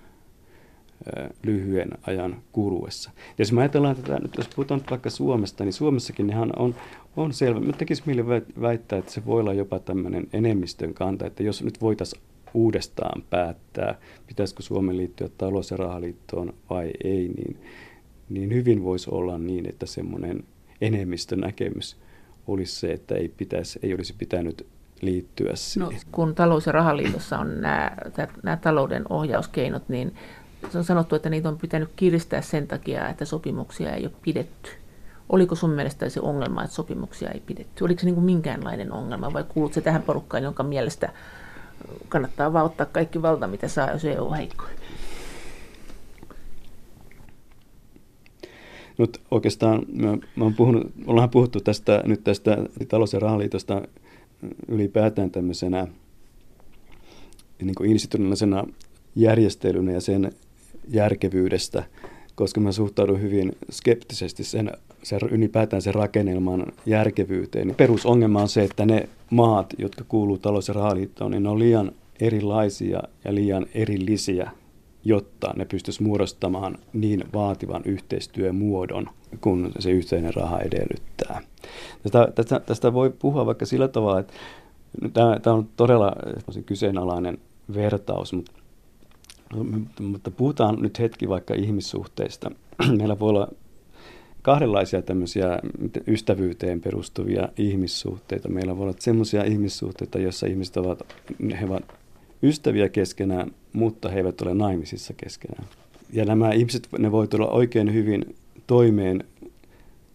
lyhyen 1.42 1.90
ajan 2.06 2.36
kuluessa. 2.52 3.10
Ja 3.16 3.34
jos 3.38 3.52
me 3.52 3.60
ajatellaan 3.60 3.96
tätä, 3.96 4.18
nyt 4.18 4.36
jos 4.36 4.48
puhutaan 4.48 4.80
vaikka 4.90 5.10
Suomesta, 5.10 5.64
niin 5.64 5.72
Suomessakin 5.72 6.30
ihan 6.30 6.52
on, 6.58 6.74
on 7.16 7.32
selvä. 7.32 7.60
Mä 7.60 7.72
tekisi 7.72 8.02
mieli 8.06 8.26
väittää, 8.60 8.98
että 8.98 9.12
se 9.12 9.26
voi 9.26 9.40
olla 9.40 9.52
jopa 9.52 9.78
tämmöinen 9.78 10.26
enemmistön 10.32 10.94
kanta, 10.94 11.26
että 11.26 11.42
jos 11.42 11.62
nyt 11.62 11.80
voitaisiin 11.80 12.22
uudestaan 12.54 13.22
päättää, 13.30 13.98
pitäisikö 14.26 14.62
Suomen 14.62 14.96
liittyä 14.96 15.28
talous- 15.38 15.70
ja 15.70 15.76
rahaliittoon 15.76 16.54
vai 16.70 16.90
ei, 17.04 17.28
niin, 17.28 17.60
niin 18.28 18.54
hyvin 18.54 18.84
voisi 18.84 19.10
olla 19.12 19.38
niin, 19.38 19.68
että 19.68 19.86
semmoinen 19.86 20.44
enemmistön 20.80 21.40
näkemys 21.40 21.96
olisi 22.46 22.76
se, 22.76 22.92
että 22.92 23.14
ei, 23.14 23.28
pitäisi, 23.28 23.78
ei 23.82 23.94
olisi 23.94 24.14
pitänyt 24.18 24.66
liittyä 25.00 25.52
siihen. 25.54 25.92
No, 25.92 25.98
kun 26.12 26.34
talous- 26.34 26.66
ja 26.66 26.72
rahaliitossa 26.72 27.38
on 27.38 27.60
nämä, 27.60 27.90
nämä 28.42 28.56
talouden 28.56 29.04
ohjauskeinot, 29.08 29.88
niin 29.88 30.14
se 30.70 30.78
on 30.78 30.84
sanottu, 30.84 31.16
että 31.16 31.30
niitä 31.30 31.48
on 31.48 31.58
pitänyt 31.58 31.90
kiristää 31.96 32.40
sen 32.40 32.66
takia, 32.66 33.08
että 33.08 33.24
sopimuksia 33.24 33.94
ei 33.94 34.04
ole 34.04 34.12
pidetty. 34.22 34.70
Oliko 35.28 35.54
sun 35.54 35.70
mielestä 35.70 36.08
se 36.08 36.20
ongelma, 36.20 36.64
että 36.64 36.76
sopimuksia 36.76 37.30
ei 37.30 37.40
pidetty? 37.40 37.84
Oliko 37.84 38.00
se 38.00 38.06
niin 38.06 38.14
kuin 38.14 38.24
minkäänlainen 38.24 38.92
ongelma 38.92 39.32
vai 39.32 39.44
kuulut 39.48 39.72
se 39.72 39.80
tähän 39.80 40.02
porukkaan, 40.02 40.42
jonka 40.42 40.62
mielestä 40.62 41.12
kannattaa 42.08 42.52
vaan 42.52 42.66
ottaa 42.66 42.86
kaikki 42.86 43.22
valta, 43.22 43.46
mitä 43.46 43.68
saa, 43.68 43.90
jos 43.90 44.04
EU 44.04 44.26
on 44.26 44.36
heikko? 44.36 44.64
Nyt 48.98 49.20
oikeastaan 49.30 49.86
mä, 49.92 50.18
mä 50.36 50.44
oon 50.44 50.54
puhunut, 50.54 50.92
ollaan 51.06 51.30
puhuttu 51.30 51.60
tästä, 51.60 52.02
nyt 52.06 52.24
tästä 52.24 52.58
talous- 52.88 53.12
ja 53.12 53.18
rahaliitosta 53.20 53.82
ylipäätään 54.68 55.30
tämmöisenä 55.30 55.86
niin 57.62 57.74
kuin 57.74 57.90
institutionaalisena 57.90 58.64
järjestelynä 59.16 59.92
ja 59.92 60.00
sen 60.00 60.32
järkevyydestä, 60.88 61.84
koska 62.34 62.60
mä 62.60 62.72
suhtaudun 62.72 63.22
hyvin 63.22 63.52
skeptisesti 63.70 64.44
sen, 64.44 64.72
sen 65.02 65.20
ylipäätään 65.30 65.82
sen 65.82 65.94
rakennelman 65.94 66.66
järkevyyteen. 66.86 67.66
Niin 67.66 67.76
perusongelma 67.76 68.42
on 68.42 68.48
se, 68.48 68.64
että 68.64 68.86
ne 68.86 69.08
maat, 69.30 69.74
jotka 69.78 70.04
kuuluu 70.08 70.38
talous- 70.38 70.68
ja 70.68 70.74
rahaliittoon, 70.74 71.30
niin 71.30 71.42
ne 71.42 71.48
on 71.48 71.58
liian 71.58 71.92
erilaisia 72.20 73.02
ja 73.24 73.34
liian 73.34 73.66
erillisiä 73.74 74.50
jotta 75.04 75.52
ne 75.56 75.64
pystyisivät 75.64 76.06
muodostamaan 76.06 76.78
niin 76.92 77.24
vaativan 77.34 77.82
yhteistyömuodon, 77.84 79.06
kun 79.40 79.72
se 79.78 79.90
yhteinen 79.90 80.34
raha 80.34 80.58
edellyttää. 80.58 81.40
Tästä, 82.02 82.32
tästä, 82.34 82.60
tästä 82.60 82.92
voi 82.92 83.10
puhua 83.10 83.46
vaikka 83.46 83.66
sillä 83.66 83.88
tavalla, 83.88 84.20
että 84.20 84.32
tämä, 85.12 85.38
tämä 85.42 85.56
on 85.56 85.68
todella 85.76 86.12
kyseenalainen 86.66 87.38
vertaus, 87.74 88.32
mutta, 88.32 88.52
mutta 90.02 90.30
puhutaan 90.30 90.82
nyt 90.82 90.98
hetki 90.98 91.28
vaikka 91.28 91.54
ihmissuhteista. 91.54 92.50
Meillä 92.98 93.18
voi 93.18 93.30
olla 93.30 93.48
kahdenlaisia 94.42 95.02
tämmöisiä 95.02 95.58
ystävyyteen 96.06 96.80
perustuvia 96.80 97.48
ihmissuhteita. 97.56 98.48
Meillä 98.48 98.76
voi 98.76 98.82
olla 98.82 98.94
sellaisia 98.98 99.44
ihmissuhteita, 99.44 100.18
joissa 100.18 100.46
ihmiset 100.46 100.76
ovat, 100.76 101.14
he 101.60 101.64
ovat 101.64 101.84
ystäviä 102.42 102.88
keskenään, 102.88 103.50
mutta 103.72 104.08
he 104.08 104.16
eivät 104.16 104.40
ole 104.40 104.54
naimisissa 104.54 105.14
keskenään. 105.16 105.64
Ja 106.12 106.24
nämä 106.24 106.52
ihmiset, 106.52 106.88
ne 106.98 107.12
voi 107.12 107.28
tulla 107.28 107.48
oikein 107.48 107.94
hyvin 107.94 108.36
toimeen 108.66 109.24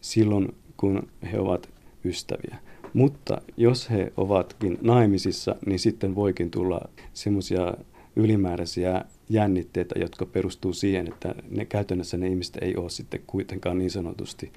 silloin, 0.02 0.56
kun 0.78 1.08
he 1.32 1.40
ovat 1.40 1.70
ystäviä. 2.06 2.58
Mutta 2.94 3.42
jos 3.58 3.90
he 3.90 4.14
ovatkin 4.18 4.78
naimisissa, 4.82 5.56
niin 5.66 5.80
sitten 5.80 6.16
voikin 6.16 6.52
tulla 6.52 6.82
semmoisia 7.14 7.74
ylimääräisiä 8.16 9.06
jännitteitä, 9.30 10.00
jotka 10.00 10.26
perustuu 10.26 10.74
siihen, 10.74 11.08
että 11.08 11.36
ne 11.50 11.66
käytännössä 11.66 12.18
ne 12.18 12.28
ihmiset 12.28 12.58
ei 12.62 12.76
ole 12.76 12.90
sitten 12.90 13.22
kuitenkaan 13.28 13.78
niin 13.78 13.92
sanotusti 13.92 14.52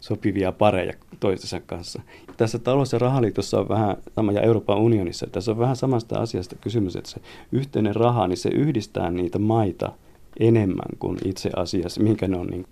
sopivia 0.00 0.52
pareja 0.52 0.92
toistensa 1.20 1.60
kanssa. 1.60 2.02
Tässä 2.36 2.58
talous- 2.58 2.92
ja 2.92 2.98
rahaliitossa 2.98 3.60
on 3.60 3.68
vähän 3.68 3.96
sama, 4.14 4.32
ja 4.32 4.40
Euroopan 4.40 4.78
unionissa, 4.78 5.26
tässä 5.26 5.50
on 5.50 5.58
vähän 5.58 5.76
samasta 5.76 6.18
asiasta 6.18 6.56
kysymys, 6.56 6.96
että 6.96 7.10
se 7.10 7.20
yhteinen 7.52 7.96
raha, 7.96 8.28
niin 8.28 8.36
se 8.36 8.48
yhdistää 8.48 9.10
niitä 9.10 9.38
maita 9.38 9.92
enemmän 10.40 10.98
kuin 10.98 11.18
itse 11.24 11.50
asiassa, 11.56 12.02
minkä 12.02 12.28
ne 12.28 12.36
on 12.36 12.46
niin 12.46 12.66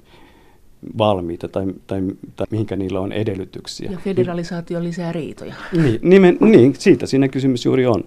valmiita 0.98 1.48
tai, 1.48 1.66
tai, 1.86 2.02
tai 2.36 2.46
mihinkä 2.50 2.76
niillä 2.76 3.00
on 3.00 3.12
edellytyksiä. 3.12 3.90
Ja 3.90 3.98
federalisaatio 3.98 4.82
lisää 4.82 5.12
riitoja. 5.12 5.54
Niin, 5.72 5.98
nimen, 6.02 6.36
niin 6.40 6.74
siitä 6.78 7.06
siinä 7.06 7.28
kysymys 7.28 7.64
juuri 7.64 7.86
on. 7.86 8.04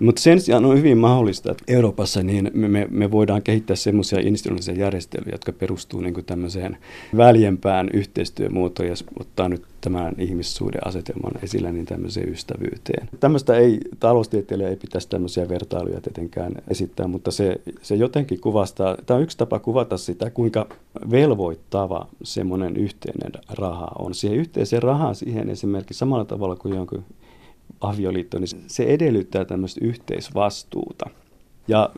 Mutta 0.00 0.22
sen 0.22 0.40
sijaan 0.40 0.64
on 0.64 0.78
hyvin 0.78 0.98
mahdollista, 0.98 1.50
että 1.50 1.64
Euroopassa 1.68 2.22
niin 2.22 2.50
me, 2.54 2.86
me 2.90 3.10
voidaan 3.10 3.42
kehittää 3.42 3.76
semmoisia 3.76 4.18
institutionaalisia 4.18 4.74
järjestelyjä, 4.74 5.34
jotka 5.34 5.52
perustuu 5.52 6.00
niin 6.00 6.24
tämmöiseen 6.26 6.76
väljempään 7.16 7.90
yhteistyömuotoon 7.92 8.88
ja 8.88 8.94
ottaa 9.20 9.48
nyt 9.48 9.62
tämän 9.80 10.14
ihmissuuden 10.18 10.86
asetelman 10.86 11.32
esillä 11.42 11.72
niin 11.72 11.86
tämmöiseen 11.86 12.28
ystävyyteen. 12.28 13.08
Tämmöistä 13.20 13.56
ei, 13.56 13.80
taloustieteilijä 14.00 14.68
ei 14.68 14.76
pitäisi 14.76 15.08
tämmöisiä 15.08 15.48
vertailuja 15.48 16.00
tietenkään 16.00 16.52
esittää, 16.68 17.06
mutta 17.06 17.30
se, 17.30 17.60
se 17.82 17.94
jotenkin 17.94 18.40
kuvastaa, 18.40 18.96
tämä 19.06 19.16
on 19.16 19.22
yksi 19.22 19.38
tapa 19.38 19.58
kuvata 19.58 19.96
sitä, 19.96 20.30
kuinka 20.30 20.66
velvoittava 21.10 22.06
semmoinen 22.22 22.76
yhteinen 22.76 23.32
raha 23.48 23.88
on. 23.98 24.14
Siihen 24.14 24.38
yhteiseen 24.38 24.82
rahaan, 24.82 25.14
siihen 25.14 25.50
esimerkiksi 25.50 25.98
samalla 25.98 26.24
tavalla 26.24 26.56
kuin 26.56 26.74
jonkun 26.74 27.04
avioliitto, 27.80 28.38
niin 28.38 28.48
se 28.66 28.84
edellyttää 28.84 29.44
tämmöistä 29.44 29.84
yhteisvastuuta. 29.84 31.10
Ja 31.68 31.90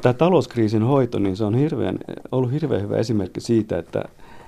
tämä 0.00 0.12
talouskriisin 0.12 0.82
hoito, 0.82 1.18
niin 1.18 1.36
se 1.36 1.44
on 1.44 1.54
hirveän, 1.54 1.98
ollut 2.32 2.52
hirveän 2.52 2.82
hyvä 2.82 2.96
esimerkki 2.96 3.40
siitä, 3.40 3.78
että 3.78 4.04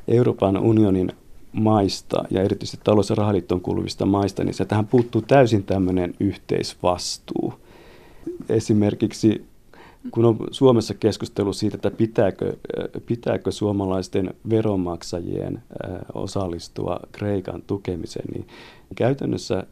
Euroopan 0.09 0.57
unionin 0.57 1.12
maista 1.55 2.25
ja 2.31 2.43
erityisesti 2.43 2.81
talous- 2.85 3.11
ja 3.11 3.15
rahaliittoon 3.17 3.61
kuuluvista 3.61 4.07
maista, 4.07 4.45
niin 4.45 4.55
se 4.55 4.65
tähän 4.65 4.87
puuttuu 4.87 5.23
täysin 5.23 5.63
tämmöinen 5.63 6.15
yhteisvastuu. 6.21 7.55
Esimerkiksi 8.49 9.45
kun 10.11 10.25
on 10.25 10.37
Suomessa 10.51 10.95
keskustelu 10.95 11.53
siitä, 11.53 11.77
että 11.77 11.91
pitääkö, 11.91 12.57
pitääkö 13.07 13.53
suomalaisten 13.53 14.35
veronmaksajien 14.51 15.63
osallistua 16.15 17.01
Kreikan 17.13 17.63
tukemiseen, 17.67 18.27
niin 18.35 18.47
käytännössä 18.97 19.67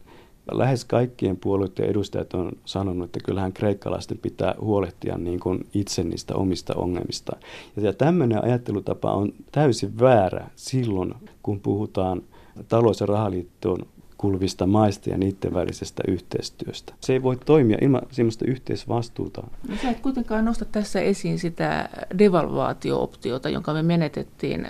lähes 0.50 0.84
kaikkien 0.84 1.36
puolueiden 1.36 1.86
edustajat 1.86 2.34
on 2.34 2.52
sanonut, 2.64 3.04
että 3.04 3.20
kyllähän 3.24 3.52
kreikkalaisten 3.52 4.18
pitää 4.18 4.54
huolehtia 4.60 5.18
niin 5.18 5.40
kuin 5.40 5.66
itse 5.74 6.04
niistä 6.04 6.34
omista 6.34 6.74
ongelmista. 6.74 7.36
Ja 7.76 7.92
tämmöinen 7.92 8.44
ajattelutapa 8.44 9.12
on 9.12 9.32
täysin 9.52 9.98
väärä 10.00 10.46
silloin, 10.56 11.14
kun 11.42 11.60
puhutaan 11.60 12.22
talous- 12.68 13.00
ja 13.00 13.06
rahaliittoon 13.06 13.86
kuuluvista 14.18 14.66
maista 14.66 15.10
ja 15.10 15.18
niiden 15.18 15.54
välisestä 15.54 16.02
yhteistyöstä. 16.08 16.94
Se 17.00 17.12
ei 17.12 17.22
voi 17.22 17.36
toimia 17.36 17.78
ilman 17.80 18.02
sellaista 18.10 18.44
yhteisvastuuta. 18.48 19.42
No, 19.68 19.76
sä 19.82 19.90
et 19.90 20.00
kuitenkaan 20.00 20.44
nosta 20.44 20.64
tässä 20.64 21.00
esiin 21.00 21.38
sitä 21.38 21.88
devalvaatio-optiota, 22.18 23.48
jonka 23.48 23.72
me 23.72 23.82
menetettiin, 23.82 24.66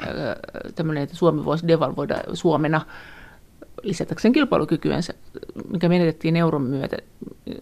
tämmöinen, 0.75 1.03
että 1.03 1.17
Suomi 1.17 1.45
voisi 1.45 1.69
devalvoida 1.69 2.23
Suomena 2.33 2.81
lisätäkseen 3.83 4.33
kilpailukykyänsä, 4.33 5.15
mikä 5.73 5.89
menetettiin 5.89 6.37
euron 6.37 6.63
myötä. 6.63 6.97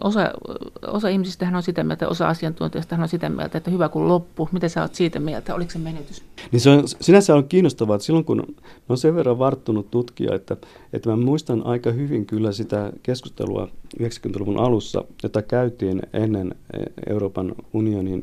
Osa, 0.05 0.33
osa 0.87 1.09
ihmisistä 1.09 1.53
on 1.55 1.63
sitä 1.63 1.85
mieltä, 1.85 2.09
osa 2.09 2.29
asiantuntijoista 2.29 2.97
on 2.97 3.09
sitä 3.09 3.29
mieltä, 3.29 3.59
että 3.59 3.71
hyvä 3.71 3.89
kun 3.89 4.09
loppu. 4.09 4.49
Mitä 4.53 4.69
sä 4.69 4.83
oot 4.83 4.95
siitä 4.95 5.21
mieltä? 5.21 5.55
Oliko 5.55 5.71
se 5.71 5.79
menetys? 5.79 6.23
Niin 6.53 6.61
se 6.61 6.71
on, 6.71 6.89
sinänsä 7.01 7.35
on 7.35 7.49
kiinnostavaa, 7.49 7.97
että 7.97 8.07
silloin 8.07 8.25
kun 8.25 8.55
on 8.89 8.99
sen 8.99 9.15
verran 9.15 9.39
varttunut 9.39 9.91
tutkija, 9.91 10.35
että, 10.35 10.57
että 10.93 11.11
mä 11.11 11.17
muistan 11.17 11.67
aika 11.67 11.91
hyvin 11.91 12.27
kyllä 12.27 12.53
sitä 12.53 12.93
keskustelua 13.03 13.69
90-luvun 14.03 14.59
alussa, 14.59 15.05
jota 15.23 15.43
käytiin 15.43 16.03
ennen 16.13 16.55
Euroopan 17.11 17.55
unionin 17.73 18.23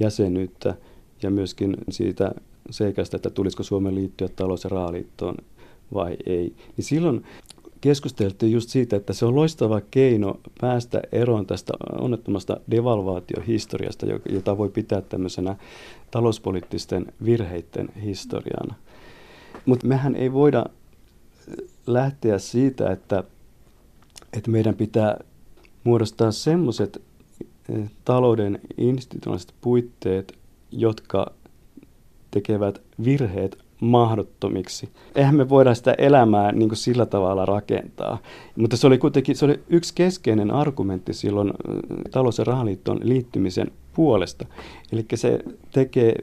jäsenyyttä 0.00 0.74
ja 1.22 1.30
myöskin 1.30 1.76
siitä 1.90 2.32
seikasta, 2.70 3.16
että 3.16 3.30
tulisiko 3.30 3.62
Suomen 3.62 3.94
liittyä 3.94 4.28
talous- 4.28 4.64
ja 4.64 4.70
rahaliittoon 4.70 5.34
vai 5.94 6.16
ei. 6.26 6.56
Niin 6.76 6.84
silloin 6.84 7.24
keskusteltiin 7.80 8.52
just 8.52 8.68
siitä, 8.68 8.96
että 8.96 9.12
se 9.12 9.26
on 9.26 9.34
loistava 9.34 9.80
keino 9.90 10.40
päästä 10.60 11.02
eroon 11.12 11.46
tästä 11.46 11.72
onnettomasta 12.00 12.60
devalvaatiohistoriasta, 12.70 14.06
jota 14.28 14.58
voi 14.58 14.68
pitää 14.68 15.00
tämmöisenä 15.00 15.56
talouspoliittisten 16.10 17.06
virheiden 17.24 17.88
historiana. 18.02 18.74
Mutta 19.66 19.86
mehän 19.86 20.16
ei 20.16 20.32
voida 20.32 20.66
lähteä 21.86 22.38
siitä, 22.38 22.92
että, 22.92 23.24
että 24.32 24.50
meidän 24.50 24.74
pitää 24.74 25.18
muodostaa 25.84 26.32
semmoiset 26.32 27.02
eh, 27.68 27.90
talouden 28.04 28.60
institutionaaliset 28.78 29.54
puitteet, 29.60 30.38
jotka 30.70 31.32
tekevät 32.30 32.82
virheet 33.04 33.65
mahdottomiksi. 33.80 34.88
Eihän 35.14 35.34
me 35.34 35.48
voida 35.48 35.74
sitä 35.74 35.94
elämää 35.98 36.52
niin 36.52 36.68
kuin 36.68 36.76
sillä 36.76 37.06
tavalla 37.06 37.46
rakentaa. 37.46 38.18
Mutta 38.56 38.76
se 38.76 38.86
oli 38.86 38.98
kuitenkin 38.98 39.36
se 39.36 39.44
oli 39.44 39.60
yksi 39.68 39.94
keskeinen 39.94 40.50
argumentti 40.50 41.12
silloin 41.12 41.52
talous- 42.10 42.38
ja 42.38 42.44
rahaliittoon 42.44 43.00
liittymisen 43.02 43.70
puolesta. 43.94 44.46
Eli 44.92 45.06
se 45.14 45.38
tekee 45.72 46.14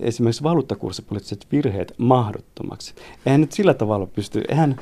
esimerkiksi 0.00 0.42
valuuttakurssipoliittiset 0.42 1.46
virheet 1.52 1.94
mahdottomaksi. 1.98 2.94
Eihän 3.26 3.40
nyt 3.40 3.52
sillä 3.52 3.74
tavalla 3.74 4.06
pysty, 4.06 4.42
eihän, 4.48 4.76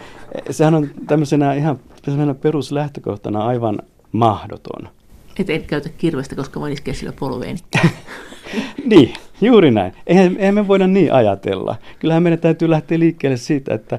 sehän 0.51 0.75
on 0.75 0.91
tämmöisenä 1.07 1.55
ihan 1.55 1.79
peruslähtökohtana 2.41 3.47
aivan 3.47 3.79
mahdoton. 4.13 4.89
Et 5.39 5.51
en 5.51 5.65
käytä 5.65 5.89
kirvestä, 5.89 6.37
koska 6.37 6.61
voin 6.61 6.73
iskeä 6.73 6.95
sillä 6.95 7.13
polveeni. 7.21 7.59
niin, 8.91 9.15
juuri 9.41 9.71
näin. 9.71 9.93
Eihän, 10.07 10.37
eihän 10.37 10.55
me 10.55 10.69
voida 10.69 10.87
niin 10.87 11.13
ajatella. 11.13 11.77
Kyllähän 11.99 12.23
meidän 12.23 12.39
täytyy 12.39 12.71
lähteä 12.71 12.99
liikkeelle 12.99 13.37
siitä, 13.37 13.75
että 13.75 13.99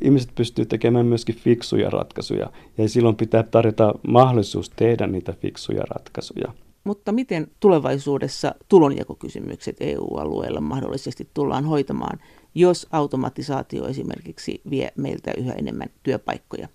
ihmiset 0.00 0.30
pystyy 0.34 0.66
tekemään 0.66 1.06
myöskin 1.06 1.34
fiksuja 1.34 1.90
ratkaisuja. 1.90 2.50
Ja 2.78 2.88
silloin 2.88 3.16
pitää 3.16 3.42
tarjota 3.42 3.94
mahdollisuus 4.08 4.70
tehdä 4.70 5.06
niitä 5.06 5.32
fiksuja 5.32 5.82
ratkaisuja. 5.94 6.52
Mutta 6.84 7.12
miten 7.12 7.46
tulevaisuudessa 7.60 8.54
tulonjakokysymykset 8.68 9.76
EU-alueella 9.80 10.60
mahdollisesti 10.60 11.28
tullaan 11.34 11.64
hoitamaan? 11.64 12.18
jos 12.56 12.86
automatisaatio 12.92 13.88
esimerkiksi 13.88 14.60
vie 14.70 14.92
meiltä 14.96 15.32
yhä 15.36 15.52
enemmän 15.52 15.88
työpaikkoja. 16.02 16.68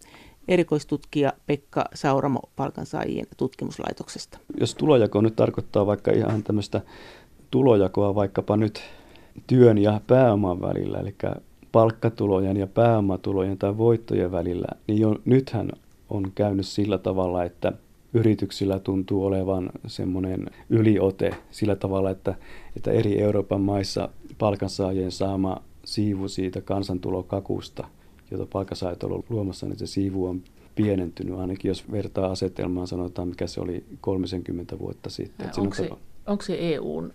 Erikoistutkija 0.48 1.34
Pekka 1.46 1.86
Sauramo 1.94 2.40
palkansaajien 2.56 3.26
tutkimuslaitoksesta. 3.38 4.38
Jos 4.60 4.76
tulojako 4.76 5.22
nyt 5.22 5.36
tarkoittaa 5.36 5.86
vaikka 5.86 6.12
ihan 6.12 6.44
tämmöistä 6.44 6.82
tulojakoa 7.52 8.16
vaikkapa 8.16 8.58
nyt 8.58 8.82
työn 9.48 9.78
ja 9.78 10.02
pääoman 10.08 10.62
välillä, 10.62 11.00
eli 11.00 11.16
palkkatulojen 11.72 12.58
ja 12.58 12.68
pääomatulojen 12.68 13.58
tai 13.58 13.78
voittojen 13.78 14.32
välillä, 14.32 14.68
niin 14.88 15.00
jo 15.00 15.16
nythän 15.26 15.70
on 16.10 16.32
käynyt 16.36 16.66
sillä 16.66 16.98
tavalla, 16.98 17.44
että 17.44 17.74
yrityksillä 18.14 18.80
tuntuu 18.80 19.26
olevan 19.26 19.70
semmoinen 19.88 20.46
yliote 20.70 21.36
sillä 21.52 21.76
tavalla, 21.76 22.10
että, 22.10 22.36
että 22.78 22.92
eri 22.92 23.22
Euroopan 23.22 23.62
maissa 23.62 24.10
palkansaajien 24.38 25.12
saama 25.12 25.58
siivu 25.86 26.28
siitä 26.28 26.62
kansantulokakusta, 26.62 27.88
jota 28.32 28.46
palkansaajat 28.46 29.04
ovat 29.04 29.26
luomassa, 29.30 29.66
niin 29.66 29.80
se 29.80 29.88
siivu 29.88 30.26
on 30.26 30.42
pienentynyt, 30.76 31.40
ainakin 31.40 31.70
jos 31.70 31.92
vertaa 31.92 32.32
asetelmaan, 32.32 32.88
sanotaan 32.88 33.28
mikä 33.28 33.48
se 33.48 33.62
oli 33.62 33.86
30 34.02 34.80
vuotta 34.80 35.10
sitten. 35.10 35.50
onko, 35.58 35.76
se, 35.76 35.90
onko 36.28 36.44
se 36.44 36.58
EUn 36.60 37.14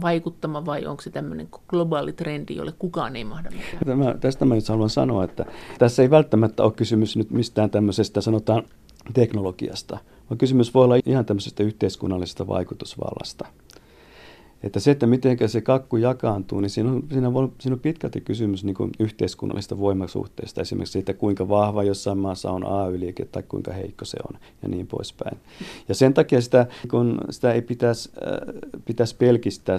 vaikuttama 0.00 0.66
vai 0.66 0.86
onko 0.86 1.02
se 1.02 1.10
tämmöinen 1.10 1.48
globaali 1.68 2.12
trendi, 2.12 2.56
jolle 2.56 2.72
kukaan 2.78 3.16
ei 3.16 3.24
mahda 3.24 3.50
mitään? 3.50 3.84
Tämä, 3.86 4.14
tästä 4.20 4.44
mä 4.44 4.54
nyt 4.54 4.68
haluan 4.68 4.90
sanoa, 4.90 5.24
että 5.24 5.46
tässä 5.78 6.02
ei 6.02 6.10
välttämättä 6.10 6.62
ole 6.62 6.72
kysymys 6.72 7.16
nyt 7.16 7.30
mistään 7.30 7.70
tämmöisestä, 7.70 8.20
sanotaan 8.20 8.62
teknologiasta, 9.14 9.98
vaan 10.30 10.38
kysymys 10.38 10.74
voi 10.74 10.84
olla 10.84 10.96
ihan 11.06 11.24
tämmöisestä 11.24 11.62
yhteiskunnallisesta 11.62 12.46
vaikutusvallasta. 12.46 13.46
Että 14.64 14.80
se, 14.80 14.90
että 14.90 15.06
miten 15.06 15.38
se 15.46 15.60
kakku 15.60 15.96
jakaantuu, 15.96 16.60
niin 16.60 16.70
siinä 16.70 16.90
on, 16.90 17.02
siinä 17.12 17.28
on, 17.28 17.52
siinä 17.60 17.74
on 17.74 17.80
pitkälti 17.80 18.20
kysymys 18.20 18.64
niin 18.64 18.74
kuin 18.74 18.90
yhteiskunnallista 19.00 19.78
voimasuhteesta. 19.78 20.60
Esimerkiksi 20.60 20.92
siitä, 20.92 21.14
kuinka 21.14 21.48
vahva 21.48 21.82
jossain 21.82 22.18
maassa 22.18 22.50
on 22.50 22.66
AY-liike 22.66 23.24
tai 23.24 23.42
kuinka 23.42 23.72
heikko 23.72 24.04
se 24.04 24.16
on 24.28 24.40
ja 24.62 24.68
niin 24.68 24.86
poispäin. 24.86 25.38
Ja 25.88 25.94
sen 25.94 26.14
takia 26.14 26.40
sitä, 26.40 26.66
kun 26.90 27.20
sitä 27.30 27.52
ei 27.52 27.62
pitäisi, 27.62 28.10
äh, 28.16 28.54
pitäisi 28.84 29.16
pelkistää 29.16 29.76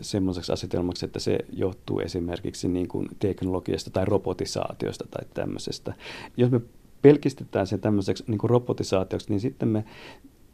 semmoiseksi 0.00 0.52
asetelmaksi, 0.52 1.06
että 1.06 1.18
se 1.18 1.38
johtuu 1.52 2.00
esimerkiksi 2.00 2.68
niin 2.68 2.88
kuin 2.88 3.08
teknologiasta 3.18 3.90
tai 3.90 4.04
robotisaatiosta 4.04 5.04
tai 5.10 5.24
tämmöisestä. 5.34 5.94
Jos 6.36 6.50
me 6.50 6.60
pelkistetään 7.02 7.66
se 7.66 7.78
tämmöiseksi 7.78 8.24
niin 8.26 8.38
kuin 8.38 8.50
robotisaatioksi, 8.50 9.30
niin 9.30 9.40
sitten 9.40 9.68
me 9.68 9.84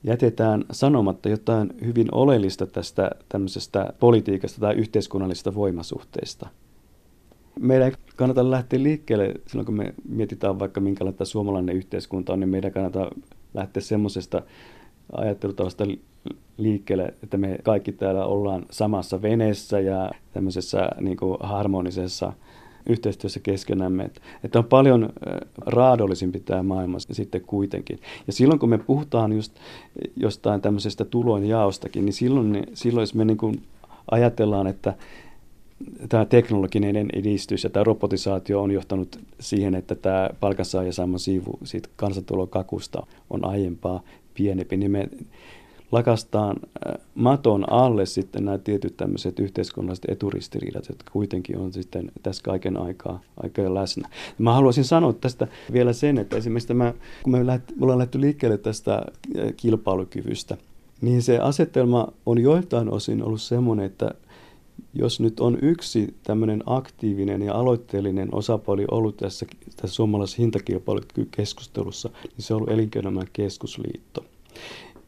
jätetään 0.05 0.65
sanomatta 0.73 1.29
jotain 1.29 1.71
hyvin 1.85 2.09
oleellista 2.13 2.67
tästä 2.67 3.11
tämmöisestä 3.29 3.93
politiikasta 4.01 4.61
tai 4.61 4.75
yhteiskunnallisesta 4.75 5.55
voimasuhteista. 5.55 6.49
Meidän 7.61 7.89
ei 7.89 7.95
kannata 8.17 8.51
lähteä 8.51 8.83
liikkeelle, 8.83 9.35
silloin 9.47 9.67
kun 9.67 9.77
me 9.77 9.95
mietitään 10.09 10.59
vaikka 10.59 10.81
minkälaista 10.81 11.25
suomalainen 11.25 11.77
yhteiskunta 11.77 12.33
on, 12.33 12.41
niin 12.41 12.49
meidän 12.49 12.73
kannata 12.73 13.11
lähteä 13.55 13.81
semmoisesta 13.81 14.43
ajattelutavasta 15.13 15.85
liikkeelle, 16.57 17.15
että 17.23 17.37
me 17.37 17.59
kaikki 17.63 17.93
täällä 17.93 18.27
ollaan 18.27 18.67
samassa 18.71 19.23
veneessä 19.23 19.81
ja 19.81 20.11
tämmöisessä 20.33 20.89
niin 21.01 21.17
kuin 21.17 21.37
harmonisessa 21.41 22.33
yhteistyössä 22.87 23.41
keskenämme. 23.41 24.05
Että, 24.05 24.21
että 24.45 24.59
on 24.59 24.65
paljon 24.65 25.09
raadollisempi 25.67 26.41
tämä 26.41 26.63
maailma 26.63 26.99
sitten 26.99 27.41
kuitenkin. 27.41 27.99
Ja 28.27 28.33
silloin 28.33 28.61
kun 28.61 28.69
me 28.69 28.79
puhutaan 28.79 29.33
just 29.33 29.53
jostain 30.17 30.61
tämmöisestä 30.61 31.05
tulon 31.05 31.45
jaostakin, 31.45 32.05
niin 32.05 32.13
silloin, 32.13 32.67
silloin 32.75 33.03
jos 33.03 33.15
me 33.15 33.25
niin 33.25 33.37
kuin 33.37 33.63
ajatellaan, 34.11 34.67
että 34.67 34.95
tämä 36.09 36.25
teknologinen 36.25 37.09
edistys 37.13 37.65
ja 37.65 37.71
tämä 37.71 37.85
robotisaatio 37.85 38.63
on 38.63 38.71
johtanut 38.71 39.21
siihen, 39.41 39.75
että 39.75 39.95
tämä 39.95 40.31
palkansaaja 40.41 40.93
saama 40.93 41.19
siivu 41.19 41.59
siitä 41.65 41.89
kansantulokakusta 41.97 43.07
on 43.31 43.45
aiempaa 43.45 44.03
pienempi, 44.35 44.77
niin 44.77 44.91
me 44.91 45.09
lakastaan 45.93 46.57
äh, 46.87 46.95
maton 47.15 47.73
alle 47.73 48.07
sitten 48.07 48.45
nämä 48.45 48.59
tietyt 48.59 48.97
tämmöiset 48.97 49.39
yhteiskunnalliset 49.39 50.05
eturistiriidat, 50.09 50.89
jotka 50.89 51.11
kuitenkin 51.13 51.59
on 51.59 51.73
sitten 51.73 52.13
tässä 52.23 52.43
kaiken 52.43 52.77
aikaa 52.77 53.21
aika 53.37 53.75
läsnä. 53.75 54.09
Mä 54.39 54.55
haluaisin 54.55 54.85
sanoa 54.85 55.13
tästä 55.13 55.49
vielä 55.73 55.93
sen, 55.93 56.19
että 56.19 56.37
esimerkiksi 56.37 56.69
tämä, 56.69 56.95
kun 57.23 57.33
me, 57.33 57.61
ollaan 57.81 57.99
lähty 57.99 58.21
liikkeelle 58.21 58.59
tästä 58.59 58.95
äh, 58.95 59.53
kilpailukyvystä, 59.57 60.57
niin 61.01 61.23
se 61.23 61.39
asetelma 61.39 62.09
on 62.27 62.39
joiltain 62.39 62.93
osin 62.93 63.23
ollut 63.23 63.43
semmoinen, 63.43 63.87
että 63.87 64.11
jos 64.95 65.21
nyt 65.21 65.41
on 65.41 65.59
yksi 65.63 66.15
tämmöinen 66.23 66.63
aktiivinen 66.67 67.43
ja 67.43 67.55
aloitteellinen 67.55 68.35
osapuoli 68.35 68.85
ollut 68.91 69.17
tässä, 69.17 69.47
tässä 69.77 69.95
suomalaisessa 69.95 70.43
hintakilpailukeskustelussa, 70.43 72.11
niin 72.23 72.33
se 72.39 72.55
on 72.55 72.61
ollut 72.61 72.73
Elinkeinoelämän 72.73 73.29
keskusliitto. 73.33 74.25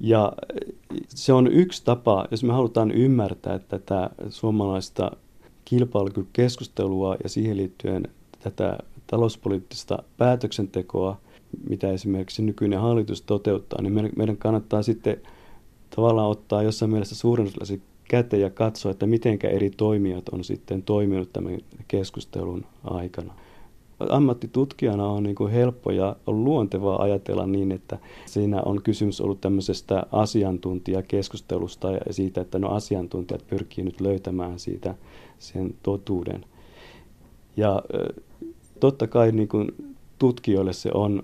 Ja 0.01 0.33
se 1.09 1.33
on 1.33 1.47
yksi 1.47 1.85
tapa, 1.85 2.27
jos 2.31 2.45
me 2.45 2.53
halutaan 2.53 2.91
ymmärtää 2.91 3.59
tätä 3.59 4.11
suomalaista 4.29 5.11
kilpailukykykeskustelua 5.65 7.17
ja 7.23 7.29
siihen 7.29 7.57
liittyen 7.57 8.09
tätä 8.41 8.79
talouspoliittista 9.07 10.03
päätöksentekoa, 10.19 11.21
mitä 11.69 11.91
esimerkiksi 11.91 12.43
nykyinen 12.43 12.81
hallitus 12.81 13.23
toteuttaa, 13.23 13.83
niin 13.83 14.13
meidän 14.17 14.37
kannattaa 14.37 14.83
sitten 14.83 15.21
tavallaan 15.97 16.31
ottaa 16.31 16.63
jossain 16.63 16.91
mielessä 16.91 17.15
suurennuslasi 17.15 17.83
käteen 18.09 18.43
ja 18.43 18.51
katsoa, 18.51 18.91
että 18.91 19.07
miten 19.07 19.39
eri 19.43 19.71
toimijat 19.71 20.29
on 20.29 20.45
sitten 20.45 20.83
toiminut 20.83 21.33
tämän 21.33 21.59
keskustelun 21.89 22.67
aikana 22.85 23.35
ammattitutkijana 24.09 25.07
on 25.07 25.23
niin 25.23 25.35
kuin 25.35 25.53
helppo 25.53 25.91
ja 25.91 26.17
on 26.27 26.45
luontevaa 26.45 27.03
ajatella 27.03 27.47
niin, 27.47 27.73
että 27.73 27.99
siinä 28.27 28.63
on 28.63 28.83
kysymys 28.83 29.21
ollut 29.21 29.41
tämmöisestä 29.41 30.07
asiantuntijakeskustelusta 30.13 31.91
ja 31.91 32.01
siitä, 32.13 32.41
että 32.41 32.59
no 32.59 32.69
asiantuntijat 32.69 33.47
pyrkii 33.47 33.85
nyt 33.85 34.01
löytämään 34.01 34.59
siitä 34.59 34.95
sen 35.39 35.75
totuuden. 35.83 36.45
Ja 37.57 37.83
totta 38.81 39.07
kai 39.07 39.33
niin 39.33 39.49
kuin 39.49 39.69
tutkijoille 40.19 40.73
se 40.73 40.91
on 40.95 41.23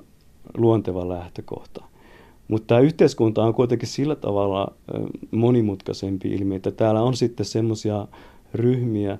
luonteva 0.56 1.08
lähtökohta. 1.08 1.84
Mutta 2.48 2.66
tämä 2.66 2.80
yhteiskunta 2.80 3.44
on 3.44 3.54
kuitenkin 3.54 3.88
sillä 3.88 4.16
tavalla 4.16 4.72
monimutkaisempi 5.30 6.28
ilmiö, 6.28 6.56
että 6.56 6.70
täällä 6.70 7.02
on 7.02 7.16
sitten 7.16 7.46
semmoisia 7.46 8.06
ryhmiä, 8.54 9.18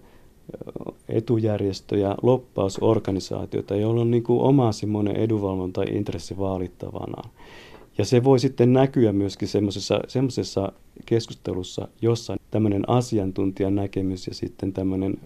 etujärjestöjä, 1.08 2.14
loppausorganisaatioita, 2.22 3.76
joilla 3.76 4.00
on 4.00 4.10
niin 4.10 4.22
kuin 4.22 4.40
oma 4.40 4.72
semmoinen 4.72 5.16
edunvalvonta 5.16 5.82
intressi 5.82 6.38
vaalittavanaan. 6.38 7.30
Ja 7.98 8.04
se 8.04 8.24
voi 8.24 8.38
sitten 8.38 8.72
näkyä 8.72 9.12
myöskin 9.12 9.48
semmoisessa, 9.48 10.00
semmoisessa 10.08 10.72
keskustelussa, 11.06 11.88
jossa 12.02 12.36
tämmöinen 12.50 12.88
asiantuntijan 12.88 13.74
näkemys 13.74 14.26
ja 14.26 14.34
sitten 14.34 14.72
tämmöinen 14.72 15.18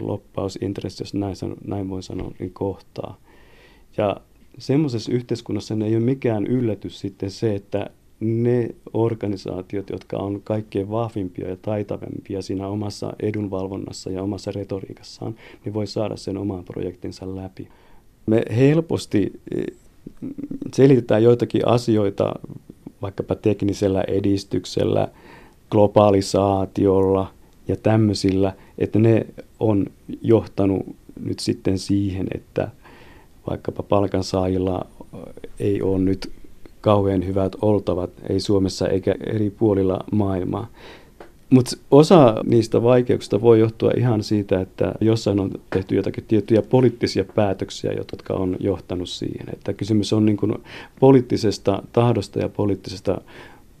loppausintressi, 0.00 1.02
jos 1.02 1.14
näin, 1.14 1.36
näin 1.66 1.90
voi 1.90 2.02
sanoa, 2.02 2.32
niin 2.38 2.52
kohtaa. 2.52 3.16
Ja 3.96 4.16
semmoisessa 4.58 5.12
yhteiskunnassa 5.12 5.74
ei 5.84 5.96
ole 5.96 6.04
mikään 6.04 6.46
yllätys 6.46 7.00
sitten 7.00 7.30
se, 7.30 7.54
että 7.54 7.90
ne 8.20 8.68
organisaatiot, 8.92 9.90
jotka 9.90 10.16
on 10.16 10.40
kaikkein 10.44 10.90
vahvimpia 10.90 11.48
ja 11.48 11.56
taitavimpia 11.56 12.42
siinä 12.42 12.68
omassa 12.68 13.12
edunvalvonnassa 13.20 14.10
ja 14.10 14.22
omassa 14.22 14.52
retoriikassaan, 14.52 15.34
niin 15.64 15.74
voi 15.74 15.86
saada 15.86 16.16
sen 16.16 16.38
oman 16.38 16.64
projektinsa 16.64 17.36
läpi. 17.36 17.68
Me 18.26 18.42
helposti 18.56 19.32
eh, 19.56 19.64
selitetään 20.74 21.22
joitakin 21.22 21.68
asioita 21.68 22.34
vaikkapa 23.02 23.34
teknisellä 23.34 24.04
edistyksellä, 24.08 25.08
globalisaatiolla 25.70 27.32
ja 27.68 27.76
tämmöisillä, 27.76 28.52
että 28.78 28.98
ne 28.98 29.26
on 29.60 29.86
johtanut 30.22 30.86
nyt 31.20 31.38
sitten 31.38 31.78
siihen, 31.78 32.26
että 32.34 32.68
vaikkapa 33.50 33.82
palkansaajilla 33.82 34.86
ei 35.60 35.82
ole 35.82 35.98
nyt 35.98 36.32
kauhean 36.86 37.26
hyvät 37.26 37.56
oltavat, 37.62 38.10
ei 38.28 38.40
Suomessa 38.40 38.88
eikä 38.88 39.14
eri 39.26 39.50
puolilla 39.50 40.04
maailmaa. 40.12 40.66
Mutta 41.50 41.76
osa 41.90 42.34
niistä 42.44 42.82
vaikeuksista 42.82 43.40
voi 43.40 43.60
johtua 43.60 43.90
ihan 43.96 44.22
siitä, 44.22 44.60
että 44.60 44.92
jossain 45.00 45.40
on 45.40 45.50
tehty 45.70 45.94
jotakin 45.94 46.24
tiettyjä 46.28 46.62
poliittisia 46.62 47.24
päätöksiä, 47.24 47.92
jotka 47.92 48.34
on 48.34 48.56
johtanut 48.60 49.08
siihen. 49.08 49.46
Että 49.52 49.72
kysymys 49.72 50.12
on 50.12 50.26
niin 50.26 50.38
poliittisesta 51.00 51.82
tahdosta 51.92 52.38
ja 52.38 52.48
poliittisesta 52.48 53.20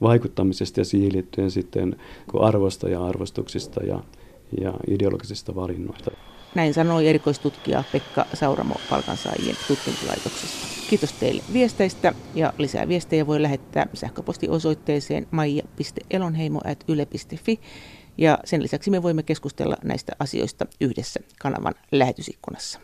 vaikuttamisesta 0.00 0.80
ja 0.80 0.84
siihen 0.84 1.12
liittyen 1.12 1.50
sitten 1.50 1.96
arvosta 2.40 2.88
ja 2.88 3.04
arvostuksista 3.04 3.84
ja, 3.84 4.00
ja 4.60 4.72
ideologisista 4.88 5.54
valinnoista. 5.54 6.10
Näin 6.56 6.74
sanoi 6.74 7.08
erikoistutkija 7.08 7.84
Pekka 7.92 8.26
Sauramo 8.34 8.74
palkansaajien 8.90 9.56
tutkimuslaitoksesta. 9.68 10.66
Kiitos 10.90 11.12
teille 11.12 11.42
viesteistä 11.52 12.12
ja 12.34 12.52
lisää 12.58 12.88
viestejä 12.88 13.26
voi 13.26 13.42
lähettää 13.42 13.86
sähköpostiosoitteeseen 13.94 15.26
maija.elonheimo.yle.fi 15.30 17.60
Ja 18.18 18.38
sen 18.44 18.62
lisäksi 18.62 18.90
me 18.90 19.02
voimme 19.02 19.22
keskustella 19.22 19.76
näistä 19.84 20.12
asioista 20.18 20.66
yhdessä 20.80 21.20
kanavan 21.40 21.74
lähetysikkunassa. 21.92 22.80